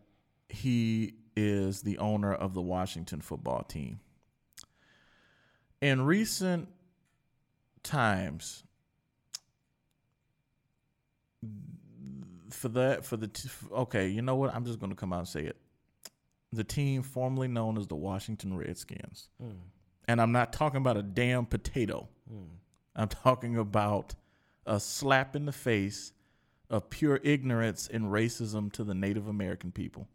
he 0.49 1.14
is 1.37 1.82
the 1.82 1.99
owner 1.99 2.32
of 2.32 2.55
the 2.55 2.62
Washington 2.62 3.20
football 3.20 3.62
team. 3.62 4.01
In 5.80 6.03
recent 6.03 6.68
times, 7.82 8.64
for 12.51 12.68
that 12.68 13.05
for 13.05 13.16
the 13.16 13.28
t- 13.28 13.49
okay, 13.72 14.09
you 14.09 14.22
know 14.22 14.37
what? 14.37 14.55
I'm 14.55 14.64
just 14.64 14.78
going 14.78 14.91
to 14.91 14.97
come 14.97 15.12
out 15.12 15.20
and 15.20 15.28
say 15.28 15.43
it. 15.43 15.57
The 16.53 16.64
team 16.64 17.03
formerly 17.03 17.49
known 17.49 17.76
as 17.76 17.89
the 17.89 17.97
Washington 17.97 18.57
Redskins, 18.57 19.28
mm. 19.43 19.57
and 20.07 20.20
I'm 20.20 20.32
not 20.32 20.53
talking 20.53 20.78
about 20.78 20.97
a 20.97 21.03
damn 21.03 21.45
potato. 21.45 22.09
Mm. 22.32 22.47
I'm 22.95 23.09
talking 23.09 23.59
about 23.59 24.14
a 24.67 24.81
slap 24.81 25.37
in 25.37 25.47
the 25.47 25.53
face 25.53 26.12
of 26.69 26.91
pure 26.91 27.21
ignorance 27.23 27.89
and 27.93 28.07
racism 28.07 28.73
to 28.73 28.85
the 28.85 28.95
Native 28.95 29.29
American 29.29 29.71
people. 29.73 30.09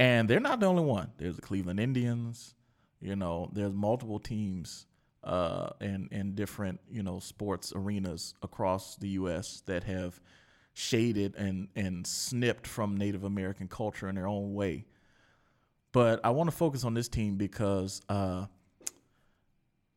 And 0.00 0.28
they're 0.28 0.40
not 0.40 0.60
the 0.60 0.66
only 0.66 0.82
one. 0.82 1.12
There's 1.18 1.36
the 1.36 1.42
Cleveland 1.42 1.78
Indians. 1.78 2.54
You 3.00 3.16
know, 3.16 3.50
there's 3.52 3.74
multiple 3.74 4.18
teams 4.18 4.86
uh, 5.24 5.70
in 5.80 6.08
in 6.10 6.34
different 6.34 6.80
you 6.90 7.02
know 7.02 7.18
sports 7.18 7.72
arenas 7.74 8.34
across 8.42 8.96
the 8.96 9.08
U.S. 9.10 9.62
that 9.66 9.84
have 9.84 10.20
shaded 10.74 11.36
and 11.36 11.68
and 11.76 12.06
snipped 12.06 12.66
from 12.66 12.96
Native 12.96 13.24
American 13.24 13.68
culture 13.68 14.08
in 14.08 14.14
their 14.14 14.26
own 14.26 14.54
way. 14.54 14.86
But 15.92 16.20
I 16.24 16.30
want 16.30 16.50
to 16.50 16.56
focus 16.56 16.84
on 16.84 16.94
this 16.94 17.08
team 17.08 17.36
because 17.36 18.00
uh, 18.08 18.46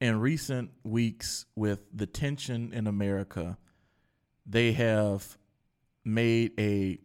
in 0.01 0.19
recent 0.19 0.71
weeks, 0.83 1.45
with 1.55 1.79
the 1.93 2.05
tension 2.05 2.73
in 2.73 2.87
America, 2.87 3.57
they 4.45 4.73
have 4.73 5.37
made 6.03 6.51
a 6.59 6.99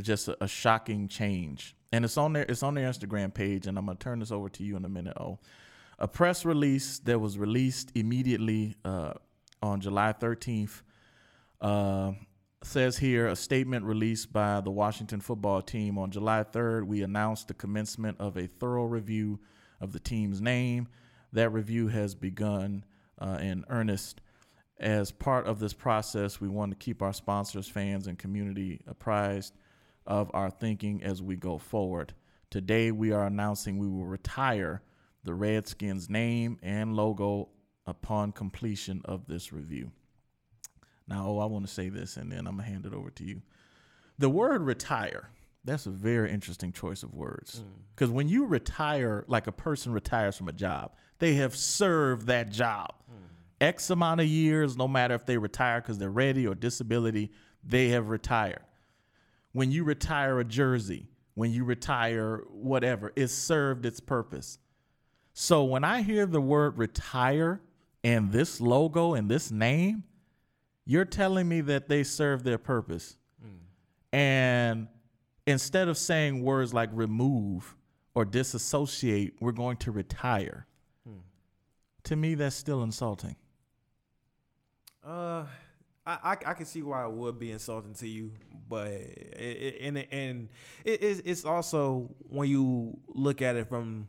just 0.00 0.28
a, 0.28 0.44
a 0.44 0.48
shocking 0.48 1.08
change, 1.08 1.76
and 1.92 2.04
it's 2.04 2.16
on 2.16 2.32
their 2.32 2.44
it's 2.44 2.62
on 2.62 2.74
their 2.74 2.90
Instagram 2.90 3.32
page. 3.32 3.66
And 3.66 3.78
I'm 3.78 3.86
gonna 3.86 3.98
turn 3.98 4.20
this 4.20 4.30
over 4.30 4.48
to 4.48 4.62
you 4.62 4.76
in 4.76 4.84
a 4.84 4.88
minute. 4.88 5.16
Oh, 5.18 5.38
a 5.98 6.08
press 6.08 6.44
release 6.44 6.98
that 7.00 7.18
was 7.18 7.38
released 7.38 7.92
immediately 7.94 8.76
uh, 8.84 9.14
on 9.62 9.80
July 9.80 10.12
13th 10.12 10.82
uh, 11.60 12.12
says 12.62 12.98
here 12.98 13.26
a 13.26 13.36
statement 13.36 13.84
released 13.84 14.32
by 14.32 14.60
the 14.60 14.70
Washington 14.70 15.20
football 15.20 15.62
team 15.62 15.98
on 15.98 16.10
July 16.10 16.44
3rd. 16.44 16.84
We 16.84 17.02
announced 17.02 17.48
the 17.48 17.54
commencement 17.54 18.18
of 18.20 18.36
a 18.36 18.46
thorough 18.46 18.84
review 18.84 19.40
of 19.80 19.92
the 19.92 20.00
team's 20.00 20.40
name. 20.40 20.88
That 21.32 21.50
review 21.50 21.88
has 21.88 22.14
begun 22.14 22.84
uh, 23.18 23.38
in 23.40 23.64
earnest. 23.68 24.20
As 24.78 25.10
part 25.10 25.46
of 25.46 25.58
this 25.58 25.72
process, 25.72 26.40
we 26.40 26.48
want 26.48 26.70
to 26.70 26.76
keep 26.76 27.02
our 27.02 27.12
sponsors, 27.12 27.68
fans, 27.68 28.06
and 28.06 28.18
community 28.18 28.80
apprised 28.86 29.54
of 30.06 30.30
our 30.32 30.50
thinking 30.50 31.02
as 31.02 31.20
we 31.20 31.36
go 31.36 31.58
forward. 31.58 32.14
Today, 32.50 32.92
we 32.92 33.12
are 33.12 33.26
announcing 33.26 33.78
we 33.78 33.88
will 33.88 34.06
retire 34.06 34.82
the 35.24 35.34
Redskins 35.34 36.08
name 36.08 36.58
and 36.62 36.94
logo 36.94 37.48
upon 37.86 38.32
completion 38.32 39.02
of 39.04 39.26
this 39.26 39.52
review. 39.52 39.90
Now, 41.08 41.26
oh, 41.26 41.38
I 41.38 41.46
want 41.46 41.66
to 41.66 41.72
say 41.72 41.88
this 41.88 42.16
and 42.16 42.30
then 42.30 42.46
I'm 42.46 42.56
going 42.56 42.66
to 42.66 42.72
hand 42.72 42.86
it 42.86 42.94
over 42.94 43.10
to 43.10 43.24
you. 43.24 43.42
The 44.18 44.28
word 44.28 44.62
retire, 44.62 45.30
that's 45.68 45.86
a 45.86 45.90
very 45.90 46.30
interesting 46.30 46.72
choice 46.72 47.02
of 47.02 47.14
words. 47.14 47.60
Mm. 47.60 47.82
Because 47.94 48.10
when 48.10 48.28
you 48.28 48.46
retire, 48.46 49.24
like 49.28 49.46
a 49.46 49.52
person 49.52 49.92
retires 49.92 50.36
from 50.36 50.48
a 50.48 50.52
job, 50.52 50.92
they 51.18 51.34
have 51.34 51.54
served 51.54 52.26
that 52.26 52.50
job. 52.50 52.94
Mm. 53.10 53.16
X 53.60 53.90
amount 53.90 54.20
of 54.20 54.26
years, 54.26 54.76
no 54.76 54.88
matter 54.88 55.14
if 55.14 55.26
they 55.26 55.36
retire 55.36 55.80
because 55.80 55.98
they're 55.98 56.10
ready 56.10 56.46
or 56.46 56.54
disability, 56.54 57.32
they 57.64 57.88
have 57.88 58.08
retired. 58.08 58.62
When 59.52 59.70
you 59.72 59.84
retire 59.84 60.38
a 60.38 60.44
jersey, 60.44 61.08
when 61.34 61.52
you 61.52 61.64
retire 61.64 62.44
whatever, 62.50 63.12
it 63.16 63.28
served 63.28 63.86
its 63.86 64.00
purpose. 64.00 64.58
So 65.32 65.64
when 65.64 65.84
I 65.84 66.02
hear 66.02 66.26
the 66.26 66.40
word 66.40 66.78
retire 66.78 67.60
and 68.02 68.32
this 68.32 68.60
logo 68.60 69.14
and 69.14 69.30
this 69.30 69.50
name, 69.50 70.04
you're 70.84 71.04
telling 71.04 71.48
me 71.48 71.60
that 71.62 71.88
they 71.88 72.02
serve 72.02 72.42
their 72.44 72.58
purpose. 72.58 73.16
Mm. 73.44 74.16
And 74.16 74.88
instead 75.48 75.88
of 75.88 75.96
saying 75.96 76.42
words 76.42 76.74
like 76.74 76.90
remove 76.92 77.74
or 78.14 78.24
disassociate, 78.24 79.34
we're 79.40 79.52
going 79.52 79.76
to 79.78 79.90
retire. 79.90 80.66
To 82.04 82.16
me, 82.16 82.34
that's 82.34 82.56
still 82.56 82.82
insulting. 82.82 83.36
Uh, 85.04 85.44
I, 86.06 86.18
I 86.22 86.36
I 86.46 86.54
can 86.54 86.64
see 86.64 86.82
why 86.82 87.04
it 87.04 87.12
would 87.12 87.38
be 87.38 87.50
insulting 87.50 87.94
to 87.94 88.08
you, 88.08 88.32
but 88.68 88.88
it, 88.88 89.36
it, 89.36 89.76
and 89.80 89.98
and 90.10 90.48
it, 90.84 91.02
it's 91.02 91.20
it's 91.24 91.44
also 91.44 92.10
when 92.28 92.48
you 92.48 92.98
look 93.08 93.42
at 93.42 93.56
it 93.56 93.68
from 93.68 94.08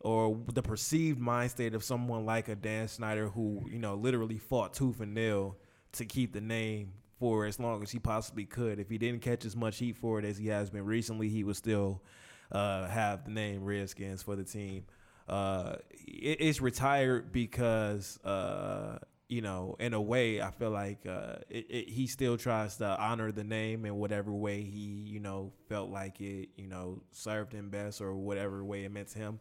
or 0.00 0.38
the 0.52 0.62
perceived 0.62 1.20
mind 1.20 1.50
state 1.50 1.74
of 1.74 1.84
someone 1.84 2.24
like 2.24 2.48
a 2.48 2.56
Dan 2.56 2.88
Snyder 2.88 3.28
who 3.28 3.62
you 3.70 3.78
know 3.78 3.94
literally 3.94 4.38
fought 4.38 4.74
tooth 4.74 5.00
and 5.00 5.14
nail 5.14 5.56
to 5.92 6.04
keep 6.04 6.32
the 6.32 6.40
name 6.40 6.92
for 7.20 7.44
as 7.44 7.60
long 7.60 7.82
as 7.82 7.90
he 7.90 7.98
possibly 7.98 8.46
could. 8.46 8.80
If 8.80 8.88
he 8.88 8.98
didn't 8.98 9.20
catch 9.20 9.44
as 9.44 9.54
much 9.54 9.78
heat 9.78 9.96
for 9.98 10.18
it 10.18 10.24
as 10.24 10.38
he 10.38 10.48
has 10.48 10.70
been 10.70 10.86
recently, 10.86 11.28
he 11.28 11.44
would 11.44 11.56
still 11.56 12.02
uh, 12.50 12.88
have 12.88 13.24
the 13.26 13.30
name 13.30 13.62
Redskins 13.62 14.22
for 14.22 14.34
the 14.34 14.42
team. 14.42 14.84
Uh, 15.28 15.76
it, 15.90 16.38
it's 16.40 16.60
retired 16.62 17.30
because 17.30 18.18
uh, 18.24 18.98
you 19.30 19.42
know, 19.42 19.76
in 19.78 19.94
a 19.94 20.00
way, 20.00 20.42
I 20.42 20.50
feel 20.50 20.70
like 20.70 21.06
uh, 21.06 21.36
it, 21.48 21.66
it, 21.70 21.88
he 21.88 22.08
still 22.08 22.36
tries 22.36 22.78
to 22.78 23.00
honor 23.00 23.30
the 23.30 23.44
name 23.44 23.84
in 23.84 23.94
whatever 23.94 24.32
way 24.32 24.62
he, 24.62 25.04
you 25.06 25.20
know, 25.20 25.52
felt 25.68 25.88
like 25.88 26.20
it, 26.20 26.48
you 26.56 26.66
know, 26.66 27.00
served 27.12 27.52
him 27.52 27.70
best 27.70 28.00
or 28.00 28.12
whatever 28.16 28.64
way 28.64 28.84
it 28.84 28.90
meant 28.90 29.06
to 29.10 29.18
him. 29.20 29.38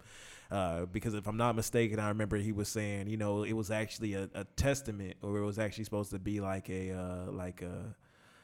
Uh, 0.51 0.85
because 0.85 1.15
if 1.15 1.27
I'm 1.27 1.37
not 1.37 1.55
mistaken, 1.55 1.99
I 1.99 2.09
remember 2.09 2.37
he 2.37 2.51
was 2.51 2.69
saying, 2.69 3.07
you 3.07 3.17
know, 3.17 3.43
it 3.43 3.53
was 3.53 3.71
actually 3.71 4.13
a, 4.13 4.29
a 4.35 4.43
testament, 4.55 5.17
or 5.23 5.37
it 5.37 5.45
was 5.45 5.57
actually 5.57 5.85
supposed 5.85 6.11
to 6.11 6.19
be 6.19 6.39
like 6.39 6.69
a, 6.69 6.91
uh, 6.91 7.31
like 7.31 7.63
a, 7.63 7.95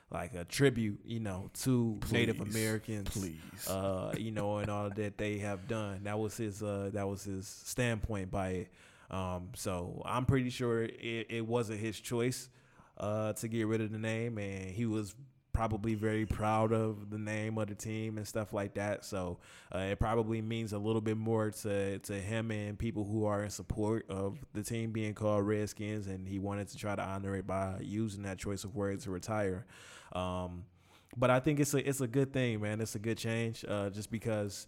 like 0.09 0.33
a 0.33 0.45
tribute, 0.45 0.99
you 1.05 1.19
know, 1.19 1.51
to 1.61 1.97
Please, 2.01 2.11
Native 2.11 2.41
Americans, 2.41 3.09
please. 3.09 3.67
uh, 3.67 4.13
you 4.17 4.31
know, 4.31 4.57
and 4.57 4.71
all 4.71 4.89
that 4.89 5.19
they 5.19 5.37
have 5.39 5.67
done. 5.67 6.05
That 6.05 6.17
was 6.17 6.37
his, 6.37 6.63
uh, 6.63 6.89
that 6.93 7.07
was 7.07 7.23
his 7.23 7.47
standpoint 7.47 8.31
by 8.31 8.49
it. 8.49 8.71
Um, 9.11 9.49
so 9.55 10.01
I'm 10.05 10.25
pretty 10.25 10.49
sure 10.49 10.83
it, 10.83 11.27
it 11.29 11.45
wasn't 11.47 11.79
his 11.79 11.99
choice 11.99 12.49
uh, 12.97 13.33
to 13.33 13.47
get 13.47 13.67
rid 13.67 13.81
of 13.81 13.91
the 13.91 13.99
name, 13.99 14.37
and 14.37 14.71
he 14.71 14.85
was 14.85 15.15
probably 15.53 15.95
very 15.95 16.25
proud 16.25 16.73
of 16.73 17.09
the 17.09 17.17
name 17.17 17.57
of 17.57 17.67
the 17.67 17.75
team 17.75 18.17
and 18.17 18.27
stuff 18.27 18.51
like 18.51 18.73
that. 18.73 19.05
So 19.05 19.39
uh, 19.73 19.79
it 19.79 19.99
probably 19.99 20.41
means 20.41 20.73
a 20.73 20.77
little 20.77 21.01
bit 21.01 21.15
more 21.17 21.49
to 21.51 21.99
to 21.99 22.13
him 22.13 22.51
and 22.51 22.77
people 22.77 23.05
who 23.05 23.25
are 23.25 23.43
in 23.43 23.49
support 23.49 24.05
of 24.09 24.37
the 24.53 24.63
team 24.63 24.91
being 24.91 25.13
called 25.13 25.47
Redskins, 25.47 26.07
and 26.07 26.27
he 26.27 26.39
wanted 26.39 26.67
to 26.69 26.77
try 26.77 26.95
to 26.95 27.01
honor 27.01 27.35
it 27.35 27.47
by 27.47 27.77
using 27.81 28.23
that 28.23 28.37
choice 28.37 28.65
of 28.65 28.75
words 28.75 29.05
to 29.05 29.11
retire. 29.11 29.65
Um, 30.13 30.65
but 31.17 31.29
I 31.29 31.39
think 31.39 31.59
it's 31.61 31.73
a 31.73 31.87
it's 31.87 32.01
a 32.01 32.07
good 32.07 32.33
thing, 32.33 32.61
man. 32.61 32.81
It's 32.81 32.95
a 32.95 32.99
good 32.99 33.17
change, 33.17 33.63
uh, 33.67 33.89
just 33.89 34.11
because 34.11 34.67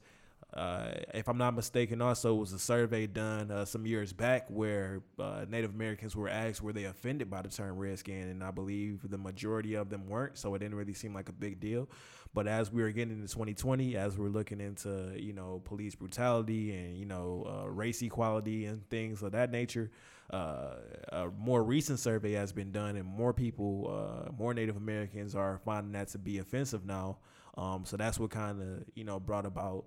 uh, 0.53 0.91
if 1.13 1.27
I'm 1.27 1.37
not 1.37 1.55
mistaken, 1.55 2.01
also 2.01 2.33
was 2.33 2.53
a 2.53 2.59
survey 2.59 3.05
done 3.05 3.51
uh, 3.51 3.65
some 3.65 3.85
years 3.85 4.13
back 4.13 4.45
where 4.49 5.01
uh, 5.19 5.45
Native 5.47 5.71
Americans 5.71 6.15
were 6.15 6.29
asked 6.29 6.61
were 6.61 6.71
they 6.71 6.85
offended 6.85 7.29
by 7.29 7.41
the 7.41 7.49
term 7.49 7.77
redskin, 7.77 8.29
and 8.29 8.41
I 8.41 8.51
believe 8.51 9.09
the 9.09 9.17
majority 9.17 9.75
of 9.75 9.89
them 9.89 10.07
weren't. 10.07 10.37
So 10.37 10.55
it 10.55 10.59
didn't 10.59 10.75
really 10.75 10.93
seem 10.93 11.13
like 11.13 11.27
a 11.27 11.33
big 11.33 11.59
deal. 11.59 11.89
But 12.33 12.47
as 12.47 12.71
we 12.71 12.81
were 12.81 12.91
getting 12.91 13.15
into 13.15 13.27
2020, 13.27 13.97
as 13.97 14.17
we're 14.17 14.29
looking 14.29 14.61
into 14.61 15.13
you 15.17 15.33
know 15.33 15.61
police 15.65 15.95
brutality 15.95 16.73
and 16.75 16.97
you 16.97 17.05
know 17.05 17.45
uh, 17.45 17.69
race 17.69 18.01
equality 18.01 18.65
and 18.65 18.87
things 18.89 19.21
of 19.23 19.33
that 19.33 19.51
nature, 19.51 19.91
uh, 20.31 20.75
a 21.09 21.27
more 21.37 21.61
recent 21.61 21.99
survey 21.99 22.31
has 22.33 22.53
been 22.53 22.71
done, 22.71 22.95
and 22.95 23.05
more 23.05 23.33
people, 23.33 24.31
more 24.37 24.53
Native 24.53 24.77
Americans 24.77 25.35
are 25.35 25.59
finding 25.65 25.91
that 25.91 26.07
to 26.09 26.17
be 26.17 26.37
offensive 26.37 26.85
now. 26.85 27.17
Um, 27.57 27.83
so 27.85 27.97
that's 27.97 28.17
what 28.17 28.29
kind 28.29 28.61
of 28.61 28.83
you 28.95 29.03
know 29.03 29.19
brought 29.19 29.45
about 29.45 29.85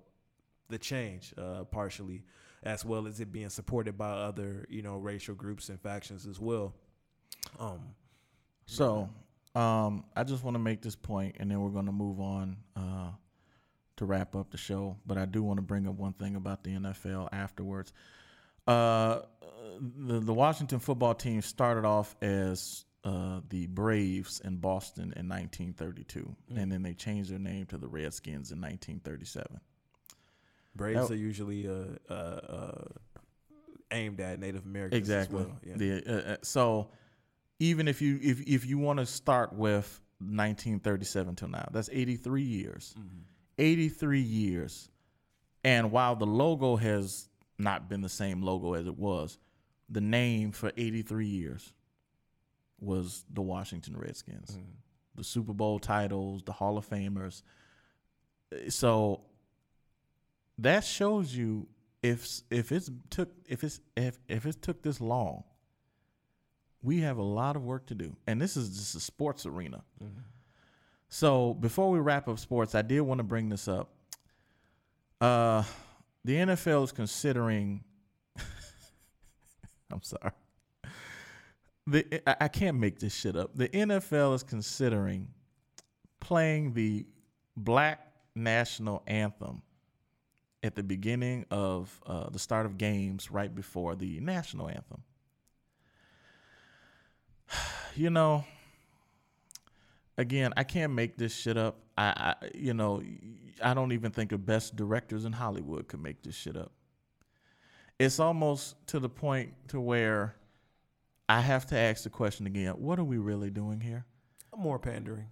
the 0.71 0.79
change 0.79 1.33
uh, 1.37 1.63
partially, 1.65 2.23
as 2.63 2.83
well 2.83 3.07
as 3.07 3.19
it 3.19 3.31
being 3.31 3.49
supported 3.49 3.97
by 3.97 4.09
other 4.11 4.65
you 4.69 4.81
know 4.81 4.95
racial 4.97 5.35
groups 5.35 5.69
and 5.69 5.79
factions 5.79 6.25
as 6.25 6.39
well. 6.39 6.73
Um, 7.59 7.79
So, 8.65 9.09
um, 9.55 10.05
I 10.15 10.23
just 10.23 10.43
want 10.43 10.55
to 10.55 10.59
make 10.59 10.81
this 10.81 10.95
point, 10.95 11.35
and 11.39 11.51
then 11.51 11.59
we're 11.61 11.69
going 11.69 11.87
to 11.87 11.91
move 11.91 12.19
on 12.19 12.57
uh, 12.75 13.11
to 13.97 14.05
wrap 14.05 14.35
up 14.35 14.51
the 14.51 14.57
show. 14.57 14.97
But 15.05 15.17
I 15.17 15.25
do 15.25 15.43
want 15.43 15.57
to 15.57 15.61
bring 15.63 15.87
up 15.87 15.95
one 15.95 16.13
thing 16.13 16.35
about 16.35 16.63
the 16.63 16.71
NFL 16.71 17.29
afterwards. 17.31 17.91
Uh, 18.67 19.21
the 19.97 20.19
the 20.19 20.33
Washington 20.33 20.79
football 20.79 21.13
team 21.15 21.41
started 21.41 21.85
off 21.85 22.15
as 22.21 22.85
uh, 23.03 23.41
the 23.49 23.67
Braves 23.67 24.39
in 24.43 24.57
Boston 24.57 25.13
in 25.17 25.27
1932, 25.27 26.35
and 26.55 26.71
then 26.71 26.83
they 26.83 26.93
changed 26.93 27.31
their 27.31 27.39
name 27.39 27.65
to 27.67 27.77
the 27.77 27.87
Redskins 27.87 28.51
in 28.51 28.61
1937. 28.61 29.59
Braves 30.75 31.07
That- 31.07 31.13
are 31.13 31.17
usually 31.17 31.67
uh, 31.67 31.73
uh, 32.09 32.13
uh, 32.13 32.85
aimed 33.91 34.19
at 34.21 34.39
Native 34.39 34.65
Americans 34.65 34.97
Exactly. 34.97 35.41
as 35.41 35.47
well. 35.47 35.59
Yeah. 35.65 35.73
The, 35.75 36.03
uh, 36.05 36.31
uh, 36.33 36.37
so 36.43 36.89
even 37.59 37.87
if 37.87 38.01
you 38.01 38.19
if 38.21 38.41
if 38.47 38.65
you 38.65 38.77
want 38.77 38.99
to 38.99 39.05
start 39.05 39.53
with 39.53 39.99
1937 40.19 41.35
till 41.35 41.47
now, 41.49 41.67
that's 41.71 41.89
83 41.91 42.41
years. 42.43 42.95
Mm-hmm. 42.97 43.17
83 43.57 44.21
years. 44.21 44.89
And 45.63 45.91
while 45.91 46.15
the 46.15 46.25
logo 46.25 46.75
has 46.77 47.29
not 47.59 47.87
been 47.89 48.01
the 48.01 48.09
same 48.09 48.41
logo 48.41 48.73
as 48.73 48.87
it 48.87 48.97
was, 48.97 49.37
the 49.89 50.01
name 50.01 50.51
for 50.51 50.71
83 50.77 51.27
years 51.27 51.73
was 52.79 53.23
the 53.31 53.41
Washington 53.41 53.95
Redskins. 53.97 54.51
Mm-hmm. 54.51 54.71
The 55.15 55.23
Super 55.23 55.53
Bowl 55.53 55.77
titles, 55.79 56.41
the 56.43 56.51
Hall 56.53 56.77
of 56.77 56.89
Famers. 56.89 57.43
Uh, 58.53 58.69
So 58.69 59.21
that 60.57 60.83
shows 60.83 61.35
you 61.35 61.67
if 62.03 62.41
if 62.49 62.71
it's 62.71 62.89
took 63.09 63.29
if 63.47 63.63
it's 63.63 63.79
if 63.95 64.17
if 64.27 64.45
it 64.45 64.61
took 64.61 64.81
this 64.81 64.99
long, 64.99 65.43
we 66.81 67.01
have 67.01 67.17
a 67.17 67.23
lot 67.23 67.55
of 67.55 67.63
work 67.63 67.85
to 67.87 67.95
do, 67.95 68.15
and 68.27 68.41
this 68.41 68.57
is 68.57 68.69
just 68.69 68.95
a 68.95 68.99
sports 68.99 69.45
arena. 69.45 69.83
So 71.09 71.53
before 71.53 71.91
we 71.91 71.99
wrap 71.99 72.27
up 72.27 72.39
sports, 72.39 72.73
I 72.73 72.81
did 72.81 73.01
want 73.01 73.19
to 73.19 73.23
bring 73.23 73.49
this 73.49 73.67
up. 73.67 73.89
Uh, 75.19 75.63
the 76.23 76.35
NFL 76.35 76.85
is 76.85 76.91
considering. 76.91 77.83
I'm 79.91 80.01
sorry. 80.01 80.31
The 81.85 82.21
I, 82.27 82.45
I 82.45 82.47
can't 82.47 82.77
make 82.77 82.99
this 82.99 83.13
shit 83.13 83.35
up. 83.35 83.51
The 83.55 83.69
NFL 83.69 84.35
is 84.35 84.43
considering 84.43 85.27
playing 86.19 86.73
the 86.73 87.05
black 87.57 88.07
national 88.33 89.03
anthem 89.05 89.61
at 90.63 90.75
the 90.75 90.83
beginning 90.83 91.45
of 91.49 92.01
uh, 92.05 92.29
the 92.29 92.39
start 92.39 92.65
of 92.65 92.77
games 92.77 93.31
right 93.31 93.53
before 93.53 93.95
the 93.95 94.19
national 94.19 94.67
anthem. 94.67 95.03
You 97.93 98.09
know, 98.09 98.45
again, 100.17 100.53
I 100.55 100.63
can't 100.63 100.93
make 100.93 101.17
this 101.17 101.35
shit 101.35 101.57
up. 101.57 101.75
I, 101.97 102.35
I, 102.41 102.49
you 102.55 102.73
know, 102.73 103.03
I 103.61 103.73
don't 103.73 103.91
even 103.91 104.11
think 104.11 104.29
the 104.29 104.37
best 104.37 104.77
directors 104.77 105.25
in 105.25 105.33
Hollywood 105.33 105.89
could 105.89 106.01
make 106.01 106.23
this 106.23 106.33
shit 106.33 106.55
up. 106.55 106.71
It's 107.99 108.17
almost 108.17 108.75
to 108.87 108.99
the 108.99 109.09
point 109.09 109.51
to 109.67 109.81
where 109.81 110.35
I 111.27 111.41
have 111.41 111.65
to 111.67 111.77
ask 111.77 112.03
the 112.03 112.09
question 112.09 112.47
again: 112.47 112.75
What 112.75 112.97
are 112.97 113.03
we 113.03 113.17
really 113.17 113.49
doing 113.49 113.81
here? 113.81 114.05
More 114.57 114.79
pandering. 114.79 115.27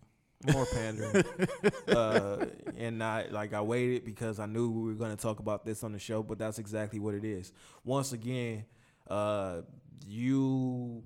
More 0.54 0.66
pandering. 0.66 1.24
uh, 1.90 2.46
and 2.78 3.04
I 3.04 3.28
like 3.30 3.54
I 3.54 3.62
waited 3.62 4.06
because 4.06 4.40
I 4.40 4.46
knew 4.46 4.70
we 4.70 4.94
were 4.94 4.98
going 4.98 5.16
to 5.16 5.22
talk 5.22 5.40
about 5.40 5.66
this 5.66 5.84
on 5.84 5.92
the 5.92 6.00
show, 6.00 6.24
but 6.24 6.40
that's 6.40 6.60
exactly 6.60 7.00
what 7.00 7.14
it 7.14 7.26
is. 7.26 7.52
Once 7.84 8.14
again, 8.14 8.66
uh, 9.10 9.62
you 10.08 11.04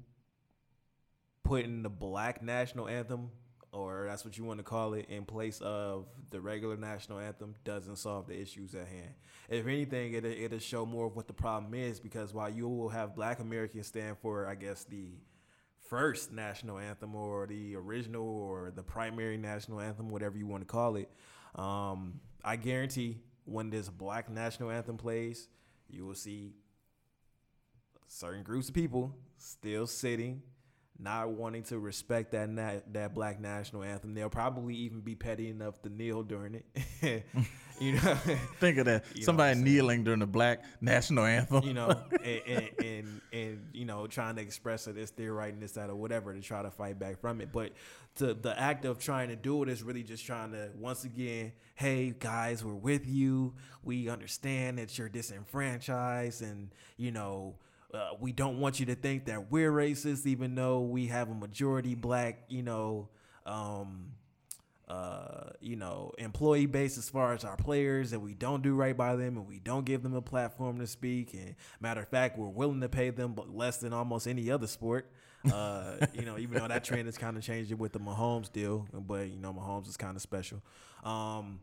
putting 1.43 1.83
the 1.83 1.89
black 1.89 2.41
national 2.41 2.87
anthem 2.87 3.29
or 3.73 4.05
that's 4.07 4.23
what 4.23 4.37
you 4.37 4.43
want 4.43 4.59
to 4.59 4.63
call 4.63 4.93
it 4.93 5.07
in 5.09 5.25
place 5.25 5.59
of 5.61 6.05
the 6.29 6.39
regular 6.39 6.77
national 6.77 7.19
anthem 7.19 7.55
doesn't 7.63 7.95
solve 7.95 8.27
the 8.27 8.39
issues 8.39 8.75
at 8.75 8.87
hand. 8.87 9.15
If 9.49 9.65
anything, 9.65 10.13
it 10.13 10.23
it'll 10.25 10.59
show 10.59 10.85
more 10.85 11.07
of 11.07 11.15
what 11.15 11.27
the 11.27 11.33
problem 11.33 11.73
is 11.73 11.99
because 11.99 12.33
while 12.33 12.49
you 12.49 12.69
will 12.69 12.89
have 12.89 13.15
black 13.15 13.39
Americans 13.39 13.87
stand 13.87 14.17
for, 14.21 14.47
I 14.47 14.55
guess 14.55 14.83
the 14.83 15.07
first 15.89 16.31
national 16.31 16.79
anthem 16.79 17.15
or 17.15 17.47
the 17.47 17.75
original 17.75 18.25
or 18.25 18.71
the 18.75 18.83
primary 18.83 19.37
national 19.37 19.79
anthem, 19.79 20.09
whatever 20.09 20.37
you 20.37 20.47
want 20.47 20.61
to 20.61 20.67
call 20.67 20.95
it. 20.95 21.09
Um, 21.55 22.19
I 22.43 22.55
guarantee 22.55 23.19
when 23.45 23.69
this 23.69 23.89
black 23.89 24.29
national 24.29 24.71
anthem 24.71 24.97
plays, 24.97 25.47
you 25.89 26.05
will 26.05 26.15
see 26.15 26.53
certain 28.07 28.43
groups 28.43 28.69
of 28.69 28.75
people 28.75 29.15
still 29.37 29.87
sitting, 29.87 30.41
not 31.03 31.31
wanting 31.31 31.63
to 31.63 31.79
respect 31.79 32.31
that 32.31 32.49
na- 32.49 32.79
that 32.93 33.13
black 33.13 33.39
national 33.39 33.83
anthem. 33.83 34.13
They'll 34.13 34.29
probably 34.29 34.75
even 34.75 35.01
be 35.01 35.15
petty 35.15 35.49
enough 35.49 35.81
to 35.83 35.89
kneel 35.89 36.23
during 36.23 36.55
it. 37.01 37.25
you 37.79 37.93
know, 37.93 37.99
Think 38.59 38.77
of 38.77 38.85
that. 38.85 39.03
You 39.13 39.23
Somebody 39.23 39.59
kneeling 39.59 40.03
during 40.03 40.19
the 40.21 40.27
black 40.27 40.63
national 40.81 41.25
anthem. 41.25 41.63
you 41.63 41.73
know, 41.73 41.89
and, 42.23 42.41
and, 42.47 42.69
and 42.79 43.21
and 43.31 43.65
you 43.73 43.85
know, 43.85 44.07
trying 44.07 44.35
to 44.37 44.41
express 44.41 44.87
it, 44.87 44.95
this 44.95 45.11
they're 45.11 45.33
writing 45.33 45.59
this 45.59 45.77
out 45.77 45.89
or 45.89 45.95
whatever 45.95 46.33
to 46.33 46.41
try 46.41 46.61
to 46.61 46.71
fight 46.71 46.97
back 46.99 47.19
from 47.19 47.41
it. 47.41 47.49
But 47.51 47.71
to 48.15 48.33
the 48.33 48.57
act 48.59 48.85
of 48.85 48.99
trying 48.99 49.29
to 49.29 49.35
do 49.35 49.63
it 49.63 49.69
is 49.69 49.83
really 49.83 50.03
just 50.03 50.25
trying 50.25 50.51
to 50.51 50.69
once 50.79 51.03
again, 51.03 51.51
hey 51.75 52.13
guys, 52.17 52.63
we're 52.63 52.73
with 52.73 53.05
you. 53.07 53.53
We 53.83 54.07
understand 54.09 54.77
that 54.77 54.97
you're 54.97 55.09
disenfranchised, 55.09 56.41
and 56.41 56.69
you 56.97 57.11
know. 57.11 57.55
Uh, 57.93 58.09
we 58.19 58.31
don't 58.31 58.59
want 58.59 58.79
you 58.79 58.87
to 58.87 58.95
think 58.95 59.25
that 59.25 59.51
we're 59.51 59.71
racist, 59.71 60.25
even 60.25 60.55
though 60.55 60.81
we 60.81 61.07
have 61.07 61.29
a 61.29 61.33
majority 61.33 61.93
black, 61.93 62.43
you 62.47 62.63
know, 62.63 63.07
um, 63.45 64.13
uh, 64.87 65.51
you 65.61 65.75
know, 65.75 66.11
employee 66.17 66.65
base 66.65 66.97
as 66.97 67.09
far 67.09 67.33
as 67.33 67.43
our 67.43 67.55
players, 67.55 68.11
and 68.11 68.21
we 68.21 68.33
don't 68.33 68.63
do 68.63 68.73
right 68.73 68.97
by 68.97 69.15
them, 69.15 69.37
and 69.37 69.47
we 69.47 69.59
don't 69.59 69.85
give 69.85 70.01
them 70.01 70.15
a 70.15 70.21
platform 70.21 70.79
to 70.79 70.87
speak. 70.87 71.33
And 71.33 71.55
matter 71.79 72.01
of 72.01 72.07
fact, 72.09 72.37
we're 72.37 72.47
willing 72.47 72.81
to 72.81 72.89
pay 72.89 73.11
them, 73.11 73.33
but 73.33 73.55
less 73.55 73.77
than 73.77 73.93
almost 73.93 74.27
any 74.27 74.49
other 74.49 74.67
sport. 74.67 75.09
Uh, 75.51 75.97
you 76.13 76.25
know, 76.25 76.37
even 76.37 76.59
though 76.59 76.67
that 76.67 76.83
trend 76.83 77.07
is 77.07 77.17
kind 77.17 77.37
of 77.37 77.43
changing 77.43 77.77
with 77.77 77.93
the 77.93 77.99
Mahomes 77.99 78.51
deal, 78.51 78.87
but 78.91 79.29
you 79.29 79.39
know, 79.39 79.53
Mahomes 79.53 79.87
is 79.87 79.97
kind 79.97 80.15
of 80.15 80.21
special. 80.21 80.61
Um, 81.03 81.59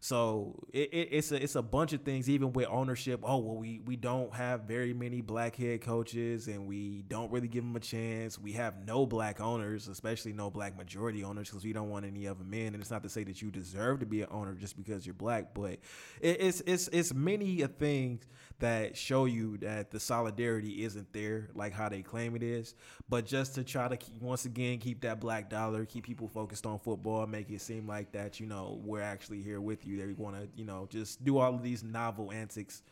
So 0.00 0.66
it, 0.72 0.92
it, 0.92 1.08
it's 1.12 1.32
a 1.32 1.42
it's 1.42 1.54
a 1.54 1.62
bunch 1.62 1.92
of 1.92 2.02
things. 2.02 2.28
Even 2.28 2.52
with 2.52 2.66
ownership, 2.68 3.20
oh 3.22 3.38
well, 3.38 3.56
we 3.56 3.80
we 3.84 3.96
don't 3.96 4.34
have 4.34 4.62
very 4.62 4.92
many 4.92 5.20
black 5.20 5.56
head 5.56 5.80
coaches, 5.80 6.48
and 6.48 6.66
we 6.66 7.02
don't 7.08 7.30
really 7.32 7.48
give 7.48 7.64
them 7.64 7.76
a 7.76 7.80
chance. 7.80 8.38
We 8.38 8.52
have 8.52 8.86
no 8.86 9.06
black 9.06 9.40
owners, 9.40 9.88
especially 9.88 10.32
no 10.32 10.50
black 10.50 10.76
majority 10.76 11.24
owners, 11.24 11.48
because 11.50 11.64
we 11.64 11.72
don't 11.72 11.90
want 11.90 12.04
any 12.04 12.26
other 12.26 12.44
men. 12.44 12.68
And 12.68 12.76
it's 12.76 12.90
not 12.90 13.02
to 13.02 13.08
say 13.08 13.24
that 13.24 13.42
you 13.42 13.50
deserve 13.50 14.00
to 14.00 14.06
be 14.06 14.22
an 14.22 14.28
owner 14.30 14.54
just 14.54 14.76
because 14.76 15.06
you're 15.06 15.14
black, 15.14 15.54
but 15.54 15.78
it, 16.20 16.40
it's 16.40 16.62
it's 16.66 16.88
it's 16.88 17.14
many 17.14 17.62
a 17.62 17.68
things 17.68 18.26
that 18.58 18.96
show 18.96 19.26
you 19.26 19.58
that 19.58 19.90
the 19.90 20.00
solidarity 20.00 20.84
isn't 20.84 21.12
there 21.12 21.48
like 21.54 21.72
how 21.72 21.88
they 21.88 22.02
claim 22.02 22.34
it 22.34 22.42
is. 22.42 22.74
But 23.08 23.26
just 23.26 23.54
to 23.56 23.64
try 23.64 23.88
to 23.88 23.96
keep, 23.96 24.20
once 24.20 24.44
again 24.44 24.78
keep 24.78 25.00
that 25.02 25.20
black 25.20 25.50
dollar, 25.50 25.84
keep 25.84 26.04
people 26.04 26.28
focused 26.28 26.66
on 26.66 26.78
football, 26.78 27.26
make 27.26 27.50
it 27.50 27.60
seem 27.60 27.86
like 27.86 28.12
that 28.12 28.40
you 28.40 28.46
know 28.46 28.80
we're 28.82 29.02
actually 29.02 29.42
here 29.42 29.60
with 29.60 29.86
you 29.86 30.04
they 30.04 30.12
want 30.12 30.36
to, 30.36 30.48
you 30.56 30.64
know, 30.64 30.86
just 30.90 31.24
do 31.24 31.38
all 31.38 31.54
of 31.54 31.62
these 31.62 31.82
novel 31.82 32.32
antics 32.32 32.82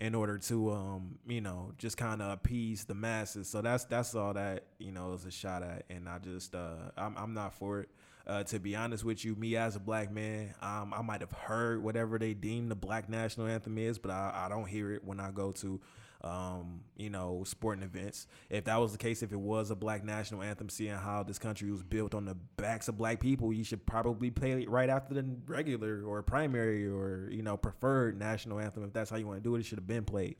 in 0.00 0.14
order 0.14 0.38
to, 0.38 0.70
um, 0.72 1.18
you 1.26 1.40
know, 1.40 1.72
just 1.78 1.96
kind 1.96 2.22
of 2.22 2.32
appease 2.32 2.84
the 2.84 2.94
masses. 2.94 3.48
So 3.48 3.60
that's 3.60 3.84
that's 3.84 4.14
all 4.14 4.34
that 4.34 4.64
you 4.78 4.92
know 4.92 5.12
is 5.12 5.24
a 5.24 5.30
shot 5.30 5.62
at, 5.62 5.84
and 5.90 6.08
I 6.08 6.18
just, 6.18 6.54
uh, 6.54 6.90
I'm 6.96 7.16
I'm 7.16 7.34
not 7.34 7.54
for 7.54 7.80
it. 7.80 7.88
Uh, 8.26 8.42
to 8.44 8.58
be 8.58 8.76
honest 8.76 9.04
with 9.04 9.24
you, 9.24 9.34
me 9.36 9.56
as 9.56 9.74
a 9.74 9.80
black 9.80 10.12
man, 10.12 10.54
um, 10.60 10.92
I 10.94 11.00
might 11.00 11.22
have 11.22 11.32
heard 11.32 11.82
whatever 11.82 12.18
they 12.18 12.34
deem 12.34 12.68
the 12.68 12.74
black 12.74 13.08
national 13.08 13.46
anthem 13.46 13.78
is, 13.78 13.98
but 13.98 14.10
I, 14.10 14.44
I 14.44 14.48
don't 14.50 14.66
hear 14.68 14.92
it 14.92 15.02
when 15.02 15.18
I 15.18 15.30
go 15.30 15.50
to 15.52 15.80
um, 16.22 16.80
you 16.96 17.10
know, 17.10 17.44
sporting 17.46 17.84
events. 17.84 18.26
If 18.50 18.64
that 18.64 18.80
was 18.80 18.92
the 18.92 18.98
case, 18.98 19.22
if 19.22 19.32
it 19.32 19.38
was 19.38 19.70
a 19.70 19.76
black 19.76 20.04
national 20.04 20.42
anthem, 20.42 20.68
seeing 20.68 20.96
how 20.96 21.22
this 21.22 21.38
country 21.38 21.70
was 21.70 21.82
built 21.82 22.14
on 22.14 22.24
the 22.24 22.34
backs 22.56 22.88
of 22.88 22.98
black 22.98 23.20
people, 23.20 23.52
you 23.52 23.64
should 23.64 23.86
probably 23.86 24.30
play 24.30 24.62
it 24.62 24.68
right 24.68 24.88
after 24.88 25.14
the 25.14 25.24
regular 25.46 26.02
or 26.04 26.22
primary 26.22 26.86
or, 26.86 27.28
you 27.30 27.42
know, 27.42 27.56
preferred 27.56 28.18
national 28.18 28.58
anthem. 28.58 28.82
If 28.84 28.92
that's 28.92 29.10
how 29.10 29.16
you 29.16 29.26
want 29.26 29.38
to 29.38 29.42
do 29.42 29.54
it, 29.54 29.60
it 29.60 29.66
should 29.66 29.78
have 29.78 29.86
been 29.86 30.04
played. 30.04 30.36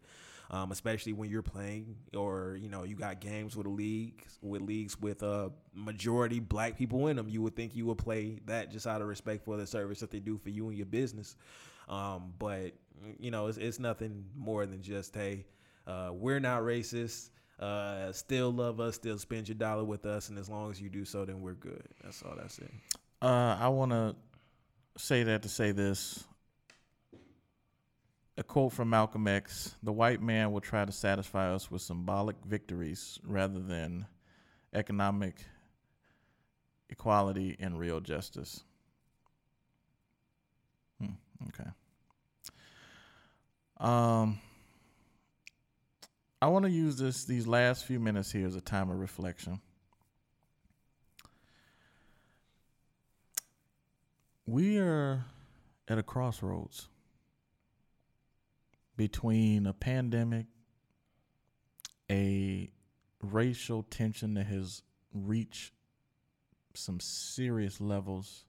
Um, 0.50 0.72
especially 0.72 1.12
when 1.12 1.28
you're 1.28 1.42
playing 1.42 1.94
or 2.16 2.56
you 2.58 2.70
know 2.70 2.84
you 2.84 2.96
got 2.96 3.20
games 3.20 3.54
with 3.54 3.66
a 3.66 3.68
league 3.68 4.24
with 4.40 4.62
leagues 4.62 4.98
with 4.98 5.22
a 5.22 5.52
majority 5.74 6.40
black 6.40 6.78
people 6.78 7.08
in 7.08 7.16
them 7.16 7.28
you 7.28 7.42
would 7.42 7.54
think 7.54 7.76
you 7.76 7.84
would 7.84 7.98
play 7.98 8.38
that 8.46 8.72
just 8.72 8.86
out 8.86 9.02
of 9.02 9.08
respect 9.08 9.44
for 9.44 9.58
the 9.58 9.66
service 9.66 10.00
that 10.00 10.10
they 10.10 10.20
do 10.20 10.38
for 10.38 10.48
you 10.48 10.66
and 10.68 10.78
your 10.78 10.86
business 10.86 11.36
um, 11.90 12.32
but 12.38 12.72
you 13.18 13.30
know 13.30 13.46
it's, 13.46 13.58
it's 13.58 13.78
nothing 13.78 14.24
more 14.34 14.64
than 14.64 14.80
just 14.80 15.14
hey 15.14 15.44
uh, 15.88 16.10
we're 16.12 16.38
not 16.38 16.62
racist. 16.62 17.30
Uh, 17.58 18.12
still 18.12 18.52
love 18.52 18.78
us. 18.78 18.94
Still 18.94 19.18
spend 19.18 19.48
your 19.48 19.56
dollar 19.56 19.82
with 19.82 20.06
us, 20.06 20.28
and 20.28 20.38
as 20.38 20.48
long 20.48 20.70
as 20.70 20.80
you 20.80 20.88
do 20.88 21.04
so, 21.04 21.24
then 21.24 21.40
we're 21.40 21.54
good. 21.54 21.82
That's 22.04 22.22
all 22.22 22.34
that's 22.36 22.58
it. 22.58 22.70
Uh, 23.20 23.56
I 23.58 23.68
want 23.68 23.90
to 23.92 24.14
say 24.96 25.22
that 25.24 25.42
to 25.42 25.48
say 25.48 25.72
this. 25.72 26.24
A 28.36 28.44
quote 28.44 28.72
from 28.72 28.90
Malcolm 28.90 29.26
X 29.26 29.74
The 29.82 29.92
white 29.92 30.22
man 30.22 30.52
will 30.52 30.60
try 30.60 30.84
to 30.84 30.92
satisfy 30.92 31.52
us 31.52 31.70
with 31.70 31.82
symbolic 31.82 32.36
victories 32.46 33.18
rather 33.24 33.58
than 33.58 34.06
economic 34.72 35.34
equality 36.90 37.56
and 37.58 37.78
real 37.78 38.00
justice. 38.00 38.62
Hmm, 41.00 41.14
okay. 41.48 41.70
Um, 43.78 44.38
I 46.40 46.46
want 46.46 46.64
to 46.66 46.70
use 46.70 46.96
this 46.96 47.24
these 47.24 47.48
last 47.48 47.84
few 47.84 47.98
minutes 47.98 48.30
here 48.30 48.46
as 48.46 48.54
a 48.54 48.60
time 48.60 48.90
of 48.90 48.98
reflection. 48.98 49.60
We 54.46 54.78
are 54.78 55.24
at 55.88 55.98
a 55.98 56.02
crossroads 56.02 56.88
between 58.96 59.66
a 59.66 59.72
pandemic, 59.72 60.46
a 62.10 62.70
racial 63.20 63.82
tension 63.82 64.34
that 64.34 64.46
has 64.46 64.82
reached 65.12 65.72
some 66.74 67.00
serious 67.00 67.80
levels, 67.80 68.44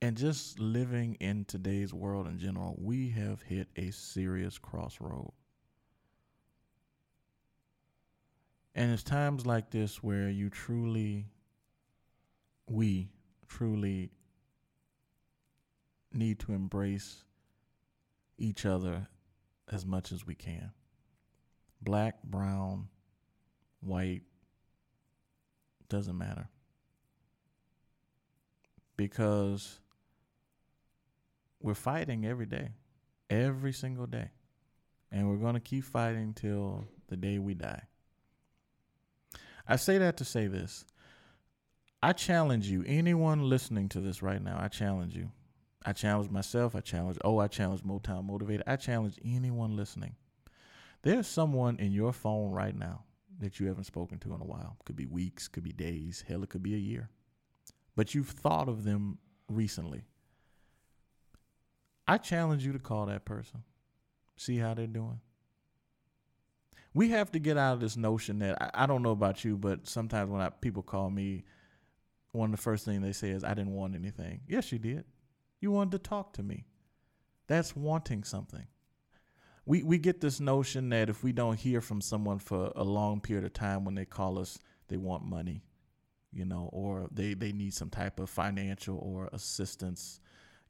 and 0.00 0.16
just 0.16 0.58
living 0.58 1.14
in 1.20 1.44
today's 1.44 1.94
world 1.94 2.26
in 2.26 2.38
general, 2.38 2.76
we 2.78 3.10
have 3.10 3.42
hit 3.42 3.68
a 3.76 3.92
serious 3.92 4.58
crossroad. 4.58 5.30
And 8.74 8.90
it's 8.90 9.02
times 9.02 9.44
like 9.44 9.70
this 9.70 10.02
where 10.02 10.30
you 10.30 10.48
truly, 10.48 11.26
we 12.66 13.10
truly 13.48 14.10
need 16.12 16.38
to 16.40 16.52
embrace 16.52 17.24
each 18.38 18.64
other 18.64 19.08
as 19.70 19.84
much 19.84 20.10
as 20.10 20.26
we 20.26 20.34
can. 20.34 20.72
Black, 21.82 22.22
brown, 22.22 22.88
white, 23.80 24.22
doesn't 25.88 26.16
matter. 26.16 26.48
Because 28.96 29.80
we're 31.60 31.74
fighting 31.74 32.24
every 32.24 32.46
day, 32.46 32.70
every 33.28 33.72
single 33.72 34.06
day. 34.06 34.30
And 35.10 35.28
we're 35.28 35.36
going 35.36 35.54
to 35.54 35.60
keep 35.60 35.84
fighting 35.84 36.32
till 36.32 36.84
the 37.08 37.16
day 37.16 37.38
we 37.38 37.52
die. 37.54 37.82
I 39.66 39.76
say 39.76 39.98
that 39.98 40.16
to 40.18 40.24
say 40.24 40.46
this. 40.46 40.84
I 42.02 42.12
challenge 42.12 42.68
you, 42.68 42.82
anyone 42.86 43.48
listening 43.48 43.88
to 43.90 44.00
this 44.00 44.22
right 44.22 44.42
now, 44.42 44.58
I 44.60 44.68
challenge 44.68 45.14
you. 45.14 45.30
I 45.84 45.92
challenge 45.92 46.30
myself. 46.30 46.74
I 46.74 46.80
challenge, 46.80 47.18
oh, 47.24 47.38
I 47.38 47.48
challenge 47.48 47.82
Motown 47.82 48.24
Motivated. 48.24 48.62
I 48.66 48.76
challenge 48.76 49.18
anyone 49.24 49.76
listening. 49.76 50.14
There's 51.02 51.26
someone 51.26 51.78
in 51.78 51.92
your 51.92 52.12
phone 52.12 52.52
right 52.52 52.76
now 52.76 53.04
that 53.40 53.58
you 53.58 53.66
haven't 53.66 53.84
spoken 53.84 54.18
to 54.18 54.34
in 54.34 54.40
a 54.40 54.44
while. 54.44 54.76
Could 54.84 54.96
be 54.96 55.06
weeks, 55.06 55.48
could 55.48 55.64
be 55.64 55.72
days, 55.72 56.24
hell, 56.26 56.42
it 56.42 56.50
could 56.50 56.62
be 56.62 56.74
a 56.74 56.78
year. 56.78 57.08
But 57.96 58.14
you've 58.14 58.28
thought 58.28 58.68
of 58.68 58.84
them 58.84 59.18
recently. 59.48 60.04
I 62.06 62.18
challenge 62.18 62.64
you 62.64 62.72
to 62.72 62.78
call 62.78 63.06
that 63.06 63.24
person, 63.24 63.62
see 64.36 64.58
how 64.58 64.74
they're 64.74 64.86
doing 64.86 65.20
we 66.94 67.08
have 67.10 67.30
to 67.32 67.38
get 67.38 67.56
out 67.56 67.74
of 67.74 67.80
this 67.80 67.96
notion 67.96 68.38
that 68.40 68.60
I, 68.60 68.84
I 68.84 68.86
don't 68.86 69.02
know 69.02 69.10
about 69.10 69.44
you, 69.44 69.56
but 69.56 69.86
sometimes 69.86 70.30
when 70.30 70.40
I, 70.40 70.50
people 70.50 70.82
call 70.82 71.10
me, 71.10 71.44
one 72.32 72.50
of 72.50 72.56
the 72.56 72.62
first 72.62 72.84
things 72.84 73.02
they 73.02 73.12
say 73.12 73.30
is, 73.30 73.44
"I 73.44 73.54
didn't 73.54 73.72
want 73.72 73.94
anything." 73.94 74.40
Yes, 74.46 74.72
you 74.72 74.78
did. 74.78 75.04
You 75.60 75.70
wanted 75.70 75.92
to 75.92 75.98
talk 75.98 76.32
to 76.34 76.42
me. 76.42 76.66
That's 77.46 77.76
wanting 77.76 78.24
something. 78.24 78.66
We 79.64 79.82
we 79.82 79.98
get 79.98 80.20
this 80.20 80.40
notion 80.40 80.88
that 80.90 81.08
if 81.08 81.22
we 81.22 81.32
don't 81.32 81.58
hear 81.58 81.80
from 81.80 82.00
someone 82.00 82.38
for 82.38 82.72
a 82.74 82.84
long 82.84 83.20
period 83.20 83.44
of 83.44 83.52
time, 83.52 83.84
when 83.84 83.94
they 83.94 84.04
call 84.04 84.38
us, 84.38 84.58
they 84.88 84.96
want 84.96 85.24
money, 85.24 85.62
you 86.32 86.44
know, 86.44 86.68
or 86.72 87.08
they 87.12 87.34
they 87.34 87.52
need 87.52 87.74
some 87.74 87.90
type 87.90 88.18
of 88.18 88.30
financial 88.30 88.98
or 88.98 89.28
assistance 89.32 90.20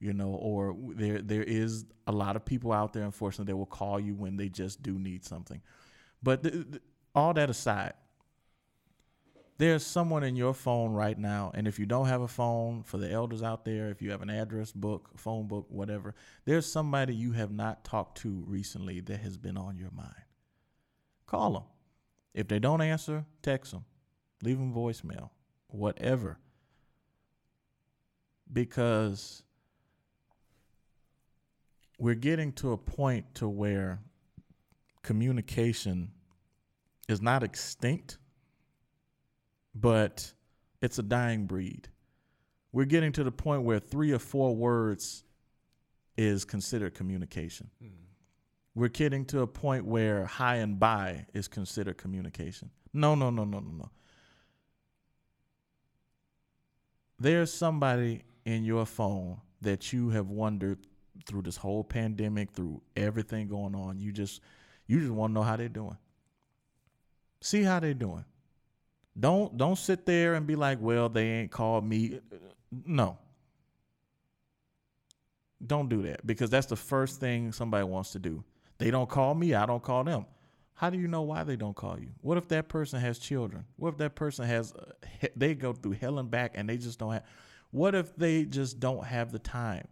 you 0.03 0.13
know, 0.13 0.31
or 0.31 0.77
there 0.97 1.23
there 1.23 1.45
is 1.45 1.85
a 2.09 2.13
lot 2.13 2.35
of 2.35 2.45
people 2.45 2.73
out 2.73 2.93
there, 2.93 3.05
unfortunately, 3.05 3.53
that 3.53 3.57
will 3.57 3.65
call 3.65 4.01
you 4.01 4.17
when 4.17 4.37
they 4.37 4.49
just 4.49 4.83
do 4.83 4.99
need 4.99 5.25
something. 5.25 5.63
But 6.23 6.43
th- 6.43 6.55
th- 6.55 6.83
all 7.15 7.35
that 7.35 7.51
aside, 7.51 7.95
there's 9.59 9.85
someone 9.85 10.25
in 10.25 10.35
your 10.35 10.55
phone 10.55 10.93
right 10.93 11.19
now, 11.19 11.53
and 11.55 11.69
if 11.69 11.79
you 11.79 11.87
don't 11.87 12.07
have 12.07 12.23
a 12.23 12.29
phone, 12.29 12.83
for 12.83 12.99
the 12.99 13.11
elders 13.11 13.43
out 13.43 13.65
there, 13.65 13.91
if 13.91 14.03
you 14.03 14.11
have 14.11 14.23
an 14.23 14.31
address 14.31 14.73
book, 14.73 15.11
phone 15.17 15.47
book, 15.47 15.67
whatever, 15.69 16.15
there's 16.45 16.67
somebody 16.67 17.15
you 17.15 17.33
have 17.33 17.53
not 17.53 17.85
talked 17.85 18.19
to 18.23 18.45
recently 18.47 19.01
that 19.01 19.21
has 19.21 19.37
been 19.37 19.57
on 19.57 19.77
your 19.77 19.91
mind. 19.93 20.25
Call 21.27 21.53
them. 21.53 21.63
If 22.35 22.49
they 22.49 22.59
don't 22.59 22.81
answer, 22.81 23.25
text 23.43 23.73
them, 23.73 23.85
leave 24.43 24.59
them 24.59 24.75
voicemail, 24.75 25.31
whatever. 25.69 26.39
Because 28.53 29.43
we're 31.99 32.15
getting 32.15 32.53
to 32.55 32.73
a 32.73 32.79
point 32.79 33.35
to 33.37 33.49
where 33.49 34.01
communication 35.03 36.11
is 37.09 37.21
not 37.21 37.43
extinct, 37.43 38.19
but 39.75 40.33
it's 40.81 40.99
a 40.99 41.03
dying 41.03 41.47
breed. 41.47 41.89
We're 42.73 42.87
getting 42.87 43.13
to 43.13 43.25
the 43.25 43.33
point 43.33 43.63
where 43.63 43.79
three 43.79 44.13
or 44.13 44.19
four 44.19 44.57
words 44.57 45.25
is 46.17 46.45
considered 46.45 46.95
communication. 46.95 47.71
Mm. 47.83 47.91
We're 48.75 48.89
getting 48.89 49.25
to 49.27 49.41
a 49.41 49.47
point 49.47 49.85
where 49.85 50.25
hi 50.25 50.57
and 50.57 50.79
bye 50.79 51.27
is 51.35 51.49
considered 51.49 51.99
communication. 51.99 52.71
No, 52.93 53.15
no, 53.15 53.31
no, 53.31 53.45
no, 53.45 53.61
no, 53.61 53.71
no. 53.71 53.91
There's 57.19 57.53
somebody 57.53 58.23
in 58.45 58.65
your 58.65 58.87
phone 58.87 59.41
that 59.61 59.93
you 59.93 60.11
have 60.11 60.31
wondered 60.31 60.79
through 61.27 61.43
this 61.43 61.57
whole 61.57 61.85
pandemic, 61.85 62.51
through 62.51 62.83
everything 62.97 63.47
going 63.47 63.75
on. 63.75 64.01
You 64.01 64.11
just 64.11 64.41
you 64.93 65.01
just 65.01 65.11
want 65.11 65.31
to 65.31 65.35
know 65.35 65.43
how 65.43 65.57
they're 65.57 65.71
doing. 65.71 65.97
See 67.41 67.63
how 67.63 67.81
they're 67.81 67.95
doing. 67.95 68.27
Don't 69.19 69.57
don't 69.57 69.77
sit 69.79 70.05
there 70.05 70.35
and 70.35 70.47
be 70.47 70.55
like, 70.55 70.79
well, 70.83 71.09
they 71.09 71.29
ain't 71.31 71.51
called 71.51 71.83
me. 71.83 72.21
No. 72.85 73.17
Don't 75.67 75.89
do 75.89 76.03
that 76.03 76.27
because 76.27 76.51
that's 76.51 76.67
the 76.67 76.77
first 76.77 77.21
thing 77.21 77.53
somebody 77.53 77.85
wants 77.85 78.13
to 78.13 78.19
do. 78.19 78.45
They 78.77 78.91
don't 78.91 79.09
call 79.09 79.35
me, 79.35 79.55
I 79.55 79.65
don't 79.65 79.83
call 79.83 80.05
them. 80.05 80.27
How 80.75 80.91
do 80.91 80.99
you 80.99 81.09
know 81.09 81.23
why 81.23 81.43
they 81.45 81.57
don't 81.57 81.77
call 81.77 81.99
you? 81.99 82.11
What 82.21 82.37
if 82.37 82.49
that 82.49 82.69
person 82.69 83.01
has 83.01 83.19
children? 83.19 83.65
What 83.77 83.91
if 83.91 83.97
that 83.99 84.15
person 84.15 84.45
has 84.45 84.75
uh, 84.75 84.93
they 85.37 85.55
go 85.55 85.73
through 85.73 85.93
hell 85.93 86.19
and 86.19 86.31
back 86.31 86.53
and 86.55 86.69
they 86.69 86.77
just 86.77 86.99
don't 86.99 87.13
have 87.13 87.25
What 87.71 87.95
if 87.95 88.15
they 88.15 88.45
just 88.45 88.79
don't 88.79 89.07
have 89.07 89.33
the 89.33 89.39
time 89.39 89.89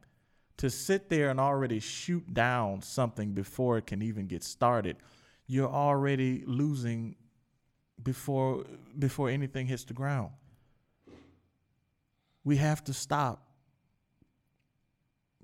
to 0.61 0.69
sit 0.69 1.09
there 1.09 1.31
and 1.31 1.41
already 1.41 1.81
shoot 1.81 2.35
down 2.35 2.83
something 2.83 3.33
before 3.33 3.79
it 3.79 3.87
can 3.87 4.03
even 4.03 4.27
get 4.27 4.45
started? 4.45 4.99
You're 5.47 5.71
already 5.71 6.45
losing 6.47 7.17
before 8.03 8.65
before 8.99 9.31
anything 9.31 9.67
hits 9.67 9.85
the 9.85 9.95
ground. 9.95 10.33
We 12.45 12.57
have 12.57 12.85
to 12.85 12.93
stop. 12.93 13.47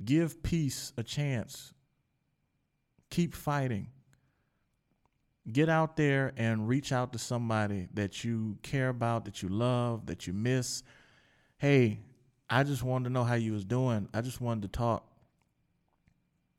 Give 0.04 0.42
peace 0.42 0.92
a 0.98 1.02
chance. 1.02 1.72
Keep 3.08 3.34
fighting. 3.34 3.88
Get 5.50 5.70
out 5.70 5.96
there 5.96 6.34
and 6.36 6.68
reach 6.68 6.92
out 6.92 7.14
to 7.14 7.18
somebody 7.18 7.88
that 7.94 8.22
you 8.22 8.58
care 8.62 8.90
about, 8.90 9.24
that 9.24 9.42
you 9.42 9.48
love, 9.48 10.04
that 10.06 10.26
you 10.26 10.34
miss. 10.34 10.82
Hey, 11.56 12.00
I 12.48 12.62
just 12.62 12.82
wanted 12.82 13.04
to 13.04 13.10
know 13.10 13.24
how 13.24 13.34
you 13.34 13.52
was 13.52 13.64
doing. 13.64 14.08
I 14.14 14.20
just 14.20 14.40
wanted 14.40 14.62
to 14.62 14.68
talk. 14.68 15.04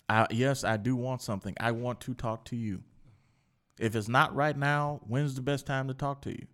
I, 0.10 0.28
yes, 0.32 0.64
I 0.64 0.78
do 0.78 0.96
want 0.96 1.22
something. 1.22 1.56
I 1.60 1.72
want 1.72 2.02
to 2.02 2.14
talk 2.14 2.46
to 2.46 2.56
you. 2.56 2.84
If 3.80 3.96
it's 3.96 4.08
not 4.08 4.36
right 4.36 4.58
now, 4.58 5.02
when's 5.08 5.36
the 5.36 5.42
best 5.42 5.66
time 5.66 5.88
to 5.88 5.94
talk 5.94 6.22
to 6.24 6.32
you? 6.32 6.48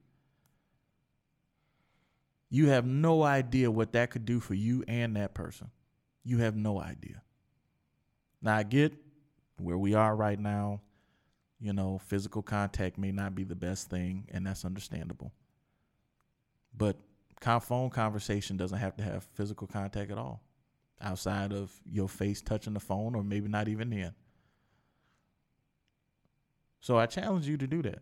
You 2.50 2.70
have 2.70 2.86
no 2.86 3.24
idea 3.24 3.72
what 3.72 3.94
that 3.94 4.12
could 4.12 4.26
do 4.26 4.40
for 4.40 4.54
you 4.54 4.84
and 4.88 5.16
that 5.16 5.34
person. 5.34 5.72
You 6.24 6.40
have 6.40 6.56
no 6.56 6.80
idea. 6.80 7.22
Now, 8.42 8.58
I 8.58 8.64
get 8.64 8.94
where 9.58 9.78
we 9.78 9.96
are 9.96 10.16
right 10.16 10.40
now. 10.40 10.82
You 11.60 11.74
know, 11.74 12.00
physical 12.06 12.42
contact 12.42 12.98
may 12.98 13.12
not 13.12 13.34
be 13.34 13.44
the 13.44 13.56
best 13.56 13.90
thing, 13.90 14.28
and 14.32 14.46
that's 14.46 14.66
understandable. 14.66 15.32
But 16.78 16.98
phone 17.44 17.90
conversation 17.90 18.58
doesn't 18.58 18.78
have 18.78 18.96
to 18.98 19.04
have 19.04 19.24
physical 19.34 19.68
contact 19.68 20.12
at 20.12 20.18
all, 20.18 20.42
outside 21.02 21.52
of 21.52 21.72
your 21.86 22.08
face 22.08 22.42
touching 22.42 22.74
the 22.74 22.80
phone, 22.80 23.16
or 23.16 23.24
maybe 23.24 23.48
not 23.48 23.68
even 23.68 23.90
then. 23.90 24.14
So 26.80 26.98
I 26.98 27.06
challenge 27.06 27.48
you 27.48 27.58
to 27.58 27.68
do 27.68 27.82
that. 27.84 28.02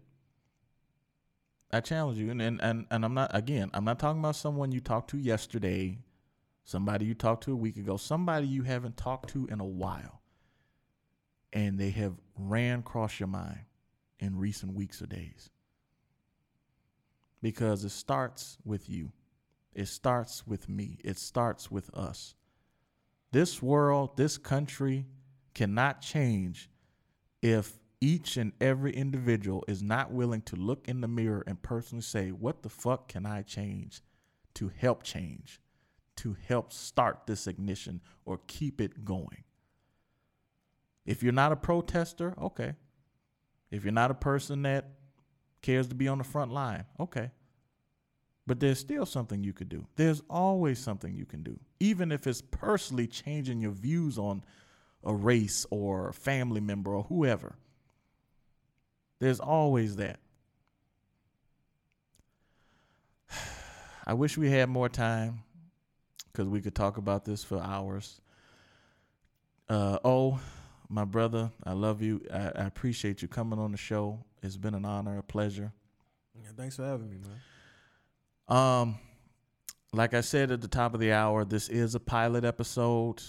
I 1.72 1.80
challenge 1.80 2.18
you, 2.18 2.32
and, 2.32 2.42
and 2.42 2.60
and 2.62 2.86
and 2.92 3.06
I'm 3.06 3.14
not 3.14 3.34
again. 3.34 3.70
I'm 3.74 3.86
not 3.86 4.00
talking 4.00 4.20
about 4.20 4.36
someone 4.36 4.72
you 4.72 4.82
talked 4.82 5.12
to 5.12 5.18
yesterday, 5.18 6.00
somebody 6.64 7.06
you 7.06 7.14
talked 7.14 7.44
to 7.46 7.54
a 7.54 7.56
week 7.56 7.78
ago, 7.78 7.96
somebody 7.98 8.48
you 8.48 8.64
haven't 8.64 8.98
talked 8.98 9.30
to 9.32 9.48
in 9.48 9.60
a 9.60 9.66
while, 9.66 10.22
and 11.54 11.80
they 11.80 11.92
have 11.92 12.14
ran 12.36 12.80
across 12.80 13.20
your 13.20 13.28
mind 13.28 13.62
in 14.20 14.38
recent 14.38 14.74
weeks 14.74 15.02
or 15.02 15.08
days. 15.08 15.50
Because 17.42 17.84
it 17.86 17.90
starts 17.90 18.58
with 18.66 18.90
you, 18.90 19.12
it 19.74 19.88
starts 19.88 20.46
with 20.46 20.68
me, 20.70 20.98
it 21.04 21.18
starts 21.18 21.72
with 21.72 21.94
us. 21.94 22.36
This 23.32 23.62
world, 23.62 24.18
this 24.18 24.38
country 24.38 25.06
cannot 25.54 26.02
change 26.02 26.70
if 27.42 27.80
each 28.02 28.36
and 28.36 28.52
every 28.60 28.92
individual 28.94 29.64
is 29.68 29.82
not 29.82 30.12
willing 30.12 30.42
to 30.42 30.56
look 30.56 30.88
in 30.88 31.02
the 31.02 31.08
mirror 31.08 31.44
and 31.46 31.62
personally 31.62 32.02
say, 32.02 32.30
What 32.30 32.64
the 32.64 32.70
fuck 32.70 33.08
can 33.08 33.26
I 33.26 33.44
change 33.44 34.02
to 34.56 34.72
help 34.76 35.04
change, 35.04 35.62
to 36.18 36.36
help 36.48 36.74
start 36.74 37.22
this 37.28 37.48
ignition 37.48 38.02
or 38.26 38.40
keep 38.48 38.82
it 38.82 39.06
going? 39.06 39.44
If 41.06 41.24
you're 41.24 41.32
not 41.32 41.52
a 41.52 41.56
protester, 41.56 42.34
okay. 42.42 42.74
If 43.70 43.84
you're 43.84 43.94
not 43.94 44.12
a 44.12 44.16
person 44.16 44.64
that 44.64 44.90
cares 45.62 45.88
to 45.88 45.96
be 45.96 46.08
on 46.08 46.18
the 46.18 46.24
front 46.24 46.52
line, 46.52 46.86
okay. 47.00 47.32
But 48.52 48.60
there's 48.60 48.80
still 48.80 49.06
something 49.06 49.46
you 49.46 49.54
could 49.54 49.70
do. 49.70 49.88
There's 49.96 50.22
always 50.30 50.78
something 50.78 51.16
you 51.16 51.24
can 51.24 51.42
do, 51.42 51.58
even 51.80 52.12
if 52.12 52.28
it's 52.28 52.42
personally 52.42 53.08
changing 53.08 53.62
your 53.62 53.72
views 53.72 54.18
on 54.18 54.44
a 55.06 55.16
race 55.16 55.66
or 55.70 56.10
a 56.10 56.14
family 56.14 56.60
member 56.60 56.94
or 56.94 57.04
whoever. 57.04 57.56
There's 59.20 59.40
always 59.40 59.96
that. 59.96 60.20
I 64.06 64.16
wish 64.16 64.38
we 64.38 64.52
had 64.52 64.68
more 64.68 64.90
time 64.90 65.44
because 66.26 66.50
we 66.50 66.60
could 66.60 66.76
talk 66.76 66.98
about 66.98 67.24
this 67.24 67.46
for 67.46 67.58
hours. 67.58 68.20
Uh, 69.70 69.98
oh, 70.04 70.42
my 70.90 71.06
brother, 71.06 71.52
I 71.64 71.72
love 71.72 72.02
you. 72.02 72.22
I, 72.30 72.52
I 72.54 72.66
appreciate 72.66 73.22
you 73.22 73.30
coming 73.30 73.60
on 73.60 73.72
the 73.72 73.78
show. 73.78 74.26
It's 74.44 74.58
been 74.58 74.74
an 74.74 74.84
honor, 74.84 75.20
a 75.20 75.24
pleasure. 75.24 75.72
Yeah, 76.36 76.50
thanks 76.58 76.76
for 76.76 76.84
having 76.84 77.10
me, 77.10 77.16
man. 77.16 77.40
Um, 78.52 79.00
like 79.94 80.14
I 80.14 80.20
said 80.20 80.52
at 80.52 80.60
the 80.60 80.68
top 80.68 80.94
of 80.94 81.00
the 81.00 81.14
hour, 81.14 81.46
this 81.46 81.70
is 81.70 81.96
a 81.96 82.02
pilot 82.02 82.44
episode. 82.44 83.24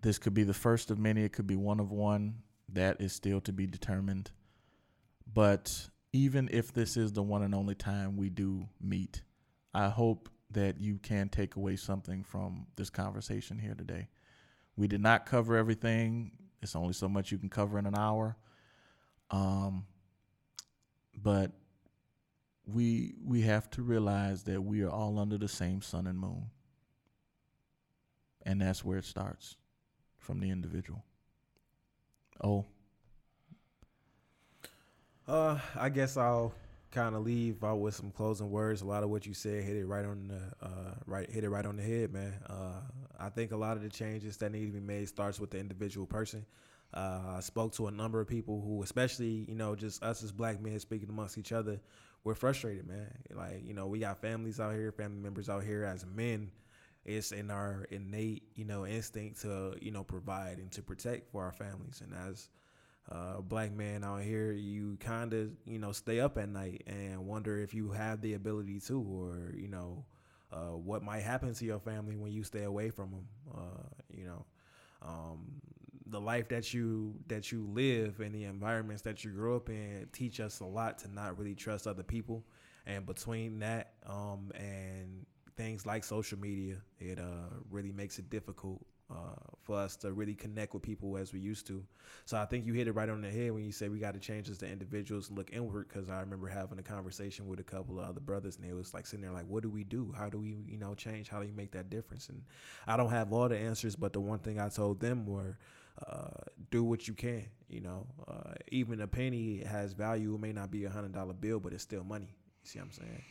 This 0.00 0.18
could 0.18 0.32
be 0.32 0.42
the 0.42 0.54
first 0.54 0.90
of 0.90 0.98
many. 0.98 1.22
It 1.22 1.34
could 1.34 1.46
be 1.46 1.56
one 1.56 1.80
of 1.80 1.92
one. 1.92 2.36
That 2.70 3.02
is 3.02 3.12
still 3.12 3.42
to 3.42 3.52
be 3.52 3.66
determined. 3.66 4.30
But 5.30 5.90
even 6.14 6.48
if 6.50 6.72
this 6.72 6.96
is 6.96 7.12
the 7.12 7.22
one 7.22 7.42
and 7.42 7.54
only 7.54 7.74
time 7.74 8.16
we 8.16 8.30
do 8.30 8.66
meet, 8.80 9.22
I 9.74 9.90
hope 9.90 10.30
that 10.50 10.80
you 10.80 10.98
can 10.98 11.28
take 11.28 11.56
away 11.56 11.76
something 11.76 12.24
from 12.24 12.68
this 12.76 12.88
conversation 12.88 13.58
here 13.58 13.74
today. 13.74 14.08
We 14.76 14.88
did 14.88 15.02
not 15.02 15.26
cover 15.26 15.56
everything. 15.56 16.32
It's 16.62 16.74
only 16.74 16.94
so 16.94 17.06
much 17.06 17.30
you 17.30 17.38
can 17.38 17.50
cover 17.50 17.78
in 17.78 17.84
an 17.84 17.96
hour. 17.96 18.38
Um, 19.30 19.84
but 21.22 21.52
we 22.66 23.14
we 23.24 23.42
have 23.42 23.70
to 23.70 23.82
realize 23.82 24.44
that 24.44 24.62
we 24.62 24.82
are 24.82 24.90
all 24.90 25.18
under 25.18 25.38
the 25.38 25.48
same 25.48 25.82
sun 25.82 26.06
and 26.06 26.18
moon. 26.18 26.50
And 28.42 28.60
that's 28.60 28.84
where 28.84 28.98
it 28.98 29.04
starts 29.04 29.56
from 30.18 30.40
the 30.40 30.50
individual. 30.50 31.04
Oh, 32.42 32.66
Uh, 35.26 35.58
I 35.76 35.88
guess 35.90 36.16
I'll 36.16 36.52
kind 36.90 37.14
of 37.14 37.22
leave 37.24 37.62
out 37.62 37.80
with 37.80 37.94
some 37.94 38.10
closing 38.10 38.50
words. 38.50 38.82
A 38.82 38.86
lot 38.86 39.04
of 39.04 39.10
what 39.10 39.26
you 39.26 39.34
said 39.34 39.62
hit 39.62 39.76
it 39.76 39.86
right 39.86 40.04
on 40.04 40.28
the 40.28 40.66
uh, 40.66 40.94
right 41.06 41.30
hit 41.30 41.44
it 41.44 41.50
right 41.50 41.64
on 41.64 41.76
the 41.76 41.82
head, 41.82 42.12
man. 42.12 42.34
Uh, 42.48 42.80
I 43.18 43.28
think 43.28 43.52
a 43.52 43.56
lot 43.56 43.76
of 43.76 43.82
the 43.82 43.88
changes 43.88 44.36
that 44.38 44.50
need 44.50 44.66
to 44.66 44.72
be 44.72 44.80
made 44.80 45.08
starts 45.08 45.38
with 45.38 45.50
the 45.50 45.58
individual 45.58 46.06
person. 46.06 46.44
Uh, 46.92 47.36
I 47.36 47.40
spoke 47.40 47.72
to 47.74 47.86
a 47.86 47.90
number 47.92 48.20
of 48.20 48.26
people 48.26 48.60
who, 48.60 48.82
especially 48.82 49.46
you 49.48 49.54
know, 49.54 49.76
just 49.76 50.02
us 50.02 50.22
as 50.24 50.32
black 50.32 50.60
men 50.60 50.78
speaking 50.80 51.08
amongst 51.08 51.38
each 51.38 51.52
other, 51.52 51.80
we're 52.24 52.34
frustrated, 52.34 52.86
man. 52.86 53.10
Like 53.34 53.62
you 53.64 53.74
know, 53.74 53.86
we 53.86 54.00
got 54.00 54.20
families 54.20 54.60
out 54.60 54.74
here, 54.74 54.92
family 54.92 55.20
members 55.20 55.48
out 55.48 55.64
here 55.64 55.84
as 55.84 56.04
men. 56.06 56.50
It's 57.04 57.32
in 57.32 57.50
our 57.50 57.86
innate, 57.90 58.42
you 58.54 58.64
know, 58.64 58.86
instinct 58.86 59.40
to 59.42 59.74
you 59.80 59.90
know 59.90 60.04
provide 60.04 60.58
and 60.58 60.70
to 60.72 60.82
protect 60.82 61.30
for 61.30 61.44
our 61.44 61.52
families, 61.52 62.02
and 62.02 62.14
as 62.14 62.48
uh, 63.10 63.40
black 63.40 63.72
man 63.72 64.04
out 64.04 64.22
here, 64.22 64.52
you 64.52 64.96
kind 65.00 65.32
of 65.32 65.50
you 65.64 65.78
know 65.78 65.92
stay 65.92 66.20
up 66.20 66.38
at 66.38 66.48
night 66.48 66.82
and 66.86 67.26
wonder 67.26 67.58
if 67.58 67.74
you 67.74 67.90
have 67.90 68.20
the 68.20 68.34
ability 68.34 68.80
to, 68.80 69.00
or 69.00 69.54
you 69.56 69.68
know, 69.68 70.04
uh, 70.52 70.76
what 70.76 71.02
might 71.02 71.22
happen 71.22 71.54
to 71.54 71.64
your 71.64 71.80
family 71.80 72.16
when 72.16 72.32
you 72.32 72.44
stay 72.44 72.64
away 72.64 72.90
from 72.90 73.10
them. 73.10 73.26
Uh, 73.52 73.88
you 74.14 74.26
know, 74.26 74.44
um, 75.02 75.60
the 76.10 76.20
life 76.20 76.48
that 76.48 76.74
you 76.74 77.14
that 77.28 77.52
you 77.52 77.66
live 77.72 78.20
and 78.20 78.34
the 78.34 78.44
environments 78.44 79.02
that 79.02 79.24
you 79.24 79.30
grew 79.30 79.56
up 79.56 79.68
in 79.68 80.08
teach 80.12 80.40
us 80.40 80.60
a 80.60 80.64
lot 80.64 80.98
to 80.98 81.12
not 81.12 81.38
really 81.38 81.54
trust 81.54 81.86
other 81.86 82.02
people. 82.02 82.44
And 82.86 83.06
between 83.06 83.58
that 83.60 83.94
um, 84.06 84.50
and 84.54 85.26
things 85.56 85.86
like 85.86 86.04
social 86.04 86.38
media, 86.38 86.76
it 86.98 87.18
uh, 87.18 87.54
really 87.70 87.92
makes 87.92 88.18
it 88.18 88.30
difficult 88.30 88.84
uh, 89.10 89.34
for 89.62 89.76
us 89.76 89.96
to 89.96 90.12
really 90.12 90.34
connect 90.34 90.72
with 90.72 90.82
people 90.82 91.16
as 91.16 91.32
we 91.32 91.40
used 91.40 91.66
to. 91.66 91.84
So 92.24 92.36
I 92.36 92.44
think 92.44 92.64
you 92.64 92.72
hit 92.72 92.86
it 92.86 92.92
right 92.92 93.08
on 93.08 93.20
the 93.20 93.30
head 93.30 93.52
when 93.52 93.64
you 93.64 93.72
say 93.72 93.88
we 93.88 93.98
got 93.98 94.14
to 94.14 94.20
change 94.20 94.48
as 94.48 94.58
the 94.58 94.68
individuals 94.68 95.28
and 95.28 95.36
look 95.36 95.50
inward. 95.52 95.88
Because 95.88 96.08
I 96.08 96.20
remember 96.20 96.46
having 96.48 96.78
a 96.78 96.82
conversation 96.82 97.46
with 97.48 97.60
a 97.60 97.64
couple 97.64 97.98
of 97.98 98.08
other 98.08 98.20
brothers, 98.20 98.56
and 98.56 98.68
they 98.68 98.72
was 98.72 98.94
like 98.94 99.06
sitting 99.06 99.22
there 99.22 99.32
like, 99.32 99.46
"What 99.48 99.62
do 99.62 99.70
we 99.70 99.84
do? 99.84 100.14
How 100.16 100.28
do 100.28 100.38
we, 100.38 100.56
you 100.66 100.78
know, 100.78 100.94
change? 100.94 101.28
How 101.28 101.40
do 101.40 101.46
you 101.46 101.52
make 101.52 101.72
that 101.72 101.90
difference?" 101.90 102.28
And 102.28 102.42
I 102.86 102.96
don't 102.96 103.10
have 103.10 103.32
all 103.32 103.48
the 103.48 103.58
answers, 103.58 103.96
but 103.96 104.12
the 104.12 104.20
one 104.20 104.38
thing 104.38 104.58
I 104.60 104.68
told 104.68 105.00
them 105.00 105.26
were. 105.26 105.58
Uh, 106.06 106.28
do 106.70 106.82
what 106.82 107.06
you 107.08 107.14
can, 107.14 107.44
you 107.68 107.80
know. 107.80 108.06
Uh, 108.26 108.54
even 108.70 109.00
a 109.00 109.06
penny 109.06 109.62
has 109.64 109.92
value. 109.92 110.34
It 110.34 110.40
may 110.40 110.52
not 110.52 110.70
be 110.70 110.84
a 110.84 110.90
hundred 110.90 111.12
dollar 111.12 111.34
bill, 111.34 111.60
but 111.60 111.72
it's 111.72 111.82
still 111.82 112.04
money. 112.04 112.34
You 112.62 112.68
see 112.70 112.78
what 112.78 112.86
I'm 112.86 112.92
saying? 112.92 113.22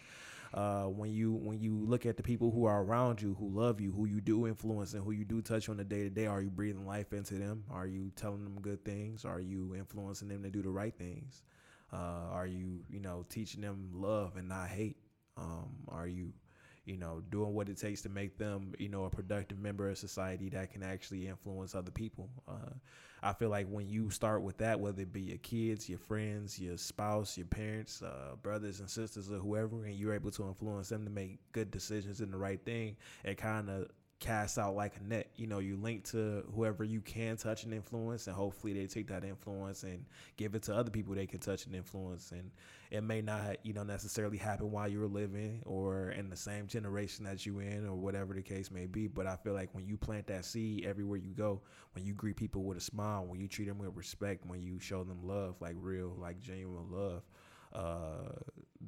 uh, 0.54 0.86
when 0.86 1.12
you 1.12 1.34
when 1.34 1.60
you 1.60 1.78
look 1.78 2.06
at 2.06 2.18
the 2.18 2.24
people 2.24 2.52
who 2.52 2.66
are 2.66 2.84
around 2.84 3.22
you, 3.22 3.36
who 3.40 3.50
love 3.50 3.80
you, 3.80 3.92
who 3.92 4.06
you 4.06 4.22
do 4.22 4.48
influence, 4.48 4.94
and 4.94 5.04
who 5.04 5.12
you 5.12 5.26
do 5.26 5.42
touch 5.42 5.70
on 5.70 5.78
the 5.78 5.84
day 5.84 6.04
to 6.04 6.10
day, 6.10 6.26
are 6.26 6.42
you 6.42 6.50
breathing 6.50 6.88
life 6.88 7.14
into 7.14 7.36
them? 7.36 7.64
Are 7.70 7.88
you 7.88 8.12
telling 8.16 8.44
them 8.44 8.60
good 8.62 8.84
things? 8.84 9.26
Are 9.26 9.40
you 9.40 9.76
influencing 9.76 10.28
them 10.28 10.44
to 10.44 10.50
do 10.50 10.62
the 10.62 10.70
right 10.70 10.96
things? 10.98 11.44
Uh, 11.94 12.30
are 12.32 12.48
you 12.48 12.82
you 12.90 13.00
know 13.00 13.26
teaching 13.30 13.62
them 13.62 13.90
love 13.94 14.38
and 14.38 14.50
not 14.50 14.70
hate? 14.70 14.98
Um, 15.38 15.70
are 15.88 16.08
you 16.08 16.34
you 16.90 16.98
know, 16.98 17.22
doing 17.30 17.54
what 17.54 17.70
it 17.70 17.78
takes 17.78 18.02
to 18.02 18.10
make 18.10 18.38
them, 18.40 18.74
you 18.80 18.90
know, 18.90 19.06
a 19.06 19.10
productive 19.12 19.60
member 19.60 19.88
of 19.88 19.98
society 19.98 20.50
that 20.50 20.74
can 20.74 20.82
actually 20.82 21.28
influence 21.28 21.76
other 21.76 21.92
people. 21.92 22.30
Uh, 22.48 22.74
I 23.22 23.34
feel 23.34 23.50
like 23.50 23.68
when 23.68 23.88
you 23.88 24.10
start 24.10 24.42
with 24.42 24.58
that, 24.58 24.80
whether 24.80 25.04
it 25.04 25.14
be 25.14 25.22
your 25.22 25.38
kids, 25.38 25.88
your 25.88 26.00
friends, 26.00 26.60
your 26.60 26.78
spouse, 26.78 27.38
your 27.38 27.46
parents, 27.46 28.02
uh, 28.02 28.36
brothers 28.42 28.80
and 28.80 28.90
sisters, 28.90 29.32
or 29.32 29.36
whoever, 29.36 29.86
and 29.86 29.94
you're 29.94 30.16
able 30.16 30.32
to 30.32 30.48
influence 30.48 30.90
them 30.90 31.04
to 31.04 31.12
make 31.12 31.38
good 31.52 31.70
decisions 31.70 32.22
and 32.22 32.34
the 32.34 32.38
right 32.38 32.64
thing, 32.66 32.96
it 33.24 33.38
kind 33.38 33.70
of 33.70 33.88
cast 34.20 34.58
out 34.58 34.76
like 34.76 34.94
a 34.98 35.04
net. 35.04 35.30
You 35.36 35.48
know, 35.48 35.60
you 35.60 35.78
link 35.78 36.04
to 36.12 36.44
whoever 36.54 36.84
you 36.84 37.02
can 37.02 37.38
touch 37.38 37.64
and 37.64 37.74
influence, 37.74 38.28
and 38.28 38.36
hopefully 38.36 38.74
they 38.74 38.86
take 38.86 39.08
that 39.08 39.24
influence 39.24 39.84
and 39.84 40.06
give 40.38 40.56
it 40.56 40.64
to 40.64 40.76
other 40.76 40.92
people 40.92 41.16
they 41.16 41.26
can 41.26 41.40
touch 41.40 41.66
and 41.66 41.76
influence. 41.76 42.32
And 42.32 42.52
it 42.92 43.02
may 43.02 43.22
not, 43.22 43.58
you 43.64 43.74
know, 43.74 43.84
necessarily 43.84 44.38
happen 44.38 44.72
while 44.72 44.88
you're 44.88 45.08
living 45.08 45.62
or 45.66 46.10
in 46.12 46.30
the 46.30 46.36
same 46.36 46.68
generation 46.68 47.24
that 47.26 47.46
you 47.46 47.60
in 47.60 47.88
or 47.88 47.96
whatever 47.96 48.34
the 48.34 48.42
case 48.42 48.72
may 48.72 48.86
be. 48.86 49.08
But 49.08 49.26
I 49.26 49.36
feel 49.38 49.54
like 49.54 49.70
when 49.74 49.86
you 49.86 49.98
plant 49.98 50.28
that 50.28 50.46
seed 50.46 50.86
everywhere 50.86 51.18
you 51.18 51.34
go, 51.34 51.62
when 51.94 52.06
you 52.06 52.14
greet 52.14 52.36
people 52.36 52.64
with 52.64 52.78
a 52.78 52.82
smile, 52.82 53.26
when 53.26 53.40
you 53.40 53.48
treat 53.48 53.68
them 53.68 53.78
with 53.78 53.96
respect, 53.96 54.46
when 54.46 54.62
you 54.62 54.80
show 54.80 55.04
them 55.04 55.20
love, 55.24 55.56
like 55.62 55.76
real, 55.80 56.16
like 56.20 56.40
genuine 56.42 56.92
love. 56.92 57.24
Uh, 57.72 58.32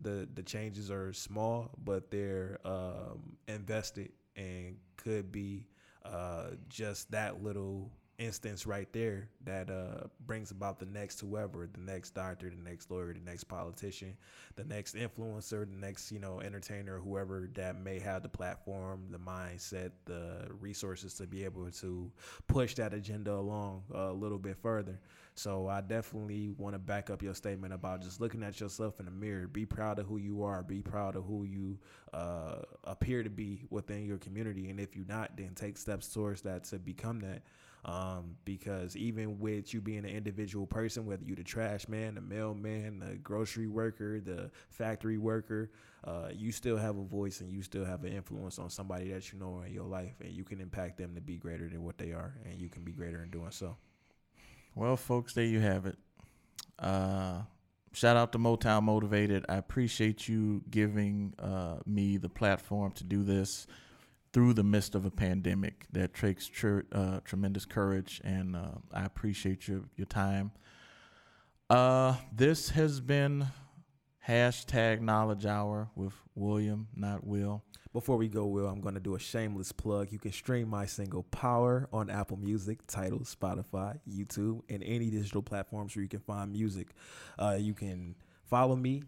the 0.01 0.27
the 0.33 0.41
changes 0.41 0.89
are 0.89 1.13
small, 1.13 1.69
but 1.83 2.09
they're 2.09 2.57
um, 2.65 3.37
invested 3.47 4.09
and 4.35 4.77
could 5.03 5.31
be 5.31 5.67
uh, 6.05 6.51
just 6.69 7.11
that 7.11 7.43
little 7.43 7.91
instance 8.21 8.67
right 8.67 8.91
there 8.93 9.27
that 9.43 9.69
uh, 9.69 10.07
brings 10.25 10.51
about 10.51 10.79
the 10.79 10.85
next 10.85 11.19
whoever, 11.19 11.67
the 11.71 11.79
next 11.79 12.11
doctor, 12.11 12.49
the 12.49 12.69
next 12.69 12.91
lawyer, 12.91 13.13
the 13.13 13.19
next 13.19 13.45
politician, 13.45 14.15
the 14.55 14.63
next 14.63 14.95
influencer, 14.95 15.67
the 15.67 15.77
next 15.77 16.11
you 16.11 16.19
know 16.19 16.39
entertainer, 16.39 16.99
whoever 16.99 17.49
that 17.53 17.79
may 17.79 17.99
have 17.99 18.21
the 18.21 18.29
platform, 18.29 19.07
the 19.09 19.17
mindset, 19.17 19.91
the 20.05 20.47
resources 20.59 21.15
to 21.15 21.25
be 21.25 21.43
able 21.43 21.69
to 21.71 22.11
push 22.47 22.75
that 22.75 22.93
agenda 22.93 23.33
along 23.33 23.83
a 23.93 24.11
little 24.11 24.39
bit 24.39 24.57
further. 24.61 24.99
So 25.41 25.67
I 25.67 25.81
definitely 25.81 26.53
want 26.59 26.75
to 26.75 26.79
back 26.79 27.09
up 27.09 27.23
your 27.23 27.33
statement 27.33 27.73
about 27.73 28.03
just 28.03 28.21
looking 28.21 28.43
at 28.43 28.59
yourself 28.59 28.99
in 28.99 29.07
the 29.07 29.11
mirror. 29.11 29.47
Be 29.47 29.65
proud 29.65 29.97
of 29.97 30.05
who 30.05 30.17
you 30.17 30.43
are. 30.43 30.61
Be 30.61 30.83
proud 30.83 31.15
of 31.15 31.25
who 31.25 31.45
you 31.45 31.79
uh, 32.13 32.57
appear 32.83 33.23
to 33.23 33.29
be 33.31 33.63
within 33.71 34.05
your 34.05 34.19
community. 34.19 34.69
And 34.69 34.79
if 34.79 34.95
you're 34.95 35.07
not, 35.07 35.35
then 35.35 35.55
take 35.55 35.77
steps 35.77 36.09
towards 36.09 36.43
that 36.43 36.65
to 36.65 36.77
become 36.77 37.21
that. 37.21 37.41
Um, 37.85 38.35
because 38.45 38.95
even 38.95 39.39
with 39.39 39.73
you 39.73 39.81
being 39.81 40.05
an 40.05 40.11
individual 40.11 40.67
person, 40.67 41.07
whether 41.07 41.23
you're 41.25 41.35
the 41.35 41.43
trash 41.43 41.87
man, 41.87 42.13
the 42.13 42.21
mailman, 42.21 42.99
the 42.99 43.15
grocery 43.15 43.65
worker, 43.65 44.19
the 44.19 44.51
factory 44.69 45.17
worker, 45.17 45.71
uh, 46.03 46.29
you 46.31 46.51
still 46.51 46.77
have 46.77 46.99
a 46.99 47.03
voice 47.03 47.41
and 47.41 47.51
you 47.51 47.63
still 47.63 47.83
have 47.83 48.03
an 48.03 48.13
influence 48.13 48.59
on 48.59 48.69
somebody 48.69 49.11
that 49.11 49.33
you 49.33 49.39
know 49.39 49.63
in 49.65 49.73
your 49.73 49.87
life, 49.87 50.13
and 50.21 50.31
you 50.31 50.43
can 50.43 50.61
impact 50.61 50.99
them 50.99 51.15
to 51.15 51.21
be 51.21 51.37
greater 51.37 51.67
than 51.67 51.83
what 51.83 51.97
they 51.97 52.11
are, 52.11 52.35
and 52.45 52.61
you 52.61 52.69
can 52.69 52.83
be 52.83 52.91
greater 52.91 53.23
in 53.23 53.31
doing 53.31 53.49
so. 53.49 53.75
Well, 54.75 54.95
folks, 54.95 55.33
there 55.33 55.45
you 55.45 55.59
have 55.59 55.85
it. 55.85 55.97
Uh, 56.79 57.41
shout 57.91 58.15
out 58.15 58.31
to 58.31 58.39
Motown 58.39 58.83
Motivated. 58.83 59.45
I 59.49 59.55
appreciate 59.55 60.27
you 60.27 60.63
giving 60.69 61.33
uh, 61.37 61.77
me 61.85 62.17
the 62.17 62.29
platform 62.29 62.91
to 62.93 63.03
do 63.03 63.23
this 63.23 63.67
through 64.31 64.53
the 64.53 64.63
midst 64.63 64.95
of 64.95 65.05
a 65.05 65.11
pandemic 65.11 65.85
that 65.91 66.13
takes 66.13 66.47
tr- 66.47 66.81
uh, 66.93 67.19
tremendous 67.25 67.65
courage, 67.65 68.21
and 68.23 68.55
uh, 68.55 68.75
I 68.93 69.03
appreciate 69.03 69.67
your 69.67 69.81
your 69.97 70.07
time. 70.07 70.51
Uh, 71.69 72.15
this 72.33 72.69
has 72.69 73.01
been 73.01 73.47
hashtag 74.27 75.01
Knowledge 75.01 75.45
Hour 75.45 75.89
with 75.95 76.13
William, 76.35 76.87
not 76.95 77.25
Will. 77.25 77.63
Before 77.93 78.15
we 78.17 78.29
go, 78.29 78.45
Will, 78.45 78.67
I'm 78.67 78.79
going 78.79 78.93
to 78.93 79.01
do 79.01 79.15
a 79.15 79.19
shameless 79.19 79.71
plug. 79.71 80.11
You 80.11 80.19
can 80.19 80.31
stream 80.31 80.69
my 80.69 80.85
single 80.85 81.23
Power 81.23 81.89
on 81.91 82.09
Apple 82.09 82.37
Music, 82.37 82.79
Tidal, 82.87 83.19
Spotify, 83.19 83.99
YouTube, 84.09 84.61
and 84.69 84.81
any 84.83 85.09
digital 85.09 85.41
platforms 85.41 85.95
where 85.95 86.03
you 86.03 86.09
can 86.09 86.21
find 86.21 86.53
music. 86.53 86.89
Uh, 87.37 87.57
you 87.59 87.73
can 87.73 88.15
follow 88.45 88.75
me, 88.75 89.03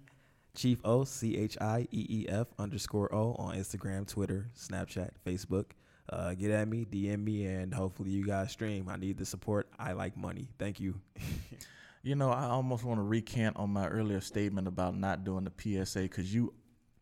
Chief 0.55 0.79
O, 0.83 1.05
C 1.05 1.37
H 1.37 1.57
I 1.61 1.87
E 1.91 2.05
E 2.09 2.25
F 2.27 2.47
underscore 2.59 3.13
O, 3.15 3.35
on 3.35 3.55
Instagram, 3.55 4.05
Twitter, 4.05 4.49
Snapchat, 4.57 5.11
Facebook. 5.25 5.65
Uh, 6.09 6.33
get 6.33 6.51
at 6.51 6.67
me, 6.67 6.85
DM 6.85 7.23
me, 7.23 7.45
and 7.45 7.73
hopefully 7.73 8.09
you 8.09 8.25
guys 8.25 8.51
stream. 8.51 8.89
I 8.89 8.97
need 8.97 9.17
the 9.17 9.25
support. 9.25 9.69
I 9.79 9.93
like 9.93 10.17
money. 10.17 10.49
Thank 10.59 10.81
you. 10.81 10.99
You 12.05 12.15
know, 12.15 12.31
I 12.31 12.47
almost 12.47 12.83
want 12.83 12.97
to 12.97 13.03
recant 13.03 13.55
on 13.55 13.69
my 13.69 13.87
earlier 13.87 14.19
statement 14.19 14.67
about 14.67 14.97
not 14.97 15.23
doing 15.23 15.45
the 15.45 15.85
PSA 15.85 16.01
because 16.01 16.33
you 16.33 16.53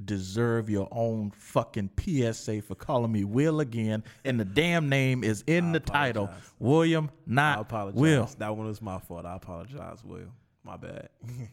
deserve 0.06 0.70
your 0.70 0.88
own 0.92 1.32
fucking 1.32 1.90
PSA 2.00 2.62
for 2.62 2.76
calling 2.76 3.12
me 3.12 3.24
Will 3.24 3.62
again, 3.62 4.04
and 4.24 4.40
the 4.40 4.46
damn 4.46 4.90
name 4.90 5.24
is 5.24 5.44
in 5.48 5.70
I 5.70 5.72
the 5.74 5.80
title, 5.80 6.24
apologize. 6.26 6.54
William, 6.60 7.10
I 7.10 7.34
not 7.34 7.60
apologize. 7.62 8.00
Will. 8.00 8.30
That 8.38 8.56
one 8.56 8.68
was 8.68 8.80
my 8.80 9.00
fault. 9.00 9.26
I 9.26 9.36
apologize, 9.36 10.04
Will. 10.04 10.32
My 10.64 10.78
bad. 10.78 11.10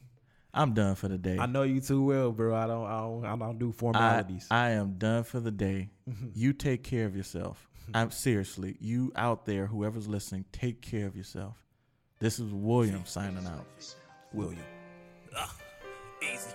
I'm 0.55 0.75
done 0.75 0.95
for 0.95 1.09
the 1.09 1.19
day. 1.19 1.39
I 1.39 1.47
know 1.47 1.63
you 1.63 1.81
too 1.81 2.05
well, 2.05 2.33
bro. 2.33 2.55
I 2.55 2.67
don't. 2.67 2.87
I 2.87 3.01
don't. 3.01 3.25
I 3.25 3.37
don't 3.37 3.59
do 3.59 3.71
I, 3.71 3.73
formalities. 3.73 4.47
I 4.51 4.71
am 4.71 4.99
done 4.99 5.25
for 5.25 5.41
the 5.41 5.51
day. 5.51 5.89
you 6.35 6.53
take 6.53 6.83
care 6.83 7.07
of 7.07 7.17
yourself. 7.17 7.67
I'm 7.95 8.11
seriously, 8.11 8.77
you 8.81 9.13
out 9.17 9.47
there, 9.47 9.67
whoever's 9.67 10.07
listening, 10.07 10.45
take 10.53 10.83
care 10.83 11.07
of 11.07 11.17
yourself. 11.17 11.57
This 12.21 12.41
is 12.41 12.53
William 12.53 13.03
signing 13.05 13.47
out. 13.47 13.65
William. 14.33 14.59
Easy. 16.21 16.51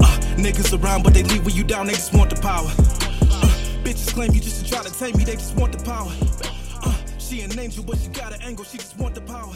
Uh, 0.00 0.18
niggas 0.36 0.82
around, 0.82 1.04
but 1.04 1.14
they 1.14 1.22
leave 1.22 1.46
when 1.46 1.54
you 1.54 1.62
down, 1.62 1.86
they 1.86 1.92
just 1.92 2.12
want 2.12 2.30
the 2.30 2.42
power. 2.42 2.66
Uh, 2.66 3.46
bitches 3.84 4.12
claim 4.12 4.32
you 4.32 4.40
just 4.40 4.64
to 4.64 4.68
try 4.68 4.82
to 4.82 4.92
tame 4.98 5.16
me, 5.16 5.22
they 5.22 5.34
just 5.34 5.54
want 5.54 5.70
the 5.70 5.84
power. 5.84 6.10
Uh, 6.82 6.92
she 7.20 7.42
an 7.42 7.56
angel, 7.56 7.84
but 7.84 7.98
she 7.98 8.08
got 8.08 8.34
an 8.34 8.42
angle, 8.42 8.64
she 8.64 8.78
just 8.78 8.98
want 8.98 9.14
the 9.14 9.20
power. 9.20 9.54